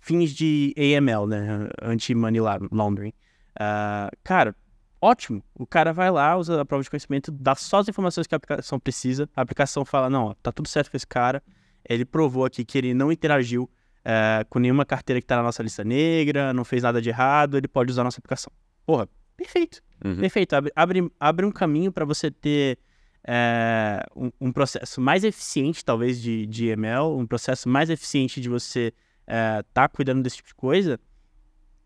fins 0.00 0.30
de 0.32 0.74
AML, 0.76 1.26
né, 1.26 1.68
anti-money 1.80 2.40
laundering. 2.70 3.12
Uh, 3.54 4.10
cara, 4.24 4.56
ótimo. 5.00 5.42
O 5.54 5.66
cara 5.66 5.92
vai 5.92 6.10
lá, 6.10 6.36
usa 6.36 6.60
a 6.60 6.64
prova 6.64 6.82
de 6.82 6.90
conhecimento, 6.90 7.30
dá 7.30 7.54
só 7.54 7.78
as 7.78 7.88
informações 7.88 8.26
que 8.26 8.34
a 8.34 8.36
aplicação 8.36 8.80
precisa. 8.80 9.28
A 9.36 9.42
aplicação 9.42 9.84
fala, 9.84 10.10
não, 10.10 10.26
ó, 10.26 10.34
tá 10.42 10.50
tudo 10.50 10.68
certo 10.68 10.90
com 10.90 10.96
esse 10.96 11.06
cara. 11.06 11.42
Ele 11.88 12.04
provou 12.04 12.44
aqui 12.44 12.64
que 12.64 12.78
ele 12.78 12.94
não 12.94 13.12
interagiu 13.12 13.70
é, 14.04 14.44
com 14.48 14.58
nenhuma 14.58 14.84
carteira 14.84 15.20
que 15.20 15.24
está 15.24 15.36
na 15.36 15.42
nossa 15.42 15.62
lista 15.62 15.84
negra, 15.84 16.52
não 16.52 16.64
fez 16.64 16.82
nada 16.82 17.00
de 17.00 17.08
errado, 17.08 17.56
ele 17.56 17.68
pode 17.68 17.90
usar 17.90 18.02
a 18.02 18.04
nossa 18.04 18.18
aplicação. 18.18 18.52
Porra, 18.84 19.08
perfeito. 19.36 19.80
Uhum. 20.04 20.16
Perfeito. 20.16 20.54
Abre, 20.54 20.72
abre, 20.74 21.12
abre 21.18 21.46
um 21.46 21.52
caminho 21.52 21.92
para 21.92 22.04
você 22.04 22.30
ter 22.30 22.78
é, 23.24 24.04
um, 24.16 24.30
um, 24.40 24.52
processo 24.52 25.00
mais 25.00 25.22
eficiente, 25.24 25.84
talvez, 25.84 26.20
de, 26.20 26.46
de 26.46 26.66
ML, 26.68 27.16
um 27.16 27.26
processo 27.26 27.68
mais 27.68 27.88
eficiente 27.90 28.40
de 28.40 28.48
você 28.48 28.92
estar 29.22 29.60
é, 29.60 29.62
tá 29.72 29.88
cuidando 29.88 30.22
desse 30.22 30.36
tipo 30.36 30.48
de 30.48 30.54
coisa. 30.54 30.98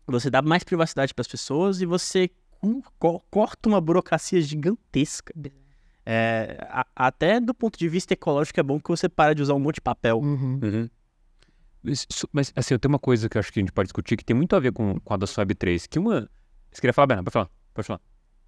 Você 0.07 0.29
dá 0.29 0.41
mais 0.41 0.63
privacidade 0.63 1.13
para 1.13 1.21
as 1.21 1.27
pessoas 1.27 1.81
e 1.81 1.85
você 1.85 2.29
corta 3.29 3.69
uma 3.69 3.79
burocracia 3.79 4.41
gigantesca. 4.41 5.33
É, 6.05 6.57
a, 6.69 6.87
até 6.95 7.39
do 7.39 7.53
ponto 7.53 7.77
de 7.77 7.87
vista 7.89 8.13
ecológico 8.13 8.59
é 8.59 8.63
bom 8.63 8.79
que 8.79 8.89
você 8.89 9.09
para 9.09 9.35
de 9.35 9.41
usar 9.41 9.53
um 9.53 9.59
monte 9.59 9.75
de 9.75 9.81
papel. 9.81 10.19
Uhum. 10.19 10.59
Uhum. 10.63 10.89
Mas, 12.31 12.51
assim, 12.55 12.73
eu 12.73 12.79
tenho 12.79 12.91
uma 12.91 12.99
coisa 12.99 13.29
que 13.29 13.37
eu 13.37 13.39
acho 13.39 13.51
que 13.51 13.59
a 13.59 13.61
gente 13.61 13.71
pode 13.71 13.87
discutir 13.87 14.17
que 14.17 14.25
tem 14.25 14.35
muito 14.35 14.55
a 14.55 14.59
ver 14.59 14.71
com, 14.71 14.99
com 14.99 15.13
a 15.13 15.17
da 15.17 15.25
Web 15.37 15.55
3, 15.55 15.87
que 15.87 15.99
uma... 15.99 16.29
Você 16.71 16.81
queria 16.81 16.93
falar, 16.93 17.07
Bernardo? 17.07 17.25
Pode 17.25 17.33
falar, 17.33 17.49
pode 17.73 17.87
falar. 17.87 18.01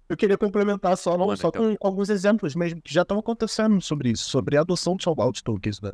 eu 0.08 0.16
queria 0.16 0.36
complementar 0.36 0.96
só, 0.96 1.16
não, 1.16 1.34
só 1.36 1.48
então. 1.48 1.76
com 1.76 1.86
alguns 1.86 2.10
exemplos 2.10 2.54
mesmo 2.54 2.80
que 2.82 2.92
já 2.92 3.02
estão 3.02 3.18
acontecendo 3.18 3.80
sobre 3.80 4.10
isso, 4.10 4.24
sobre 4.28 4.56
a 4.56 4.60
adoção 4.60 4.96
de 4.96 5.04
soldado 5.04 5.32
tokens, 5.42 5.80
né? 5.80 5.92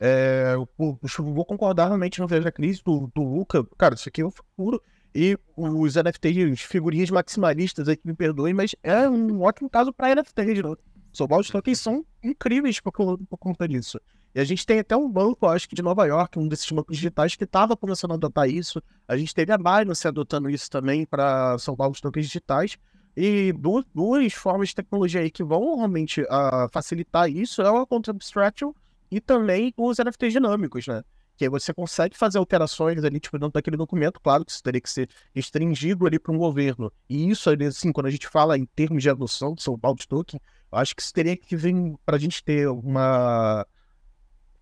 É, 0.00 0.52
eu, 0.54 0.68
eu, 0.78 1.24
vou 1.34 1.44
concordar 1.44 1.86
realmente 1.86 2.20
no 2.20 2.28
Veja 2.28 2.52
Crise 2.52 2.82
do, 2.84 3.10
do 3.14 3.22
Luca. 3.22 3.66
Cara, 3.76 3.94
isso 3.94 4.08
aqui 4.08 4.20
é 4.20 4.24
o 4.24 4.30
futuro. 4.30 4.80
E 5.14 5.36
os 5.56 5.96
NFTs, 5.96 6.60
figurinhas 6.60 7.10
maximalistas 7.10 7.88
aí 7.88 7.96
que 7.96 8.06
me 8.06 8.14
perdoem, 8.14 8.54
mas 8.54 8.74
é 8.82 9.08
um 9.08 9.42
ótimo 9.42 9.68
caso 9.68 9.92
para 9.92 10.14
NFTs, 10.14 10.62
né? 10.62 10.74
Soulbound 11.12 11.50
tokens 11.50 11.80
são 11.80 12.04
incríveis 12.22 12.78
por, 12.78 12.92
por 12.92 13.38
conta 13.38 13.66
disso. 13.66 13.98
E 14.38 14.40
a 14.40 14.44
gente 14.44 14.64
tem 14.64 14.78
até 14.78 14.96
um 14.96 15.10
banco, 15.10 15.48
acho 15.48 15.68
que 15.68 15.74
de 15.74 15.82
Nova 15.82 16.06
York, 16.06 16.38
um 16.38 16.46
desses 16.46 16.70
bancos 16.70 16.96
digitais, 16.96 17.34
que 17.34 17.42
estava 17.42 17.76
começando 17.76 18.12
a 18.12 18.14
adotar 18.14 18.48
isso. 18.48 18.80
A 19.08 19.16
gente 19.16 19.34
teve 19.34 19.50
a 19.50 19.58
Binance 19.58 20.06
adotando 20.06 20.48
isso 20.48 20.70
também 20.70 21.04
para 21.04 21.58
salvar 21.58 21.90
os 21.90 22.00
tokens 22.00 22.26
digitais. 22.26 22.78
E 23.16 23.52
duas, 23.52 23.84
duas 23.92 24.32
formas 24.32 24.68
de 24.68 24.76
tecnologia 24.76 25.22
aí 25.22 25.28
que 25.28 25.42
vão 25.42 25.74
realmente 25.74 26.22
uh, 26.22 26.68
facilitar 26.72 27.28
isso 27.28 27.62
é 27.62 27.68
o 27.68 27.84
Content 27.84 28.14
Abstraction 28.14 28.72
e 29.10 29.20
também 29.20 29.74
os 29.76 29.98
NFTs 29.98 30.34
dinâmicos, 30.34 30.86
né? 30.86 31.02
Que 31.36 31.46
aí 31.46 31.50
você 31.50 31.74
consegue 31.74 32.16
fazer 32.16 32.38
alterações 32.38 33.02
ali, 33.02 33.18
tipo, 33.18 33.40
dentro 33.40 33.54
daquele 33.54 33.76
documento, 33.76 34.20
claro 34.20 34.44
que 34.44 34.52
isso 34.52 34.62
teria 34.62 34.80
que 34.80 34.88
ser 34.88 35.08
restringido 35.34 36.06
ali 36.06 36.16
para 36.16 36.32
um 36.32 36.38
governo. 36.38 36.92
E 37.08 37.28
isso, 37.28 37.50
assim, 37.66 37.90
quando 37.90 38.06
a 38.06 38.10
gente 38.10 38.28
fala 38.28 38.56
em 38.56 38.66
termos 38.66 39.02
de 39.02 39.10
adoção 39.10 39.52
do 39.52 39.60
São 39.60 39.76
Paulo 39.76 39.98
Token, 40.08 40.40
eu 40.70 40.78
acho 40.78 40.94
que 40.94 41.02
isso 41.02 41.12
teria 41.12 41.36
que 41.36 41.56
vir 41.56 41.74
para 42.06 42.14
a 42.14 42.20
gente 42.20 42.44
ter 42.44 42.68
uma 42.68 43.66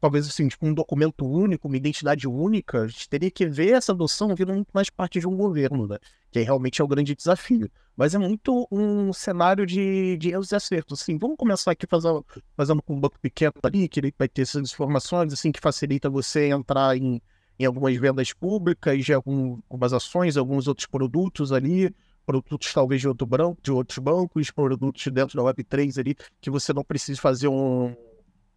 talvez 0.06 0.28
assim, 0.28 0.46
tipo, 0.46 0.64
um 0.64 0.72
documento 0.72 1.26
único, 1.26 1.66
uma 1.66 1.76
identidade 1.76 2.28
única, 2.28 2.82
a 2.82 2.86
gente 2.86 3.08
teria 3.08 3.30
que 3.30 3.44
ver 3.44 3.72
essa 3.72 3.90
adoção 3.90 4.32
vindo 4.36 4.52
muito 4.52 4.68
mais 4.72 4.88
parte 4.88 5.18
de 5.18 5.26
um 5.26 5.36
governo, 5.36 5.88
né? 5.88 5.98
Que 6.30 6.40
realmente 6.42 6.80
é 6.80 6.84
o 6.84 6.86
grande 6.86 7.12
desafio. 7.12 7.68
Mas 7.96 8.14
é 8.14 8.18
muito 8.18 8.68
um 8.70 9.12
cenário 9.12 9.66
de, 9.66 10.16
de 10.16 10.30
erros 10.30 10.52
e 10.52 10.54
acertos. 10.54 11.02
Assim, 11.02 11.18
vamos 11.18 11.36
começar 11.36 11.72
aqui 11.72 11.88
fazendo, 11.88 12.24
fazendo 12.56 12.80
com 12.80 12.94
um 12.94 13.00
banco 13.00 13.18
pequeno 13.18 13.54
ali, 13.64 13.88
que 13.88 13.98
ele 13.98 14.14
vai 14.16 14.28
ter 14.28 14.42
essas 14.42 14.70
informações, 14.70 15.32
assim, 15.32 15.50
que 15.50 15.58
facilita 15.58 16.08
você 16.08 16.50
entrar 16.50 16.96
em, 16.96 17.20
em 17.58 17.64
algumas 17.64 17.96
vendas 17.96 18.32
públicas, 18.32 19.04
de 19.04 19.12
algumas 19.12 19.92
ações, 19.92 20.36
alguns 20.36 20.68
outros 20.68 20.86
produtos 20.86 21.50
ali, 21.50 21.92
produtos 22.24 22.72
talvez 22.72 23.00
de, 23.00 23.08
outro 23.08 23.26
branco, 23.26 23.58
de 23.60 23.72
outros 23.72 23.98
bancos, 23.98 24.52
produtos 24.52 25.04
dentro 25.08 25.36
da 25.36 25.42
Web3 25.42 25.98
ali, 25.98 26.16
que 26.40 26.48
você 26.48 26.72
não 26.72 26.84
precisa 26.84 27.20
fazer 27.20 27.48
um 27.48 27.92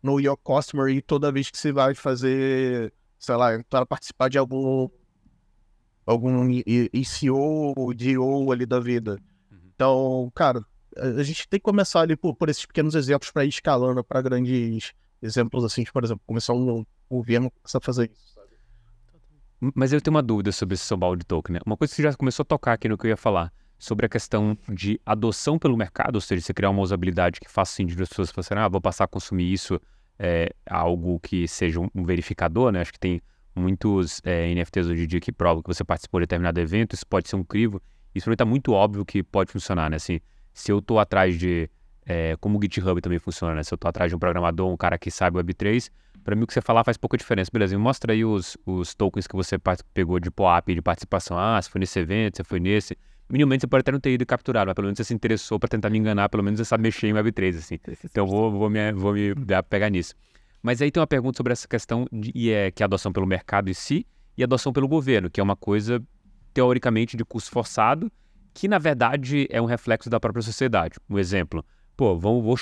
no 0.01 0.19
Your 0.19 0.37
Customer 0.37 0.87
e 0.89 1.01
toda 1.01 1.31
vez 1.31 1.49
que 1.49 1.57
você 1.57 1.71
vai 1.71 1.93
fazer, 1.93 2.93
sei 3.17 3.35
lá, 3.35 3.55
entrar 3.55 3.85
participar 3.85 4.29
de 4.29 4.37
algum 4.37 4.89
algum 6.05 6.49
ICO 6.49 7.73
ou 7.77 7.93
DO 7.93 8.51
ali 8.51 8.65
da 8.65 8.79
vida. 8.79 9.19
Uhum. 9.51 9.57
Então, 9.75 10.31
cara, 10.33 10.65
a 10.97 11.23
gente 11.23 11.47
tem 11.47 11.59
que 11.59 11.63
começar 11.63 12.01
ali 12.01 12.15
por, 12.15 12.35
por 12.35 12.49
esses 12.49 12.65
pequenos 12.65 12.95
exemplos 12.95 13.31
para 13.31 13.45
ir 13.45 13.49
escalando 13.49 14.03
para 14.03 14.21
grandes 14.21 14.93
exemplos 15.21 15.63
assim, 15.63 15.83
por 15.93 16.03
exemplo, 16.03 16.23
começar 16.25 16.53
um 16.53 16.83
governo 17.09 17.51
a 17.63 17.79
fazer 17.79 18.09
isso. 18.11 18.33
Sabe? 18.33 18.47
Mas 19.75 19.93
eu 19.93 20.01
tenho 20.01 20.15
uma 20.15 20.23
dúvida 20.23 20.51
sobre 20.51 20.75
esse 20.75 20.95
de 21.17 21.25
Token, 21.25 21.53
né? 21.53 21.59
Uma 21.65 21.77
coisa 21.77 21.91
que 21.91 21.95
você 21.97 22.03
já 22.03 22.13
começou 22.15 22.43
a 22.43 22.45
tocar 22.45 22.73
aqui 22.73 22.89
no 22.89 22.97
que 22.97 23.05
eu 23.05 23.09
ia 23.09 23.17
falar 23.17 23.53
sobre 23.79 24.05
a 24.05 24.09
questão 24.09 24.57
de 24.67 24.99
adoção 25.05 25.57
pelo 25.57 25.77
mercado, 25.77 26.15
ou 26.15 26.21
seja, 26.21 26.41
você 26.41 26.53
criar 26.53 26.69
uma 26.69 26.81
usabilidade 26.81 27.39
que 27.39 27.49
faça 27.49 27.73
sentido 27.73 28.03
as 28.03 28.09
pessoas 28.09 28.29
falarem, 28.29 28.65
ah, 28.65 28.67
vou 28.67 28.81
passar 28.81 29.05
a 29.05 29.07
consumir 29.07 29.51
isso, 29.51 29.79
é, 30.19 30.53
algo 30.69 31.17
que 31.21 31.47
seja 31.47 31.79
um, 31.79 32.03
verificador, 32.03 32.73
né? 32.73 32.81
Acho 32.81 32.91
que 32.91 32.99
tem 32.99 33.21
muitos 33.55 34.21
é, 34.25 34.53
NFTs 34.53 34.87
hoje 34.87 35.03
em 35.05 35.07
dia 35.07 35.21
que 35.21 35.31
provam 35.31 35.63
que 35.63 35.73
você 35.73 35.83
participou 35.83 36.19
de 36.19 36.25
determinado 36.25 36.59
evento, 36.59 36.93
isso 36.93 37.07
pode 37.07 37.29
ser 37.29 37.37
um 37.37 37.43
crivo, 37.43 37.81
isso 38.13 38.29
mim 38.29 38.33
está 38.33 38.45
muito 38.45 38.73
óbvio 38.73 39.05
que 39.05 39.23
pode 39.23 39.49
funcionar, 39.49 39.89
né? 39.89 39.95
Assim, 39.95 40.19
se 40.53 40.71
eu 40.71 40.79
estou 40.79 40.99
atrás 40.99 41.39
de, 41.39 41.69
é, 42.05 42.35
como 42.41 42.59
o 42.59 42.61
GitHub 42.61 42.99
também 42.99 43.17
funciona, 43.17 43.55
né? 43.55 43.63
Se 43.63 43.73
eu 43.73 43.77
estou 43.77 43.87
atrás 43.87 44.11
de 44.11 44.15
um 44.15 44.19
programador, 44.19 44.69
um 44.69 44.75
cara 44.75 44.97
que 44.97 45.09
sabe 45.09 45.39
Web3, 45.39 45.89
para 46.21 46.35
mim 46.35 46.43
o 46.43 46.47
que 46.47 46.53
você 46.53 46.61
falar 46.61 46.83
faz 46.83 46.97
pouca 46.97 47.17
diferença. 47.17 47.49
Beleza, 47.51 47.77
me 47.77 47.81
mostra 47.81 48.11
aí 48.11 48.25
os, 48.25 48.57
os 48.65 48.93
tokens 48.93 49.25
que 49.25 49.35
você 49.35 49.55
pegou 49.93 50.19
de 50.19 50.29
POAP 50.29 50.75
de 50.75 50.81
participação. 50.81 51.39
Ah, 51.39 51.61
você 51.61 51.69
foi 51.69 51.79
nesse 51.79 51.97
evento, 51.97 52.35
você 52.37 52.43
foi 52.43 52.59
nesse 52.59 52.97
minimamente 53.29 53.61
você 53.61 53.67
pode 53.67 53.81
até 53.81 53.91
não 53.91 53.99
ter 53.99 54.11
ido 54.11 54.25
capturado, 54.25 54.67
mas 54.67 54.75
pelo 54.75 54.85
menos 54.85 54.97
você 54.97 55.03
se 55.03 55.13
interessou 55.13 55.59
para 55.59 55.69
tentar 55.69 55.89
me 55.89 55.97
enganar, 55.97 56.29
pelo 56.29 56.43
menos 56.43 56.59
você 56.59 56.65
sabe 56.65 56.83
mexer 56.83 57.07
em 57.07 57.13
Web3, 57.13 57.57
assim. 57.57 57.79
Então 58.03 58.25
vou, 58.25 58.51
vou, 58.51 58.69
me, 58.69 58.91
vou 58.91 59.13
me 59.13 59.33
pegar 59.69 59.89
nisso. 59.89 60.15
Mas 60.61 60.81
aí 60.81 60.91
tem 60.91 60.99
uma 60.99 61.07
pergunta 61.07 61.37
sobre 61.37 61.53
essa 61.53 61.67
questão 61.67 62.05
de, 62.11 62.31
e 62.35 62.51
é, 62.51 62.71
que 62.71 62.83
é 62.83 62.85
a 62.85 62.87
adoção 62.87 63.13
pelo 63.13 63.25
mercado 63.25 63.69
em 63.69 63.73
si 63.73 64.05
e 64.37 64.43
a 64.43 64.45
adoção 64.45 64.73
pelo 64.73 64.87
governo, 64.87 65.29
que 65.29 65.39
é 65.39 65.43
uma 65.43 65.55
coisa, 65.55 66.01
teoricamente, 66.53 67.15
de 67.15 67.23
curso 67.23 67.49
forçado, 67.49 68.11
que 68.53 68.67
na 68.67 68.77
verdade 68.77 69.47
é 69.49 69.61
um 69.61 69.65
reflexo 69.65 70.09
da 70.09 70.19
própria 70.19 70.41
sociedade. 70.41 70.97
Um 71.09 71.17
exemplo, 71.17 71.63
pô, 71.95 72.17
vamos, 72.17 72.43
vou 72.43 72.57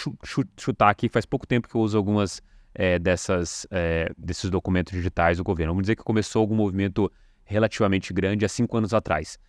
chutar 0.58 0.90
aqui, 0.90 1.10
faz 1.10 1.26
pouco 1.26 1.48
tempo 1.48 1.68
que 1.68 1.76
eu 1.76 1.82
uso 1.82 1.98
algumas 1.98 2.42
é, 2.74 3.00
dessas, 3.00 3.66
é, 3.72 4.12
desses 4.18 4.50
documentos 4.50 4.94
digitais 4.94 5.38
do 5.38 5.44
governo. 5.44 5.74
Vamos 5.74 5.84
dizer 5.84 5.96
que 5.96 6.04
começou 6.04 6.42
algum 6.42 6.56
movimento 6.56 7.12
relativamente 7.44 8.14
grande 8.14 8.46
há 8.46 8.50
cinco 8.50 8.78
anos 8.78 8.94
atrás. 8.94 9.40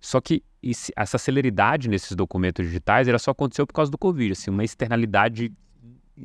Só 0.00 0.20
que 0.20 0.42
essa 0.96 1.18
celeridade 1.18 1.88
nesses 1.88 2.16
documentos 2.16 2.66
digitais 2.66 3.08
era 3.08 3.18
só 3.18 3.30
aconteceu 3.30 3.66
por 3.66 3.72
causa 3.72 3.90
do 3.90 3.98
Covid, 3.98 4.32
assim, 4.32 4.50
uma 4.50 4.64
externalidade 4.64 5.52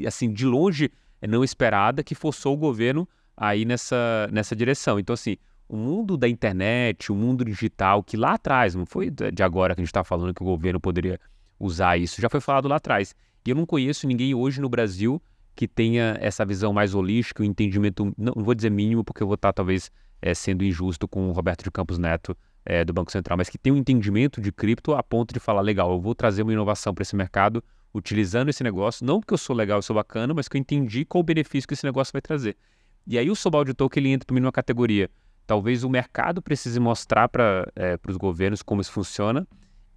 assim 0.05 0.32
de 0.32 0.45
longe 0.45 0.89
não 1.28 1.43
esperada 1.43 2.03
que 2.03 2.15
forçou 2.15 2.53
o 2.53 2.57
governo 2.57 3.07
a 3.36 3.55
ir 3.55 3.65
nessa, 3.65 4.30
nessa 4.32 4.55
direção. 4.55 4.99
Então, 4.99 5.13
assim, 5.13 5.38
o 5.67 5.76
mundo 5.76 6.17
da 6.17 6.28
internet, 6.28 7.11
o 7.11 7.15
mundo 7.15 7.45
digital, 7.45 8.03
que 8.03 8.17
lá 8.17 8.34
atrás, 8.34 8.76
não 8.76 8.86
foi 8.86 9.09
de 9.09 9.43
agora 9.43 9.76
que 9.76 9.82
a 9.82 9.84
gente 9.84 9.89
está 9.89 10.03
falando 10.03 10.34
que 10.34 10.41
o 10.41 10.45
governo 10.45 10.80
poderia 10.80 11.19
usar 11.59 11.97
isso, 11.97 12.22
já 12.22 12.30
foi 12.30 12.41
falado 12.41 12.67
lá 12.67 12.78
atrás. 12.78 13.15
E 13.45 13.49
eu 13.49 13.55
não 13.55 13.65
conheço 13.65 14.07
ninguém 14.07 14.34
hoje 14.34 14.59
no 14.59 14.69
Brasil 14.69 15.22
que 15.55 15.67
tenha 15.67 16.17
essa 16.19 16.45
visão 16.45 16.74
mais 16.74 16.95
holística, 16.95 17.41
o 17.41 17.45
um 17.45 17.49
entendimento, 17.49 18.05
não, 18.17 18.34
não, 18.36 18.43
vou 18.43 18.55
dizer 18.55 18.72
mínimo, 18.72 19.03
porque 19.03 19.22
eu 19.22 19.28
vou 19.28 19.36
estar 19.36 19.53
talvez 19.53 19.91
é, 20.22 20.34
sendo 20.34 20.63
injusto 20.63 21.07
com 21.07 21.30
o 21.30 21.32
Roberto 21.32 21.63
de 21.63 21.72
Campos 21.72 21.97
Neto, 21.97 22.36
é, 22.66 22.86
do 22.86 22.93
Banco 22.93 23.12
Central, 23.12 23.38
mas 23.38 23.49
que 23.49 23.57
tem 23.57 23.74
um 23.74 23.78
entendimento 23.78 24.39
de 24.39 24.51
cripto 24.51 24.93
a 24.93 25.03
ponto 25.03 25.34
de 25.34 25.39
falar, 25.39 25.62
legal, 25.62 25.91
eu 25.91 25.99
vou 25.99 26.14
trazer 26.14 26.43
uma 26.43 26.53
inovação 26.53 26.93
para 26.93 27.01
esse 27.01 27.16
mercado 27.16 27.64
utilizando 27.93 28.49
esse 28.49 28.64
negócio, 28.64 29.05
não 29.05 29.20
porque 29.20 29.34
eu 29.34 29.38
sou 29.38 29.55
legal, 29.55 29.80
eu 29.80 29.82
sou 29.82 29.95
bacana, 29.95 30.34
mas 30.34 30.47
que 30.47 30.55
eu 30.55 30.59
entendi 30.59 31.03
qual 31.03 31.22
o 31.22 31.24
benefício 31.24 31.68
que 31.68 31.74
esse 31.74 31.86
negócio 31.86 32.12
vai 32.14 32.22
trazer. 32.22 32.55
E 33.05 33.18
aí 33.18 33.30
o 33.30 33.36
Sobald 33.36 33.74
Token 33.74 34.01
ele 34.01 34.14
entra 34.14 34.26
para 34.26 34.34
mim 34.34 34.39
numa 34.39 34.51
categoria. 34.51 35.09
Talvez 35.45 35.84
o 35.84 35.89
mercado 35.89 36.41
precise 36.41 36.80
mostrar 36.80 37.28
para 37.28 37.70
é, 37.76 37.97
os 38.07 38.16
governos 38.16 38.62
como 38.62 38.80
isso 38.80 38.91
funciona 38.91 39.45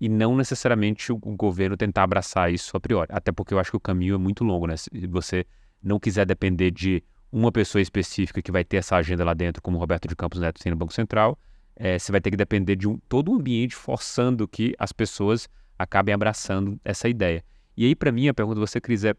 e 0.00 0.08
não 0.08 0.36
necessariamente 0.36 1.12
o, 1.12 1.16
o 1.16 1.36
governo 1.36 1.76
tentar 1.76 2.02
abraçar 2.02 2.52
isso 2.52 2.76
a 2.76 2.80
priori. 2.80 3.08
Até 3.12 3.30
porque 3.30 3.54
eu 3.54 3.58
acho 3.58 3.70
que 3.70 3.76
o 3.76 3.80
caminho 3.80 4.14
é 4.14 4.18
muito 4.18 4.42
longo, 4.42 4.66
né? 4.66 4.76
Se 4.76 4.88
você 5.06 5.46
não 5.82 6.00
quiser 6.00 6.26
depender 6.26 6.70
de 6.70 7.04
uma 7.30 7.52
pessoa 7.52 7.82
específica 7.82 8.40
que 8.40 8.50
vai 8.50 8.64
ter 8.64 8.78
essa 8.78 8.96
agenda 8.96 9.24
lá 9.24 9.34
dentro, 9.34 9.62
como 9.62 9.76
o 9.76 9.80
Roberto 9.80 10.08
de 10.08 10.16
Campos 10.16 10.40
Neto 10.40 10.60
tem 10.60 10.70
no 10.70 10.76
Banco 10.76 10.92
Central, 10.92 11.38
é, 11.76 11.98
você 11.98 12.12
vai 12.12 12.20
ter 12.20 12.30
que 12.30 12.36
depender 12.36 12.76
de 12.76 12.88
um, 12.88 12.98
todo 13.08 13.32
o 13.32 13.34
ambiente 13.34 13.74
forçando 13.74 14.46
que 14.46 14.74
as 14.78 14.92
pessoas 14.92 15.48
acabem 15.78 16.14
abraçando 16.14 16.78
essa 16.84 17.08
ideia. 17.08 17.44
E 17.76 17.84
aí, 17.84 17.94
para 17.94 18.12
mim, 18.12 18.28
a 18.28 18.34
pergunta 18.34 18.60
você, 18.60 18.80
Cris, 18.80 19.04
é 19.04 19.14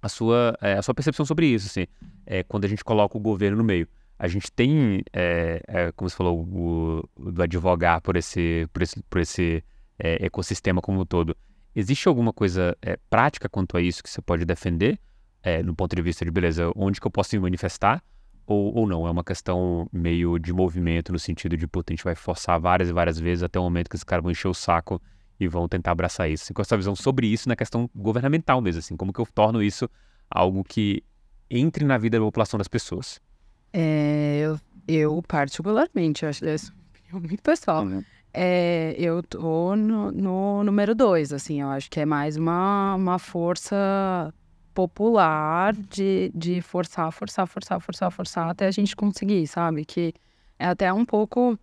a 0.00 0.08
sua, 0.08 0.56
é, 0.60 0.74
a 0.74 0.82
sua 0.82 0.94
percepção 0.94 1.26
sobre 1.26 1.46
isso, 1.46 1.66
assim, 1.66 1.86
é, 2.24 2.42
quando 2.44 2.64
a 2.64 2.68
gente 2.68 2.84
coloca 2.84 3.16
o 3.16 3.20
governo 3.20 3.58
no 3.58 3.64
meio. 3.64 3.88
A 4.18 4.28
gente 4.28 4.52
tem, 4.52 5.02
é, 5.12 5.62
é, 5.66 5.92
como 5.92 6.08
você 6.08 6.16
falou, 6.16 6.40
o, 6.40 7.08
o, 7.16 7.42
advogar 7.42 8.00
por 8.00 8.16
esse, 8.16 8.68
por 8.72 8.82
esse, 8.82 9.02
por 9.04 9.20
esse 9.20 9.64
é, 9.98 10.24
ecossistema 10.26 10.80
como 10.80 11.00
um 11.00 11.06
todo. 11.06 11.36
Existe 11.74 12.08
alguma 12.08 12.32
coisa 12.32 12.76
prática 13.08 13.48
quanto 13.48 13.76
a 13.76 13.80
isso 13.80 14.02
que 14.02 14.10
você 14.10 14.20
pode 14.20 14.44
defender, 14.44 14.98
no 15.64 15.72
ponto 15.72 15.94
de 15.94 16.02
vista 16.02 16.24
de, 16.24 16.30
beleza, 16.30 16.68
onde 16.74 17.00
que 17.00 17.06
eu 17.06 17.10
posso 17.12 17.36
me 17.36 17.40
manifestar? 17.40 18.02
Ou, 18.46 18.74
ou 18.74 18.86
não? 18.86 19.06
É 19.06 19.10
uma 19.10 19.24
questão 19.24 19.88
meio 19.92 20.38
de 20.38 20.52
movimento, 20.52 21.12
no 21.12 21.18
sentido 21.18 21.56
de, 21.56 21.66
puta, 21.66 21.92
a 21.92 21.96
gente 21.96 22.04
vai 22.04 22.14
forçar 22.14 22.60
várias 22.60 22.88
e 22.88 22.92
várias 22.92 23.18
vezes 23.18 23.42
até 23.42 23.58
o 23.58 23.62
momento 23.62 23.88
que 23.88 23.96
os 23.96 24.04
caras 24.04 24.22
vão 24.22 24.30
encher 24.30 24.48
o 24.48 24.54
saco 24.54 25.00
e 25.38 25.48
vão 25.48 25.68
tentar 25.68 25.92
abraçar 25.92 26.30
isso. 26.30 26.44
Assim, 26.44 26.54
com 26.54 26.62
essa 26.62 26.76
visão 26.76 26.94
sobre 26.94 27.26
isso 27.26 27.48
na 27.48 27.56
questão 27.56 27.88
governamental 27.94 28.60
mesmo, 28.60 28.80
assim, 28.80 28.96
como 28.96 29.12
que 29.12 29.20
eu 29.20 29.26
torno 29.26 29.62
isso 29.62 29.88
algo 30.30 30.62
que 30.62 31.02
entre 31.50 31.84
na 31.84 31.98
vida 31.98 32.18
da 32.18 32.24
população 32.24 32.58
das 32.58 32.68
pessoas? 32.68 33.20
É, 33.72 34.40
eu, 34.42 34.60
eu 34.86 35.22
particularmente, 35.26 36.26
acho 36.26 36.40
que 36.40 36.48
é 36.48 37.18
muito 37.18 37.42
pessoal. 37.42 37.84
Uhum. 37.84 38.04
É, 38.32 38.94
eu 38.96 39.22
tô 39.22 39.74
no, 39.74 40.12
no 40.12 40.62
número 40.62 40.94
dois, 40.94 41.32
assim, 41.32 41.60
eu 41.60 41.68
acho 41.68 41.90
que 41.90 41.98
é 41.98 42.06
mais 42.06 42.36
uma, 42.36 42.94
uma 42.94 43.18
força 43.18 44.32
popular 44.88 45.74
de, 45.74 46.30
de 46.34 46.62
forçar, 46.62 47.12
forçar, 47.12 47.46
forçar, 47.46 47.80
forçar, 47.80 48.10
forçar 48.10 48.48
até 48.48 48.66
a 48.66 48.70
gente 48.70 48.96
conseguir, 48.96 49.46
sabe? 49.46 49.84
Que 49.84 50.14
é 50.58 50.66
até 50.66 50.92
um 50.92 51.04
pouco. 51.04 51.58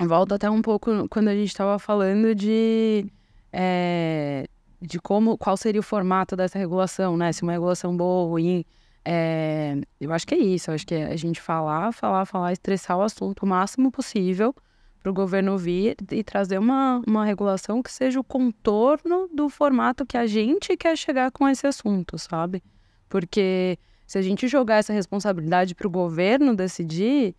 Volta 0.00 0.34
até 0.36 0.48
um 0.50 0.62
pouco 0.62 1.08
quando 1.08 1.28
a 1.28 1.34
gente 1.34 1.48
estava 1.48 1.78
falando 1.78 2.34
de. 2.34 3.06
É, 3.52 4.46
de 4.80 5.00
como 5.00 5.38
qual 5.38 5.56
seria 5.56 5.80
o 5.80 5.82
formato 5.82 6.36
dessa 6.36 6.58
regulação, 6.58 7.16
né? 7.16 7.32
Se 7.32 7.42
uma 7.42 7.52
regulação 7.52 7.96
boa 7.96 8.24
ou 8.24 8.30
ruim. 8.30 8.64
É, 9.04 9.80
eu 9.98 10.12
acho 10.12 10.26
que 10.26 10.34
é 10.34 10.38
isso, 10.38 10.70
eu 10.70 10.74
acho 10.74 10.86
que 10.86 10.94
é 10.94 11.06
a 11.06 11.16
gente 11.16 11.40
falar, 11.40 11.92
falar, 11.92 12.26
falar, 12.26 12.52
estressar 12.52 12.98
o 12.98 13.02
assunto 13.02 13.42
o 13.44 13.46
máximo 13.46 13.90
possível 13.90 14.54
para 15.02 15.10
o 15.10 15.14
governo 15.14 15.56
vir 15.56 15.96
e 16.10 16.22
trazer 16.22 16.58
uma, 16.58 17.02
uma 17.06 17.24
regulação 17.24 17.82
que 17.82 17.90
seja 17.92 18.18
o 18.18 18.24
contorno 18.24 19.28
do 19.32 19.48
formato 19.48 20.04
que 20.04 20.16
a 20.16 20.26
gente 20.26 20.76
quer 20.76 20.96
chegar 20.96 21.30
com 21.30 21.48
esse 21.48 21.66
assunto, 21.66 22.18
sabe? 22.18 22.62
Porque 23.08 23.78
se 24.06 24.18
a 24.18 24.22
gente 24.22 24.48
jogar 24.48 24.76
essa 24.76 24.92
responsabilidade 24.92 25.74
para 25.74 25.86
o 25.86 25.90
governo 25.90 26.54
decidir, 26.54 27.34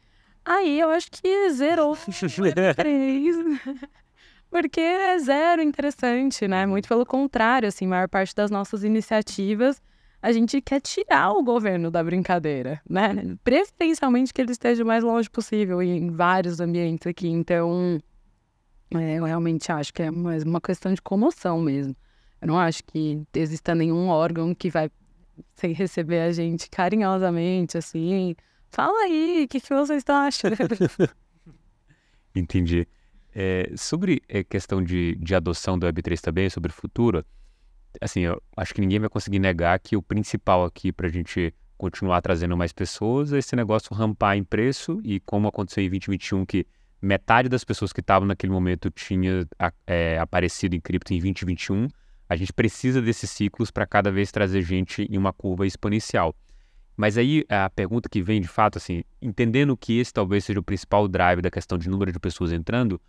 aí 0.45 0.79
eu 0.79 0.89
acho 0.89 1.11
que 1.11 1.49
zerou 1.51 1.97
três. 2.75 3.35
Porque 4.49 4.79
é 4.79 5.19
zero 5.19 5.61
interessante, 5.61 6.47
né? 6.47 6.65
Muito 6.65 6.87
pelo 6.87 7.05
contrário, 7.05 7.67
assim, 7.67 7.85
a 7.85 7.89
maior 7.89 8.09
parte 8.09 8.33
das 8.33 8.49
nossas 8.49 8.83
iniciativas 8.83 9.81
a 10.21 10.31
gente 10.31 10.61
quer 10.61 10.81
tirar 10.81 11.31
o 11.31 11.43
governo 11.43 11.89
da 11.89 12.03
brincadeira, 12.03 12.81
né? 12.89 13.37
Preferencialmente 13.43 14.33
que 14.33 14.41
ele 14.41 14.51
esteja 14.51 14.83
o 14.83 14.87
mais 14.87 15.03
longe 15.03 15.29
possível 15.29 15.81
em 15.81 16.11
vários 16.11 16.59
ambientes 16.59 17.07
aqui. 17.07 17.29
Então, 17.29 18.01
é, 18.93 19.15
eu 19.15 19.23
realmente 19.23 19.71
acho 19.71 19.93
que 19.93 20.03
é 20.03 20.11
mais 20.11 20.43
uma 20.43 20.59
questão 20.59 20.93
de 20.93 21.01
comoção 21.01 21.61
mesmo. 21.61 21.95
Eu 22.41 22.47
não 22.47 22.59
acho 22.59 22.83
que 22.83 23.23
exista 23.33 23.73
nenhum 23.73 24.07
órgão 24.07 24.53
que 24.53 24.69
vai 24.69 24.89
receber 25.61 26.21
a 26.21 26.31
gente 26.31 26.69
carinhosamente, 26.69 27.77
assim. 27.77 28.35
Fala 28.69 28.97
aí, 29.03 29.43
o 29.45 29.47
que, 29.47 29.59
que 29.59 29.69
vocês 29.69 29.99
estão 29.99 30.15
achando? 30.17 30.55
Entendi. 32.35 32.87
É, 33.33 33.71
sobre 33.75 34.21
a 34.29 34.43
questão 34.43 34.83
de, 34.83 35.15
de 35.15 35.35
adoção 35.35 35.77
do 35.77 35.87
Web3 35.87 36.19
também, 36.19 36.49
sobre 36.49 36.71
o 36.71 36.73
futuro, 36.73 37.23
assim, 38.01 38.21
eu 38.21 38.41
acho 38.55 38.73
que 38.73 38.81
ninguém 38.81 38.99
vai 38.99 39.09
conseguir 39.09 39.39
negar 39.39 39.79
que 39.79 39.95
o 39.95 40.01
principal 40.01 40.65
aqui 40.65 40.91
para 40.91 41.07
a 41.07 41.11
gente 41.11 41.53
continuar 41.77 42.21
trazendo 42.21 42.57
mais 42.57 42.73
pessoas 42.73 43.31
é 43.31 43.37
esse 43.37 43.55
negócio 43.55 43.95
rampar 43.95 44.35
em 44.35 44.43
preço 44.43 44.99
e 45.03 45.19
como 45.21 45.47
aconteceu 45.47 45.81
em 45.81 45.89
2021 45.89 46.45
que 46.45 46.67
metade 47.01 47.47
das 47.47 47.63
pessoas 47.63 47.93
que 47.93 48.01
estavam 48.01 48.27
naquele 48.27 48.51
momento 48.51 48.89
tinha 48.89 49.47
é, 49.87 50.19
aparecido 50.19 50.75
em 50.75 50.81
cripto 50.81 51.13
em 51.13 51.17
2021, 51.17 51.87
a 52.27 52.35
gente 52.35 52.51
precisa 52.51 53.01
desses 53.01 53.29
ciclos 53.29 53.71
para 53.71 53.85
cada 53.85 54.11
vez 54.11 54.31
trazer 54.31 54.61
gente 54.61 55.07
em 55.09 55.17
uma 55.17 55.31
curva 55.31 55.65
exponencial. 55.65 56.35
Mas 56.97 57.17
aí 57.17 57.45
a 57.47 57.69
pergunta 57.69 58.09
que 58.09 58.21
vem 58.21 58.41
de 58.41 58.47
fato, 58.47 58.77
assim, 58.77 59.03
entendendo 59.21 59.75
que 59.77 59.99
esse 59.99 60.11
talvez 60.11 60.43
seja 60.43 60.59
o 60.59 60.63
principal 60.63 61.07
drive 61.07 61.41
da 61.41 61.49
questão 61.49 61.77
de 61.77 61.89
número 61.89 62.11
de 62.11 62.19
pessoas 62.19 62.51
entrando, 62.51 63.01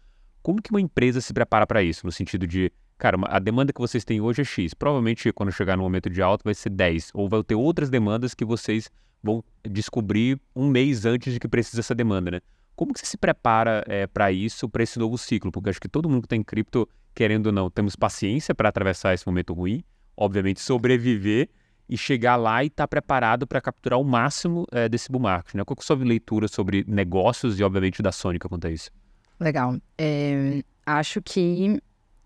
como 0.42 0.62
que 0.62 0.70
uma 0.70 0.80
empresa 0.80 1.20
se 1.20 1.32
prepara 1.32 1.66
para 1.66 1.82
isso? 1.82 2.06
No 2.06 2.12
sentido 2.12 2.46
de, 2.46 2.72
cara, 3.00 3.16
a 3.24 3.38
demanda 3.38 3.72
que 3.72 3.80
vocês 3.80 4.04
têm 4.04 4.20
hoje 4.20 4.42
é 4.42 4.44
X. 4.44 4.74
Provavelmente, 4.74 5.32
quando 5.32 5.50
chegar 5.50 5.76
no 5.76 5.82
momento 5.82 6.10
de 6.10 6.20
alta, 6.20 6.42
vai 6.44 6.54
ser 6.54 6.68
10. 6.68 7.10
Ou 7.14 7.28
vai 7.28 7.42
ter 7.42 7.54
outras 7.54 7.88
demandas 7.88 8.34
que 8.34 8.44
vocês 8.44 8.90
vão 9.22 9.42
descobrir 9.64 10.38
um 10.54 10.68
mês 10.68 11.06
antes 11.06 11.32
de 11.32 11.40
que 11.40 11.48
precisa 11.48 11.80
essa 11.80 11.94
demanda, 11.94 12.30
né? 12.30 12.40
Como 12.76 12.92
que 12.92 13.00
você 13.00 13.06
se 13.06 13.16
prepara 13.16 13.82
é, 13.86 14.06
para 14.06 14.30
isso, 14.30 14.68
para 14.68 14.82
esse 14.82 14.98
novo 14.98 15.16
ciclo? 15.16 15.50
Porque 15.50 15.70
acho 15.70 15.80
que 15.80 15.88
todo 15.88 16.08
mundo 16.08 16.22
que 16.22 16.26
está 16.26 16.36
em 16.36 16.42
cripto, 16.42 16.86
querendo 17.14 17.46
ou 17.46 17.52
não, 17.52 17.70
temos 17.70 17.96
paciência 17.96 18.54
para 18.54 18.68
atravessar 18.68 19.14
esse 19.14 19.26
momento 19.26 19.54
ruim, 19.54 19.82
obviamente 20.16 20.60
sobreviver 20.60 21.48
e 21.88 21.96
chegar 21.96 22.36
lá 22.36 22.62
e 22.62 22.66
estar 22.66 22.84
tá 22.84 22.88
preparado 22.88 23.46
para 23.46 23.60
capturar 23.62 23.98
o 23.98 24.04
máximo 24.04 24.66
é, 24.70 24.88
desse 24.88 25.10
bull 25.10 25.22
market, 25.22 25.54
né? 25.54 25.64
Qual 25.64 25.74
é 25.76 25.80
a 25.80 25.82
sua 25.82 25.96
leitura 25.96 26.48
sobre 26.48 26.84
negócios 26.86 27.58
e, 27.58 27.64
obviamente, 27.64 28.02
da 28.02 28.12
Sony 28.12 28.38
quanto 28.38 28.66
a 28.66 28.70
isso? 28.70 28.90
Legal. 29.40 29.76
É, 29.98 30.62
acho 30.86 31.20
que 31.22 31.80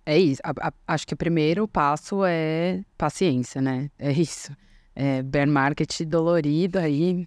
é 0.07 0.19
isso. 0.19 0.41
A, 0.45 0.69
a, 0.69 0.73
acho 0.89 1.07
que 1.07 1.15
o 1.15 1.17
primeiro 1.17 1.67
passo 1.67 2.25
é 2.25 2.85
paciência, 2.97 3.61
né? 3.61 3.91
É 3.99 4.13
isso. 4.13 4.55
É 4.95 5.23
bear 5.23 5.49
market 5.49 6.03
dolorido 6.03 6.79
aí. 6.79 7.27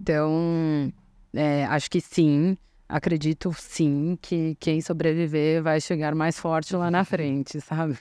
Então, 0.00 0.92
é, 1.34 1.64
acho 1.66 1.90
que 1.90 2.00
sim. 2.00 2.56
Acredito 2.88 3.52
sim 3.56 4.18
que 4.20 4.56
quem 4.60 4.80
sobreviver 4.80 5.62
vai 5.62 5.80
chegar 5.80 6.14
mais 6.14 6.38
forte 6.38 6.76
lá 6.76 6.90
na 6.90 7.04
frente, 7.04 7.60
sabe? 7.60 7.98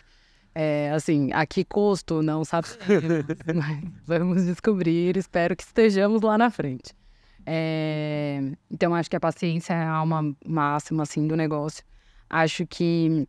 É, 0.53 0.91
assim, 0.91 1.31
a 1.33 1.45
que 1.47 1.65
custo 1.65 2.21
não 2.21 2.45
sabemos, 2.45 2.77
vamos 4.05 4.45
descobrir. 4.45 5.17
Espero 5.17 5.55
que 5.55 5.63
estejamos 5.63 6.21
lá 6.21 6.37
na 6.37 6.51
frente. 6.51 6.93
É, 7.45 8.39
então, 8.69 8.93
acho 8.93 9.09
que 9.09 9.15
a 9.15 9.19
paciência 9.19 9.73
é 9.73 9.77
a 9.77 9.91
alma 9.91 10.35
máxima, 10.45 11.03
assim, 11.03 11.27
do 11.27 11.35
negócio. 11.35 11.83
Acho 12.29 12.67
que 12.67 13.27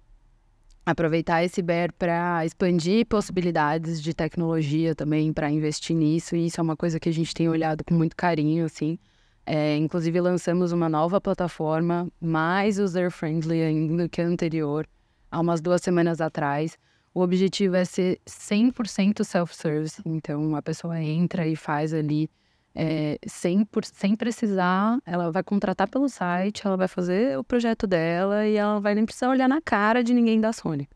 aproveitar 0.85 1.43
esse 1.43 1.63
BER 1.63 1.93
para 1.99 2.45
expandir 2.45 3.07
possibilidades 3.07 4.03
de 4.03 4.13
tecnologia 4.13 4.95
também, 4.95 5.33
para 5.33 5.51
investir 5.51 5.97
nisso, 5.97 6.37
e 6.37 6.47
isso 6.47 6.61
é 6.61 6.63
uma 6.63 6.77
coisa 6.77 7.01
que 7.01 7.09
a 7.09 7.13
gente 7.13 7.33
tem 7.33 7.49
olhado 7.49 7.83
com 7.85 7.95
muito 7.95 8.15
carinho, 8.15 8.67
assim. 8.67 8.99
É, 9.47 9.77
inclusive, 9.77 10.21
lançamos 10.21 10.73
uma 10.73 10.89
nova 10.89 11.21
plataforma, 11.21 12.09
mais 12.21 12.79
user-friendly 12.79 13.63
ainda 13.63 14.09
que 14.09 14.21
a 14.21 14.27
anterior, 14.27 14.87
há 15.31 15.41
umas 15.41 15.61
duas 15.61 15.83
semanas 15.83 16.21
atrás. 16.21 16.79
O 17.15 17.21
objetivo 17.21 17.77
é 17.77 17.85
ser 17.85 18.21
100% 18.27 19.23
self-service, 19.23 20.03
então 20.05 20.57
a 20.57 20.63
pessoa 20.63 21.01
entra 21.01 21.47
e 21.47 21.55
faz 21.55 21.95
ali 21.95 22.29
é, 22.75 23.19
sem, 23.27 23.65
por, 23.65 23.85
sem 23.85 24.17
precisar, 24.17 24.99
ela 25.07 25.31
vai 25.31 25.43
contratar 25.43 25.89
pelo 25.89 26.09
site, 26.09 26.67
ela 26.67 26.77
vai 26.77 26.89
fazer 26.89 27.39
o 27.39 27.45
projeto 27.45 27.87
dela 27.87 28.47
e 28.47 28.57
ela 28.57 28.81
vai 28.81 28.95
nem 28.95 29.05
precisar 29.05 29.29
olhar 29.29 29.49
na 29.49 29.61
cara 29.61 30.03
de 30.03 30.13
ninguém 30.13 30.41
da 30.41 30.53
Sony. 30.53 30.89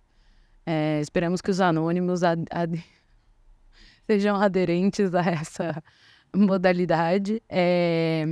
É, 0.66 1.00
esperamos 1.00 1.40
que 1.40 1.50
os 1.50 1.60
anônimos 1.60 2.22
ad, 2.24 2.44
ad, 2.50 2.84
sejam 4.06 4.36
aderentes 4.36 5.14
a 5.14 5.22
essa 5.22 5.82
modalidade. 6.34 7.40
É, 7.48 8.26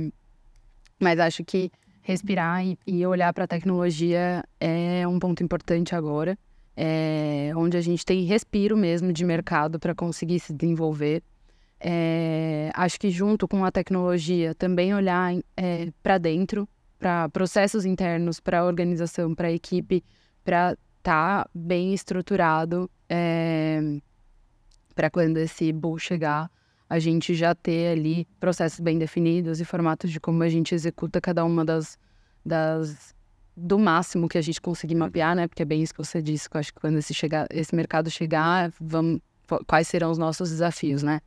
mas 0.99 1.19
acho 1.19 1.43
que 1.43 1.71
respirar 2.01 2.65
e, 2.65 2.77
e 2.85 3.05
olhar 3.05 3.33
para 3.33 3.45
a 3.45 3.47
tecnologia 3.47 4.43
é 4.59 5.07
um 5.07 5.19
ponto 5.19 5.43
importante 5.43 5.95
agora, 5.95 6.37
é, 6.75 7.51
onde 7.55 7.77
a 7.77 7.81
gente 7.81 8.05
tem 8.05 8.23
respiro 8.23 8.75
mesmo 8.75 9.13
de 9.13 9.23
mercado 9.25 9.79
para 9.79 9.95
conseguir 9.95 10.39
se 10.39 10.53
desenvolver. 10.53 11.23
É, 11.79 12.71
acho 12.73 12.99
que 12.99 13.09
junto 13.09 13.47
com 13.47 13.63
a 13.63 13.71
tecnologia 13.71 14.55
também 14.55 14.93
olhar 14.93 15.33
é, 15.55 15.91
para 16.01 16.17
dentro, 16.17 16.67
para 16.97 17.29
processos 17.29 17.85
internos, 17.85 18.39
para 18.39 18.59
a 18.59 18.65
organização, 18.65 19.35
para 19.35 19.47
a 19.49 19.51
equipe, 19.51 20.03
para 20.43 20.71
estar 20.97 21.43
tá 21.43 21.49
bem 21.53 21.93
estruturado 21.93 22.89
é, 23.07 23.99
para 24.95 25.09
quando 25.09 25.37
esse 25.37 25.71
bull 25.71 25.99
chegar, 25.99 26.49
a 26.89 26.99
gente 26.99 27.35
já 27.35 27.53
ter 27.53 27.91
ali 27.91 28.27
processos 28.39 28.79
bem 28.79 28.97
definidos 28.97 29.61
e 29.61 29.65
formatos 29.65 30.09
de 30.09 30.19
como 30.19 30.41
a 30.41 30.49
gente 30.49 30.73
executa 30.73 31.21
cada 31.21 31.45
uma 31.45 31.63
das, 31.63 31.99
das 32.45 33.15
do 33.55 33.77
máximo 33.77 34.27
que 34.27 34.37
a 34.37 34.41
gente 34.41 34.61
conseguir 34.61 34.95
mapear, 34.95 35.35
né? 35.35 35.47
Porque 35.47 35.63
é 35.63 35.65
bem 35.65 35.81
isso 35.81 35.93
que 35.93 36.03
você 36.03 36.21
disse, 36.21 36.49
que 36.49 36.55
eu 36.55 36.59
acho 36.59 36.73
que 36.73 36.79
quando 36.79 36.97
esse, 36.97 37.13
chegar, 37.13 37.47
esse 37.49 37.75
mercado 37.75 38.09
chegar, 38.09 38.71
vamos, 38.79 39.19
quais 39.65 39.87
serão 39.87 40.11
os 40.11 40.17
nossos 40.17 40.49
desafios, 40.49 41.03
né? 41.03 41.21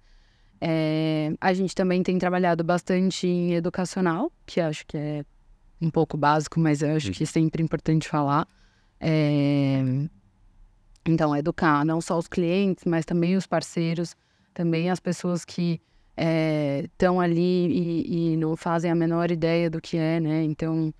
É, 0.60 1.32
a 1.40 1.54
gente 1.54 1.74
também 1.74 2.02
tem 2.02 2.18
trabalhado 2.18 2.62
bastante 2.62 3.26
em 3.26 3.54
educacional, 3.54 4.30
que 4.44 4.60
acho 4.60 4.86
que 4.86 4.96
é 4.96 5.24
um 5.80 5.90
pouco 5.90 6.16
básico, 6.16 6.60
mas 6.60 6.82
eu 6.82 6.94
acho 6.94 7.10
que 7.12 7.22
é 7.22 7.26
sempre 7.26 7.62
importante 7.62 8.08
falar. 8.08 8.46
É, 9.00 9.82
então, 11.06 11.34
educar 11.34 11.84
não 11.84 12.00
só 12.00 12.18
os 12.18 12.28
clientes, 12.28 12.84
mas 12.84 13.06
também 13.06 13.36
os 13.36 13.46
parceiros, 13.46 14.14
também 14.52 14.90
as 14.90 15.00
pessoas 15.00 15.44
que 15.44 15.80
estão 16.84 17.22
é, 17.22 17.24
ali 17.24 17.66
e, 17.66 18.32
e, 18.32 18.36
não 18.36 18.54
fazem 18.54 18.90
a 18.90 18.94
menor 18.94 19.30
ideia 19.30 19.70
do 19.70 19.80
que 19.80 19.96
é, 19.96 20.20
né? 20.20 20.44
Então, 20.44 20.92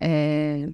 é, 0.00 0.68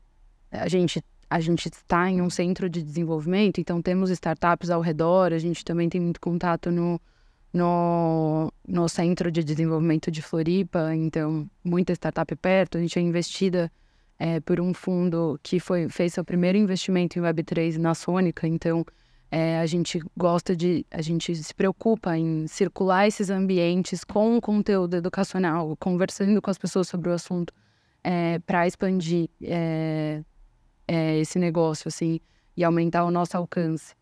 a 0.51 0.69
gente 0.69 1.03
a 1.29 1.39
gente 1.39 1.69
está 1.69 2.11
em 2.11 2.21
um 2.21 2.29
centro 2.29 2.69
de 2.69 2.83
desenvolvimento, 2.83 3.61
então 3.61 3.81
temos 3.81 4.11
startups 4.11 4.69
ao 4.69 4.81
redor, 4.81 5.33
a 5.33 5.39
gente 5.39 5.65
também 5.65 5.89
tem 5.89 6.01
muito 6.01 6.21
contato 6.21 6.73
no, 6.73 7.01
no, 7.53 8.53
no 8.67 8.89
Centro 8.89 9.31
de 9.31 9.43
Desenvolvimento 9.43 10.11
de 10.11 10.23
Floripa, 10.23 10.95
então 10.95 11.49
muita 11.65 11.93
startup 11.93 12.35
perto. 12.37 12.79
A 12.79 12.81
gente 12.81 12.99
é 12.99 13.03
investida 13.03 13.71
é, 14.19 14.41
por 14.41 14.61
um 14.61 14.73
fundo 14.73 15.39
que 15.43 15.59
foi, 15.59 15.89
fez 15.89 16.15
seu 16.15 16.25
primeiro 16.25 16.59
investimento 16.59 17.19
em 17.19 17.23
Web3 17.23 17.77
na 17.79 17.95
Sônica, 17.95 18.47
então 18.47 18.85
é, 19.31 19.59
a 19.61 19.67
gente 19.67 20.01
gosta 20.17 20.57
de, 20.57 20.85
a 20.91 21.01
gente 21.01 21.35
se 21.37 21.55
preocupa 21.55 22.17
em 22.19 22.47
circular 22.49 23.07
esses 23.07 23.31
ambientes 23.31 24.03
com 24.03 24.41
conteúdo 24.41 24.97
educacional, 24.97 25.77
conversando 25.77 26.43
com 26.43 26.51
as 26.51 26.59
pessoas 26.59 26.89
sobre 26.89 27.11
o 27.11 27.13
assunto, 27.13 27.55
é, 28.03 28.39
para 28.41 28.67
expandir 28.67 29.29
é, 29.43 30.23
é, 30.89 31.19
esse 31.19 31.39
negócio, 31.39 31.87
assim, 31.89 32.21
e 32.57 32.65
aumentar 32.65 33.05
o 33.05 33.11
nosso 33.11 33.37
alcance. 33.37 33.95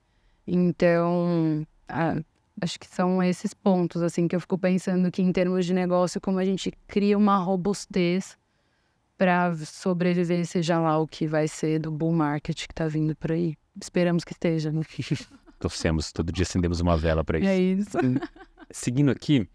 Então, 0.46 1.66
a, 1.86 2.16
Acho 2.61 2.78
que 2.78 2.86
são 2.86 3.22
esses 3.22 3.54
pontos, 3.54 4.02
assim, 4.02 4.26
que 4.26 4.34
eu 4.34 4.40
fico 4.40 4.59
pensando 4.59 5.11
que 5.11 5.22
em 5.22 5.32
termos 5.32 5.64
de 5.64 5.72
negócio, 5.72 6.20
como 6.20 6.38
a 6.38 6.44
gente 6.44 6.72
cria 6.86 7.16
uma 7.16 7.36
robustez 7.36 8.36
para 9.16 9.54
sobreviver, 9.56 10.46
seja 10.46 10.78
lá 10.78 10.98
o 10.98 11.06
que 11.06 11.26
vai 11.26 11.48
ser 11.48 11.80
do 11.80 11.90
bull 11.90 12.12
market 12.12 12.66
que 12.66 12.72
está 12.72 12.86
vindo 12.86 13.14
por 13.16 13.32
aí. 13.32 13.56
Esperamos 13.80 14.24
que 14.24 14.32
esteja, 14.32 14.72
né? 14.72 14.82
Torcemos, 15.59 16.12
todo 16.12 16.32
dia 16.32 16.44
acendemos 16.44 16.80
uma 16.80 16.96
vela 16.96 17.24
para 17.24 17.38
isso. 17.38 17.48
É 17.48 17.59
isso. 17.59 17.98
Seguindo 18.70 19.11
aqui, 19.11 19.48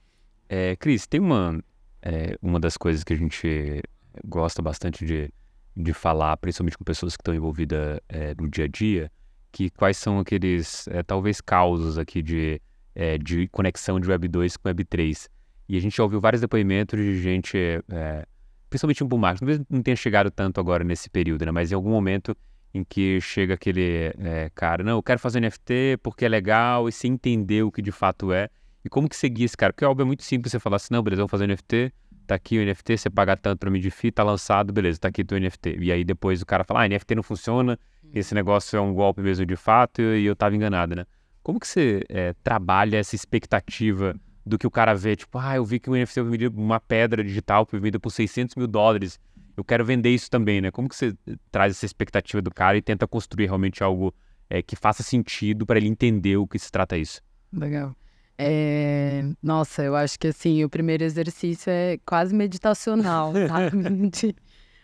é, 0.49 0.75
Cris, 0.75 1.07
tem 1.07 1.19
uma, 1.19 1.63
é, 2.01 2.37
uma 2.41 2.59
das 2.59 2.75
coisas 2.75 3.03
que 3.03 3.13
a 3.13 3.17
gente 3.17 3.81
gosta 4.25 4.61
bastante 4.61 5.05
de, 5.05 5.29
de 5.75 5.93
falar, 5.93 6.35
principalmente 6.37 6.77
com 6.77 6.83
pessoas 6.83 7.15
que 7.15 7.21
estão 7.21 7.33
envolvidas 7.33 7.99
é, 8.09 8.35
no 8.35 8.49
dia 8.49 8.65
a 8.65 8.67
dia, 8.67 9.11
que 9.51 9.69
quais 9.69 9.97
são 9.97 10.19
aqueles, 10.19 10.87
é, 10.89 11.03
talvez, 11.03 11.39
causos 11.39 11.97
aqui 11.97 12.21
de, 12.21 12.61
é, 12.95 13.17
de 13.17 13.47
conexão 13.47 13.99
de 13.99 14.09
Web 14.09 14.27
2 14.27 14.57
com 14.57 14.67
Web 14.67 14.85
3. 14.85 15.29
E 15.69 15.77
a 15.77 15.79
gente 15.79 15.97
já 15.97 16.03
ouviu 16.03 16.19
vários 16.19 16.41
depoimentos 16.41 16.99
de 16.99 17.21
gente, 17.21 17.57
é, 17.57 18.25
principalmente 18.69 19.03
em 19.03 19.07
bull 19.07 19.19
market, 19.19 19.39
talvez 19.39 19.61
não 19.69 19.81
tenha 19.81 19.95
chegado 19.95 20.29
tanto 20.29 20.59
agora 20.59 20.83
nesse 20.83 21.09
período, 21.09 21.45
né? 21.45 21.51
mas 21.51 21.71
em 21.71 21.75
algum 21.75 21.89
momento 21.89 22.35
em 22.73 22.83
que 22.83 23.21
chega 23.21 23.53
aquele 23.53 24.13
é, 24.17 24.51
cara, 24.55 24.83
não, 24.83 24.93
eu 24.93 25.03
quero 25.03 25.19
fazer 25.19 25.39
NFT 25.39 25.99
porque 26.01 26.25
é 26.25 26.29
legal 26.29 26.89
e 26.89 26.91
se 26.91 27.07
entender 27.07 27.63
o 27.63 27.71
que 27.71 27.81
de 27.81 27.91
fato 27.91 28.33
é. 28.33 28.49
E 28.83 28.89
como 28.89 29.07
que 29.07 29.15
seguir 29.15 29.45
esse 29.45 29.55
cara? 29.55 29.71
Porque 29.71 29.85
óbvio 29.85 30.03
é 30.03 30.05
muito 30.05 30.23
simples 30.23 30.51
você 30.51 30.59
falar 30.59 30.75
assim, 30.75 30.89
não, 30.91 31.01
beleza, 31.01 31.21
vamos 31.21 31.31
fazer 31.31 31.47
NFT, 31.47 31.93
tá 32.27 32.35
aqui 32.35 32.57
o 32.57 32.65
NFT, 32.65 32.97
você 32.97 33.09
paga 33.09 33.37
tanto 33.37 33.59
para 33.59 33.69
mim 33.69 33.79
de 33.79 33.89
FII, 33.89 34.11
tá 34.11 34.23
lançado, 34.23 34.73
beleza, 34.73 34.99
tá 34.99 35.07
aqui 35.07 35.21
o 35.21 35.39
NFT. 35.39 35.77
E 35.79 35.91
aí 35.91 36.03
depois 36.03 36.41
o 36.41 36.45
cara 36.45 36.63
fala, 36.63 36.83
ah, 36.83 36.87
NFT 36.87 37.15
não 37.15 37.23
funciona, 37.23 37.79
hum. 38.03 38.09
esse 38.13 38.33
negócio 38.35 38.75
é 38.75 38.81
um 38.81 38.93
golpe 38.93 39.21
mesmo 39.21 39.45
de 39.45 39.55
fato 39.55 40.01
e 40.01 40.25
eu 40.25 40.35
tava 40.35 40.55
enganado, 40.55 40.95
né? 40.95 41.05
Como 41.43 41.59
que 41.59 41.67
você 41.67 42.01
é, 42.09 42.33
trabalha 42.41 42.97
essa 42.97 43.15
expectativa 43.15 44.15
do 44.45 44.57
que 44.57 44.65
o 44.65 44.71
cara 44.71 44.93
vê, 44.93 45.15
tipo, 45.15 45.37
ah, 45.37 45.55
eu 45.55 45.65
vi 45.65 45.79
que 45.79 45.89
o 45.89 45.93
NFT 45.93 46.21
foi 46.21 46.29
vendido 46.31 46.59
uma 46.59 46.79
pedra 46.79 47.23
digital 47.23 47.65
foi 47.65 47.79
vendida 47.79 47.99
por 47.99 48.09
600 48.09 48.55
mil 48.55 48.67
dólares, 48.67 49.19
eu 49.55 49.63
quero 49.63 49.85
vender 49.85 50.09
isso 50.09 50.29
também, 50.29 50.61
né? 50.61 50.71
Como 50.71 50.89
que 50.89 50.95
você 50.95 51.15
eh, 51.27 51.35
traz 51.51 51.73
essa 51.75 51.85
expectativa 51.85 52.41
do 52.41 52.51
cara 52.51 52.77
e 52.77 52.81
tenta 52.81 53.07
construir 53.07 53.45
realmente 53.45 53.83
algo 53.83 54.13
é, 54.49 54.61
que 54.61 54.75
faça 54.75 55.03
sentido 55.03 55.65
para 55.65 55.77
ele 55.77 55.87
entender 55.87 56.37
o 56.37 56.47
que 56.47 56.57
se 56.57 56.71
trata 56.71 56.97
isso? 56.97 57.21
Legal. 57.51 57.95
É... 58.37 59.23
Nossa, 59.41 59.83
eu 59.83 59.95
acho 59.95 60.17
que 60.17 60.27
assim, 60.27 60.63
o 60.63 60.69
primeiro 60.69 61.03
exercício 61.03 61.69
é 61.69 61.99
quase 62.05 62.33
meditacional, 62.33 63.31
sabe? 63.47 64.09
De 64.09 64.35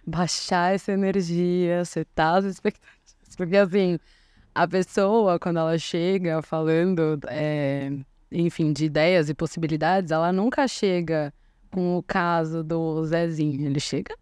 baixar 0.06 0.76
essa 0.76 0.92
energia, 0.92 1.84
setar 1.84 2.36
as 2.36 2.46
expectativas. 2.46 3.36
Porque 3.36 3.58
assim, 3.58 4.00
a 4.64 4.68
pessoa, 4.68 5.40
quando 5.40 5.58
ela 5.58 5.78
chega 5.78 6.42
falando, 6.42 7.18
é... 7.28 7.92
enfim, 8.30 8.74
de 8.74 8.86
ideias 8.86 9.30
e 9.30 9.34
possibilidades, 9.34 10.12
ela 10.12 10.34
nunca 10.34 10.68
chega 10.68 11.34
com 11.72 11.98
o 11.98 12.04
caso 12.04 12.62
do 12.62 13.06
Zezinho. 13.06 13.66
Ele 13.66 13.80
chega 13.80 14.14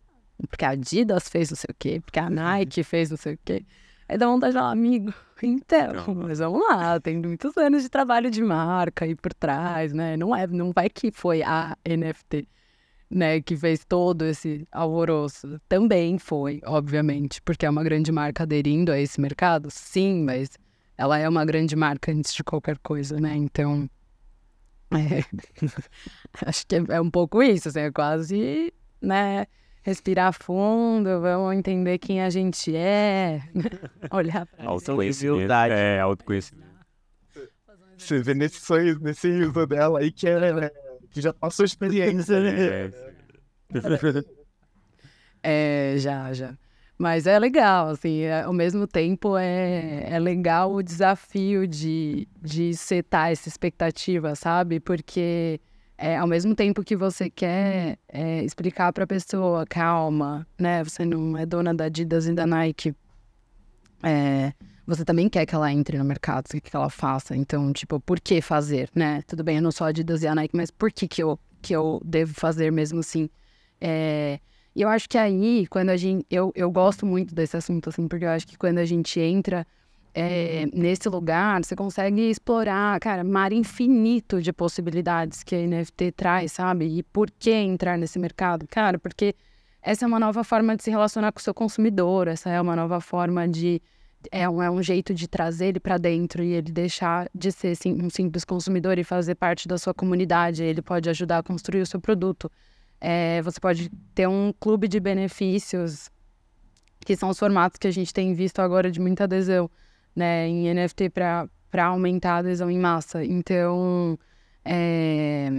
porque 0.48 0.64
a 0.64 0.70
Adidas 0.70 1.28
fez 1.28 1.50
não 1.50 1.58
sei 1.58 1.70
o 1.72 1.76
quê, 1.78 2.02
porque 2.06 2.20
a 2.20 2.30
Nike 2.30 2.84
fez 2.84 3.10
não 3.10 3.18
sei 3.18 3.34
o 3.34 3.40
quê. 3.44 3.66
Aí 4.08 4.16
dá 4.16 4.28
vontade 4.28 4.54
de 4.54 4.60
falar, 4.60 4.72
amigo, 4.72 5.12
então, 5.42 6.14
mas 6.16 6.38
vamos 6.38 6.62
lá, 6.70 7.00
tem 7.00 7.18
muitos 7.18 7.58
anos 7.58 7.82
de 7.82 7.90
trabalho 7.90 8.30
de 8.30 8.44
marca 8.44 9.06
aí 9.06 9.16
por 9.16 9.34
trás, 9.34 9.92
né? 9.92 10.16
Não 10.16 10.36
é, 10.36 10.46
não 10.46 10.72
vai 10.72 10.88
que 10.88 11.12
foi 11.12 11.42
a 11.42 11.76
NFT, 11.84 12.48
né, 13.10 13.42
que 13.42 13.56
fez 13.56 13.86
todo 13.86 14.26
esse 14.26 14.68
alvoroço. 14.72 15.60
Também 15.68 16.18
foi, 16.18 16.62
obviamente, 16.66 17.42
porque 17.42 17.66
é 17.66 17.70
uma 17.70 17.84
grande 17.84 18.12
marca 18.12 18.44
aderindo 18.44 18.92
a 18.92 19.00
esse 19.00 19.20
mercado, 19.20 19.70
sim, 19.72 20.24
mas 20.24 20.52
ela 20.98 21.18
é 21.18 21.28
uma 21.28 21.46
grande 21.46 21.76
marca 21.76 22.12
antes 22.12 22.34
de 22.34 22.44
qualquer 22.44 22.78
coisa, 22.80 23.20
né? 23.20 23.36
Então, 23.36 23.90
é... 24.92 25.24
acho 26.46 26.66
que 26.68 26.76
é, 26.76 26.84
é 26.90 27.02
um 27.02 27.10
pouco 27.10 27.42
isso, 27.42 27.70
assim, 27.70 27.82
é 27.82 27.92
quase, 27.92 28.74
né? 29.02 29.46
respirar 29.88 30.34
fundo, 30.34 31.22
vamos 31.22 31.56
entender 31.56 31.98
quem 31.98 32.22
a 32.22 32.30
gente 32.30 32.76
é, 32.76 33.42
olhar 34.12 34.46
para 34.46 34.68
autoconhecimento. 34.68 35.50
É, 35.50 36.02
autoconhecimento. 36.02 36.68
Você 37.98 38.22
vê 38.22 38.34
nesse 38.34 38.60
sonho, 38.60 39.00
nesse 39.00 39.30
livro 39.30 39.66
dela 39.66 40.00
aí 40.00 40.12
que, 40.12 40.28
é, 40.28 40.72
que 41.12 41.22
já 41.22 41.34
passou 41.34 41.66
experiência, 41.66 42.40
né? 42.40 42.92
É, 45.44 45.96
já, 45.98 46.34
já. 46.34 46.58
Mas 46.98 47.28
é 47.28 47.38
legal, 47.38 47.90
assim, 47.90 48.22
é, 48.22 48.42
ao 48.42 48.52
mesmo 48.52 48.88
tempo 48.88 49.38
é, 49.38 50.12
é 50.12 50.20
legal 50.20 50.74
o 50.74 50.82
desafio 50.82 51.68
de, 51.68 52.28
de 52.42 52.74
setar 52.74 53.32
essa 53.32 53.48
expectativa, 53.48 54.36
sabe? 54.36 54.80
Porque 54.80 55.62
é, 55.98 56.18
ao 56.18 56.28
mesmo 56.28 56.56
tempo 56.56 56.84
que 56.84 56.96
você 56.96 57.30
quer 57.30 57.98
é, 58.08 58.44
explicar 58.44 58.92
para 58.92 59.04
a 59.04 59.08
pessoa, 59.08 59.66
calma, 59.66 60.46
né? 60.60 60.84
Você 60.84 61.06
não 61.06 61.38
é 61.38 61.46
dona 61.46 61.74
da 61.74 61.86
Adidas 61.86 62.28
e 62.28 62.34
da 62.34 62.48
Nike. 62.48 62.96
É, 64.04 64.54
você 64.88 65.04
também 65.04 65.28
quer 65.28 65.46
que 65.46 65.54
ela 65.54 65.72
entre 65.72 65.98
no 65.98 66.06
mercado, 66.06 66.48
que 66.48 66.76
ela 66.76 66.90
faça. 66.90 67.36
Então, 67.36 67.74
tipo, 67.74 68.00
por 68.00 68.20
que 68.20 68.42
fazer, 68.42 68.90
né? 68.96 69.22
Tudo 69.28 69.44
bem, 69.44 69.58
eu 69.58 69.62
não 69.62 69.72
sou 69.72 69.86
Adidas 69.86 70.24
e 70.24 70.28
a 70.28 70.34
Nike, 70.34 70.56
mas 70.56 70.72
por 70.72 70.92
que, 70.92 71.08
que, 71.08 71.22
eu, 71.22 71.38
que 71.62 71.76
eu 71.76 72.02
devo 72.04 72.34
fazer 72.34 72.72
mesmo 72.72 73.02
assim? 73.02 73.30
É, 73.82 74.40
e 74.74 74.82
eu 74.82 74.90
acho 74.90 75.10
que 75.10 75.18
aí, 75.18 75.68
quando 75.68 75.90
a 75.90 75.98
gente. 75.98 76.26
Eu, 76.30 76.52
eu 76.56 76.72
gosto 76.72 77.06
muito 77.06 77.36
desse 77.36 77.58
assunto, 77.58 77.90
assim, 77.90 78.08
porque 78.08 78.26
eu 78.26 78.30
acho 78.30 78.48
que 78.48 78.58
quando 78.58 78.78
a 78.78 78.86
gente 78.86 79.20
entra 79.20 79.68
é, 80.14 80.66
nesse 80.74 81.10
lugar, 81.10 81.64
você 81.64 81.76
consegue 81.76 82.30
explorar, 82.30 83.00
cara, 83.00 83.24
mar 83.24 83.52
infinito 83.52 84.42
de 84.42 84.54
possibilidades 84.54 85.44
que 85.44 85.56
a 85.56 85.60
NFT 85.60 86.12
traz, 86.14 86.54
sabe? 86.54 86.86
E 86.86 87.04
por 87.04 87.30
que 87.30 87.52
entrar 87.52 87.98
nesse 87.98 88.18
mercado? 88.18 88.66
Cara, 88.68 88.98
porque 88.98 89.36
essa 89.82 90.06
é 90.06 90.08
uma 90.08 90.20
nova 90.20 90.44
forma 90.44 90.76
de 90.76 90.84
se 90.84 90.90
relacionar 90.90 91.32
com 91.32 91.40
o 91.40 91.44
seu 91.44 91.54
consumidor, 91.54 92.28
essa 92.28 92.50
é 92.50 92.60
uma 92.60 92.76
nova 92.76 93.02
forma 93.02 93.48
de. 93.48 93.82
É 94.32 94.50
um, 94.50 94.62
é 94.62 94.70
um 94.70 94.82
jeito 94.82 95.14
de 95.14 95.28
trazer 95.28 95.68
ele 95.68 95.80
para 95.80 95.98
dentro 95.98 96.44
e 96.44 96.54
ele 96.54 96.72
deixar 96.72 97.30
de 97.34 97.52
ser 97.52 97.76
sim, 97.76 97.94
um 98.02 98.10
simples 98.10 98.44
consumidor 98.44 98.98
e 98.98 99.04
fazer 99.04 99.36
parte 99.36 99.68
da 99.68 99.78
sua 99.78 99.94
comunidade. 99.94 100.64
Ele 100.64 100.82
pode 100.82 101.10
ajudar 101.10 101.40
a 101.40 101.44
construir 101.44 101.82
o 101.82 101.86
seu 101.86 102.00
produto. 102.00 102.52
É, 103.00 103.42
você 103.42 103.60
pode 103.60 103.90
ter 104.16 104.28
um 104.28 104.54
clube 104.60 104.88
de 104.88 105.00
benefícios, 105.00 106.10
que 107.02 107.16
são 107.16 107.30
os 107.30 107.40
formatos 107.40 107.78
que 107.78 107.88
a 107.88 107.92
gente 107.92 108.14
tem 108.14 108.34
visto 108.34 108.60
agora 108.60 108.92
de 108.92 109.00
muita 109.00 109.26
adesão 109.26 109.70
né, 110.16 110.48
em 110.48 110.74
NFT 110.74 111.12
para 111.12 111.86
aumentar 111.86 112.34
a 112.34 112.38
adesão 112.38 112.72
em 112.72 112.80
massa. 112.80 113.24
Então, 113.24 114.18
é, 114.66 115.50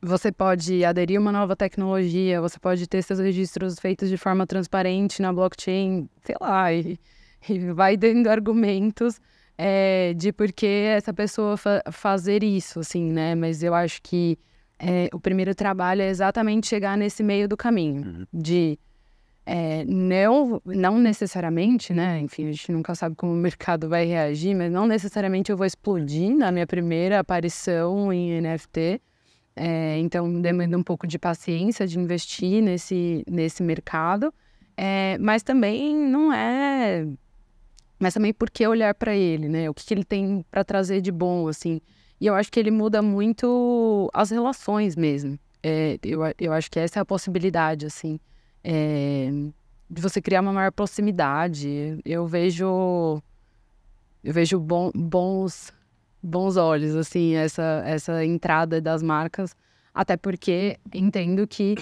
você 0.00 0.32
pode 0.32 0.84
aderir 0.84 1.20
uma 1.20 1.32
nova 1.32 1.54
tecnologia, 1.54 2.40
você 2.40 2.58
pode 2.58 2.86
ter 2.86 3.02
seus 3.02 3.18
registros 3.18 3.78
feitos 3.78 4.08
de 4.08 4.16
forma 4.16 4.46
transparente 4.46 5.20
na 5.20 5.32
blockchain, 5.32 6.08
sei 6.24 6.36
lá, 6.40 6.72
e, 6.72 6.98
e 7.48 7.58
vai 7.72 7.96
dando 7.96 8.28
argumentos 8.28 9.20
é, 9.56 10.14
de 10.14 10.32
por 10.32 10.52
que 10.52 10.66
essa 10.66 11.12
pessoa 11.12 11.56
fa 11.56 11.82
fazer 11.90 12.42
isso, 12.42 12.80
assim, 12.80 13.12
né? 13.12 13.34
Mas 13.34 13.62
eu 13.62 13.74
acho 13.74 14.00
que 14.02 14.38
é, 14.78 15.08
o 15.12 15.20
primeiro 15.20 15.54
trabalho 15.54 16.02
é 16.02 16.08
exatamente 16.08 16.66
chegar 16.66 16.96
nesse 16.96 17.22
meio 17.22 17.46
do 17.46 17.56
caminho, 17.56 18.02
uhum. 18.02 18.26
de 18.32 18.78
é, 19.44 19.84
não, 19.84 20.62
não 20.64 20.98
necessariamente, 20.98 21.92
né? 21.92 22.20
Enfim, 22.20 22.48
a 22.48 22.52
gente 22.52 22.72
nunca 22.72 22.94
sabe 22.94 23.16
como 23.16 23.32
o 23.32 23.36
mercado 23.36 23.88
vai 23.88 24.06
reagir, 24.06 24.54
mas 24.54 24.70
não 24.70 24.86
necessariamente 24.86 25.50
eu 25.50 25.56
vou 25.56 25.66
explodir 25.66 26.34
na 26.36 26.52
minha 26.52 26.66
primeira 26.66 27.18
aparição 27.18 28.12
em 28.12 28.40
NFT. 28.40 29.00
É, 29.56 29.98
então, 29.98 30.40
demanda 30.40 30.78
um 30.78 30.82
pouco 30.82 31.06
de 31.06 31.18
paciência 31.18 31.86
de 31.86 31.98
investir 31.98 32.62
nesse, 32.62 33.24
nesse 33.28 33.62
mercado. 33.62 34.32
É, 34.76 35.18
mas 35.18 35.42
também 35.42 35.94
não 35.96 36.32
é. 36.32 37.06
Mas 38.00 38.14
também 38.14 38.32
por 38.32 38.50
que 38.50 38.66
olhar 38.66 38.94
para 38.94 39.14
ele, 39.14 39.48
né? 39.48 39.70
O 39.70 39.74
que, 39.74 39.84
que 39.84 39.94
ele 39.94 40.04
tem 40.04 40.44
para 40.50 40.64
trazer 40.64 41.00
de 41.00 41.12
bom, 41.12 41.46
assim. 41.46 41.80
E 42.20 42.26
eu 42.26 42.34
acho 42.34 42.50
que 42.50 42.58
ele 42.58 42.70
muda 42.70 43.02
muito 43.02 44.10
as 44.12 44.30
relações 44.30 44.96
mesmo. 44.96 45.38
É, 45.62 45.98
eu, 46.02 46.20
eu 46.38 46.52
acho 46.52 46.70
que 46.70 46.80
essa 46.80 46.98
é 46.98 47.02
a 47.02 47.04
possibilidade, 47.04 47.86
assim 47.86 48.18
é, 48.64 49.30
de 49.88 50.00
você 50.00 50.20
criar 50.20 50.40
uma 50.40 50.52
maior 50.52 50.72
proximidade. 50.72 51.98
Eu 52.04 52.26
vejo 52.26 53.22
eu 54.22 54.32
vejo 54.32 54.58
bom, 54.58 54.90
bons 54.94 55.72
bons 56.22 56.56
olhos 56.56 56.94
assim 56.94 57.34
essa 57.34 57.82
essa 57.86 58.24
entrada 58.24 58.80
das 58.80 59.02
marcas, 59.02 59.56
até 59.94 60.16
porque 60.16 60.78
entendo 60.94 61.46
que 61.46 61.76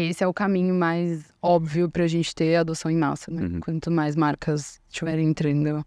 esse 0.00 0.22
é 0.22 0.26
o 0.26 0.34
caminho 0.34 0.74
mais 0.74 1.24
óbvio 1.42 1.90
para 1.90 2.04
a 2.04 2.06
gente 2.06 2.34
ter 2.34 2.56
adoção 2.56 2.90
em 2.90 2.96
massa. 2.96 3.30
Né? 3.30 3.42
Uhum. 3.42 3.60
Quanto 3.60 3.90
mais 3.90 4.14
marcas 4.14 4.80
estiverem 4.88 5.28
entrando, 5.28 5.84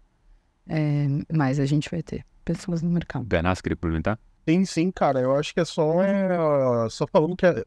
é, 0.68 1.06
mais 1.32 1.58
a 1.58 1.66
gente 1.66 1.90
vai 1.90 2.02
ter 2.02 2.24
pessoas 2.44 2.82
no 2.82 2.90
mercado. 2.90 3.24
Bernardo, 3.24 3.62
queria 3.62 3.76
complementar? 3.76 4.18
Sim, 4.46 4.64
sim, 4.64 4.90
cara. 4.90 5.20
Eu 5.20 5.34
acho 5.36 5.54
que 5.54 5.60
é 5.60 5.64
só, 5.64 6.02
é, 6.02 6.88
só 6.90 7.06
falando 7.06 7.36
que 7.36 7.46
é, 7.46 7.64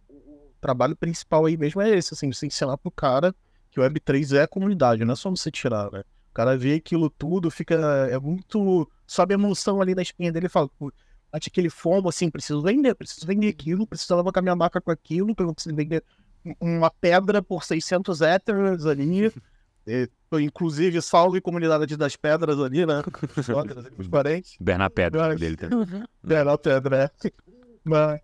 trabalho 0.62 0.96
principal 0.96 1.46
aí 1.46 1.58
mesmo 1.58 1.82
é 1.82 1.90
esse, 1.90 2.14
assim, 2.14 2.32
você 2.32 2.48
ensinar 2.48 2.78
pro 2.78 2.92
cara 2.92 3.34
que 3.72 3.80
o 3.80 3.84
Web3 3.84 4.38
é 4.38 4.44
a 4.44 4.48
comunidade, 4.48 5.04
não 5.04 5.14
é 5.14 5.16
só 5.16 5.30
você 5.30 5.52
tirar, 5.52 5.92
né? 5.92 6.02
O 6.32 6.34
cara 6.34 6.58
vê 6.58 6.76
aquilo 6.76 7.10
tudo, 7.10 7.50
fica. 7.50 7.76
É 8.10 8.20
muito. 8.20 8.90
Sobe 9.08 9.34
a 9.34 9.38
emoção 9.38 9.82
ali 9.82 9.96
na 9.96 10.02
espinha 10.02 10.32
dele 10.32 10.48
e 10.48 10.50
fala, 10.50 10.70
bate 11.32 11.50
aquele 11.50 11.70
fomo 11.70 12.10
assim, 12.10 12.30
preciso 12.30 12.62
vender, 12.62 12.96
preciso 12.96 13.26
vender 13.26 13.50
aquilo, 13.50 13.86
preciso 13.86 14.14
alavancar 14.14 14.44
minha 14.44 14.56
marca 14.56 14.82
com 14.82 14.92
aquilo, 14.92 15.34
eu 15.38 15.54
preciso 15.54 15.76
vender 15.76 16.04
uma 16.60 16.92
pedra 16.92 17.42
por 17.42 17.64
600 17.64 18.22
Ethers 18.22 18.86
ali. 18.86 19.32
E, 19.88 20.10
inclusive, 20.42 21.00
salve 21.00 21.40
comunidade 21.40 21.96
das 21.96 22.16
pedras 22.16 22.60
ali, 22.60 22.88
né? 22.88 23.04
Os 24.00 24.08
parentes. 24.08 24.58
Bernard 24.60 24.92
Pedra, 24.92 25.36
dele 25.36 25.56
também. 25.56 26.04
Bernard 26.24 26.60
Pedra, 26.64 27.04
é. 27.04 27.32
Mas, 27.84 28.20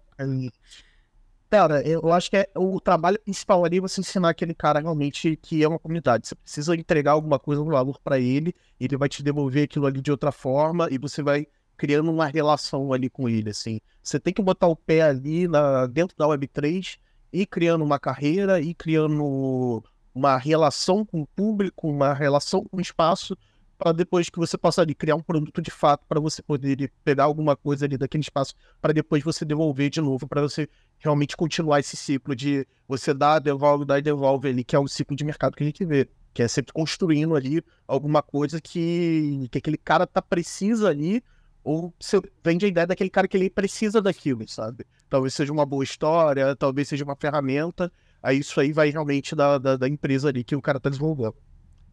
Pera, 1.52 1.86
eu 1.86 2.12
acho 2.14 2.30
que 2.30 2.38
é 2.38 2.50
o 2.56 2.80
trabalho 2.80 3.20
principal 3.20 3.66
ali 3.66 3.78
é 3.78 3.82
você 3.82 4.00
ensinar 4.00 4.30
aquele 4.30 4.54
cara 4.54 4.80
realmente 4.80 5.36
que 5.36 5.62
é 5.62 5.68
uma 5.68 5.78
comunidade. 5.78 6.26
Você 6.26 6.34
precisa 6.34 6.74
entregar 6.76 7.12
alguma 7.12 7.38
coisa, 7.38 7.62
um 7.62 7.66
valor 7.66 8.00
para 8.02 8.18
ele, 8.18 8.56
ele 8.80 8.96
vai 8.96 9.10
te 9.10 9.22
devolver 9.22 9.66
aquilo 9.66 9.86
ali 9.86 10.02
de 10.02 10.10
outra 10.10 10.32
forma 10.32 10.88
e 10.90 10.98
você 10.98 11.22
vai 11.22 11.46
criando 11.76 12.10
uma 12.10 12.26
relação 12.26 12.94
ali 12.94 13.10
com 13.10 13.28
ele, 13.28 13.50
assim. 13.50 13.82
Você 14.02 14.18
tem 14.18 14.34
que 14.34 14.42
botar 14.42 14.68
o 14.68 14.78
pé 14.78 15.02
ali 15.02 15.46
na, 15.46 15.88
dentro 15.88 16.16
da 16.18 16.26
Web3 16.26 16.98
e 17.32 17.46
criando 17.46 17.84
uma 17.84 18.00
carreira 18.00 18.60
e 18.60 18.74
criando 18.74 19.84
uma 20.14 20.38
relação 20.38 21.06
com 21.06 21.22
o 21.22 21.28
público, 21.28 21.88
uma 21.88 22.14
relação 22.14 22.64
com 22.64 22.78
o 22.78 22.82
espaço 22.82 23.38
para 23.82 23.94
depois 23.94 24.30
que 24.30 24.38
você 24.38 24.60
possa 24.60 24.84
ali 24.84 24.94
criar 24.94 25.16
um 25.16 25.24
produto 25.24 25.60
de 25.60 25.72
fato 25.72 26.06
para 26.08 26.20
você 26.20 26.44
poder 26.44 26.92
pegar 27.04 27.24
alguma 27.24 27.56
coisa 27.56 27.86
ali 27.86 27.98
daquele 27.98 28.22
espaço 28.22 28.54
para 28.80 28.94
depois 28.94 29.24
você 29.24 29.44
devolver 29.44 29.90
de 29.90 30.00
novo 30.00 30.28
para 30.28 30.42
você 30.42 30.70
realmente 31.00 31.36
continuar 31.36 31.80
esse 31.80 31.98
ciclo 31.98 32.36
de 32.36 32.68
você 32.88 33.12
dar, 33.12 33.40
devolve, 33.40 33.84
dá 33.84 33.98
e 33.98 34.02
devolve 34.04 34.50
ali, 34.50 34.64
que 34.64 34.76
é 34.76 34.80
o 34.80 34.88
ciclo 34.88 35.16
de 35.16 35.26
mercado 35.26 35.56
que 35.56 35.64
a 35.64 35.66
gente 35.66 35.84
vê, 35.84 36.08
que 36.32 36.44
é 36.44 36.48
sempre 36.48 36.72
construindo 36.72 37.36
ali 37.36 37.64
alguma 37.88 38.22
coisa 38.22 38.62
que, 38.62 39.48
que 39.50 39.58
aquele 39.58 39.78
cara 39.78 40.06
tá 40.06 40.22
precisa 40.22 40.88
ali 40.88 41.24
ou 41.64 41.94
você 42.00 42.22
vende 42.44 42.66
a 42.66 42.70
ideia 42.70 42.88
daquele 42.88 43.10
cara 43.10 43.28
que 43.28 43.38
ele 43.38 43.50
precisa 43.50 44.02
daquilo, 44.02 44.48
sabe? 44.48 44.86
Talvez 45.10 45.34
seja 45.34 45.52
uma 45.52 45.66
boa 45.66 45.84
história, 45.84 46.56
talvez 46.56 46.88
seja 46.88 47.04
uma 47.04 47.16
ferramenta, 47.16 47.92
aí 48.22 48.40
isso 48.40 48.60
aí 48.60 48.72
vai 48.72 48.90
realmente 48.90 49.36
da, 49.36 49.58
da, 49.58 49.78
da 49.78 49.88
empresa 49.88 50.30
ali 50.30 50.44
que 50.44 50.56
o 50.56 50.62
cara 50.62 50.80
tá 50.80 50.90
desenvolvendo. 50.90 51.36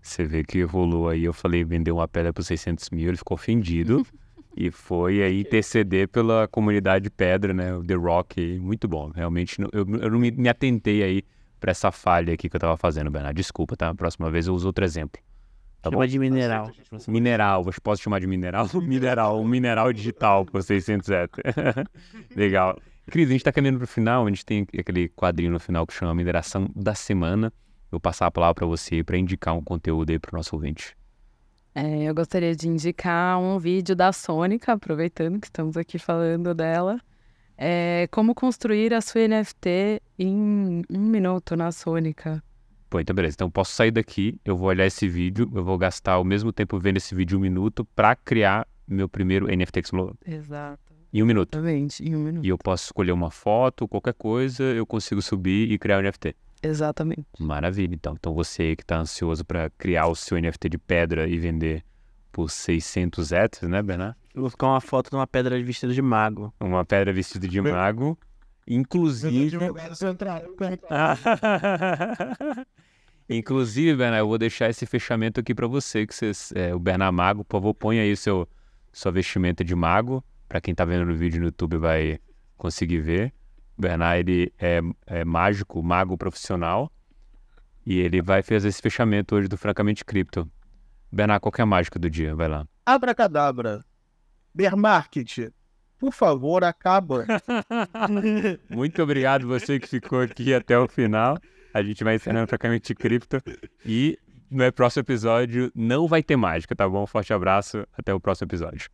Você 0.00 0.24
vê 0.24 0.44
que 0.44 0.62
rolou 0.62 1.08
aí, 1.08 1.24
eu 1.24 1.32
falei, 1.32 1.64
vendeu 1.64 1.96
uma 1.96 2.08
pedra 2.08 2.32
por 2.32 2.42
600 2.42 2.90
mil, 2.90 3.08
ele 3.08 3.16
ficou 3.16 3.34
ofendido. 3.34 4.06
e 4.56 4.70
foi 4.70 5.22
aí 5.22 5.40
interceder 5.40 6.08
pela 6.08 6.48
comunidade 6.48 7.10
pedra, 7.10 7.52
né? 7.52 7.74
O 7.74 7.84
The 7.84 7.94
Rock, 7.94 8.58
muito 8.58 8.88
bom. 8.88 9.10
Realmente, 9.14 9.60
eu, 9.60 9.68
eu 9.72 10.10
não 10.10 10.18
me, 10.18 10.30
me 10.30 10.48
atentei 10.48 11.02
aí 11.02 11.22
para 11.60 11.70
essa 11.70 11.92
falha 11.92 12.34
aqui 12.34 12.48
que 12.48 12.56
eu 12.56 12.60
tava 12.60 12.76
fazendo, 12.76 13.10
Bernardo. 13.10 13.36
Desculpa, 13.36 13.76
tá? 13.76 13.94
Próxima 13.94 14.30
vez 14.30 14.46
eu 14.46 14.54
uso 14.54 14.66
outro 14.66 14.84
exemplo. 14.84 15.20
Tá 15.80 15.90
Chama 15.90 16.04
bom? 16.04 16.06
de 16.06 16.18
mineral. 16.18 16.70
Mineral, 17.06 17.64
posso 17.82 18.02
chamar 18.02 18.20
de 18.20 18.26
mineral? 18.26 18.66
mineral, 18.82 19.40
um 19.40 19.46
mineral 19.46 19.92
digital 19.92 20.44
por 20.44 20.62
600 20.62 21.08
héteros. 21.08 21.54
Legal. 22.34 22.78
Cris, 23.06 23.28
a 23.28 23.32
gente 23.32 23.44
tá 23.44 23.52
caminhando 23.52 23.78
pro 23.78 23.86
final, 23.86 24.26
a 24.26 24.28
gente 24.28 24.44
tem 24.44 24.66
aquele 24.78 25.08
quadrinho 25.08 25.50
no 25.50 25.60
final 25.60 25.86
que 25.86 25.94
chama 25.94 26.14
Mineração 26.14 26.68
da 26.74 26.94
Semana 26.94 27.52
eu 27.90 27.98
passar 27.98 28.26
a 28.26 28.30
palavra 28.30 28.54
para 28.54 28.66
você 28.66 29.02
para 29.02 29.16
indicar 29.16 29.54
um 29.54 29.62
conteúdo 29.62 30.10
aí 30.10 30.18
para 30.18 30.34
o 30.34 30.36
nosso 30.36 30.54
ouvinte. 30.54 30.96
É, 31.74 32.04
eu 32.04 32.14
gostaria 32.14 32.54
de 32.54 32.68
indicar 32.68 33.38
um 33.38 33.58
vídeo 33.58 33.94
da 33.94 34.12
Sônica, 34.12 34.72
aproveitando 34.72 35.40
que 35.40 35.46
estamos 35.46 35.76
aqui 35.76 35.98
falando 35.98 36.54
dela. 36.54 37.00
É, 37.56 38.08
como 38.10 38.34
construir 38.34 38.94
a 38.94 39.00
sua 39.00 39.26
NFT 39.26 40.00
em 40.18 40.82
um 40.90 41.00
minuto 41.00 41.56
na 41.56 41.72
Sônica. 41.72 42.42
Pô, 42.88 42.98
então 43.00 43.14
beleza. 43.14 43.34
Então 43.34 43.50
posso 43.50 43.72
sair 43.72 43.90
daqui, 43.90 44.40
eu 44.44 44.56
vou 44.56 44.68
olhar 44.68 44.86
esse 44.86 45.08
vídeo, 45.08 45.50
eu 45.54 45.64
vou 45.64 45.76
gastar 45.76 46.18
o 46.18 46.24
mesmo 46.24 46.52
tempo 46.52 46.78
vendo 46.78 46.96
esse 46.96 47.14
vídeo 47.14 47.38
um 47.38 47.40
minuto 47.40 47.84
para 47.94 48.16
criar 48.16 48.66
meu 48.86 49.08
primeiro 49.08 49.46
NFT 49.46 49.80
Explorer. 49.80 50.14
Exato. 50.26 50.94
Em 51.12 51.22
um 51.22 51.26
minuto. 51.26 51.54
Exatamente, 51.54 52.02
em 52.02 52.16
um 52.16 52.20
minuto. 52.20 52.44
E 52.44 52.48
eu 52.48 52.58
posso 52.58 52.84
escolher 52.86 53.12
uma 53.12 53.30
foto, 53.30 53.88
qualquer 53.88 54.14
coisa, 54.14 54.62
eu 54.62 54.86
consigo 54.86 55.22
subir 55.22 55.70
e 55.70 55.78
criar 55.78 55.98
um 55.98 56.02
NFT. 56.02 56.34
Exatamente. 56.62 57.26
Maravilha, 57.38 57.94
então. 57.94 58.14
Então 58.18 58.34
você 58.34 58.74
que 58.74 58.82
está 58.82 58.98
ansioso 58.98 59.44
para 59.44 59.70
criar 59.70 60.06
o 60.06 60.14
seu 60.14 60.40
NFT 60.40 60.68
de 60.68 60.78
pedra 60.78 61.28
e 61.28 61.38
vender 61.38 61.84
por 62.32 62.50
600 62.50 63.32
ETHs, 63.32 63.68
né, 63.68 63.82
Bernardo? 63.82 64.16
Eu 64.34 64.42
vou 64.42 64.50
ficar 64.50 64.68
uma 64.68 64.80
foto 64.80 65.10
de 65.10 65.16
uma 65.16 65.26
pedra 65.26 65.60
vestida 65.62 65.92
de 65.92 66.02
mago. 66.02 66.52
Uma 66.60 66.84
pedra 66.84 67.12
vestida 67.12 67.48
de 67.48 67.60
mago. 67.60 68.18
Inclusive. 68.68 69.56
Inclusive, 73.30 73.96
Bernardo, 73.96 74.22
eu 74.22 74.28
vou 74.28 74.38
deixar 74.38 74.68
esse 74.68 74.86
fechamento 74.86 75.40
aqui 75.40 75.54
para 75.54 75.66
você, 75.66 76.06
que 76.06 76.14
vocês, 76.14 76.52
é, 76.54 76.74
o 76.74 76.78
Bernardo 76.78 77.14
Mago, 77.14 77.44
por 77.44 77.58
favor, 77.58 77.74
põe 77.74 77.98
aí 77.98 78.16
seu, 78.16 78.48
sua 78.92 79.12
vestimenta 79.12 79.64
de 79.64 79.74
mago. 79.74 80.24
Para 80.48 80.60
quem 80.60 80.72
está 80.72 80.84
vendo 80.84 81.06
no 81.06 81.14
vídeo 81.14 81.40
no 81.40 81.46
YouTube 81.46 81.76
vai 81.76 82.18
conseguir 82.56 83.00
ver. 83.00 83.34
Bernard 83.76 84.20
ele 84.20 84.52
é, 84.58 84.80
é 85.06 85.24
mágico, 85.24 85.82
mago 85.82 86.16
profissional. 86.16 86.92
E 87.84 87.98
ele 87.98 88.20
vai 88.20 88.42
fazer 88.42 88.68
esse 88.68 88.82
fechamento 88.82 89.34
hoje 89.34 89.48
do 89.48 89.56
Francamente 89.56 90.04
Cripto. 90.04 90.50
Bernard, 91.10 91.40
qual 91.40 91.52
que 91.52 91.60
é 91.60 91.64
a 91.64 91.66
mágica 91.66 91.98
do 91.98 92.10
dia? 92.10 92.34
Vai 92.34 92.48
lá. 92.48 92.66
Abracadabra. 92.84 93.84
Bear 94.54 94.76
Market. 94.76 95.50
Por 95.98 96.12
favor, 96.12 96.62
acaba. 96.64 97.26
Muito 98.70 99.02
obrigado 99.02 99.46
você 99.46 99.80
que 99.80 99.88
ficou 99.88 100.20
aqui 100.20 100.54
até 100.54 100.78
o 100.78 100.86
final. 100.86 101.38
A 101.74 101.82
gente 101.82 102.04
vai 102.04 102.16
encerrando 102.16 102.46
Francamente 102.46 102.94
Cripto. 102.94 103.42
E 103.84 104.18
no 104.50 104.72
próximo 104.72 105.02
episódio 105.02 105.70
não 105.74 106.06
vai 106.06 106.22
ter 106.22 106.36
mágica, 106.36 106.74
tá 106.74 106.88
bom? 106.88 107.06
Forte 107.06 107.32
abraço. 107.32 107.86
Até 107.96 108.14
o 108.14 108.20
próximo 108.20 108.46
episódio. 108.46 108.88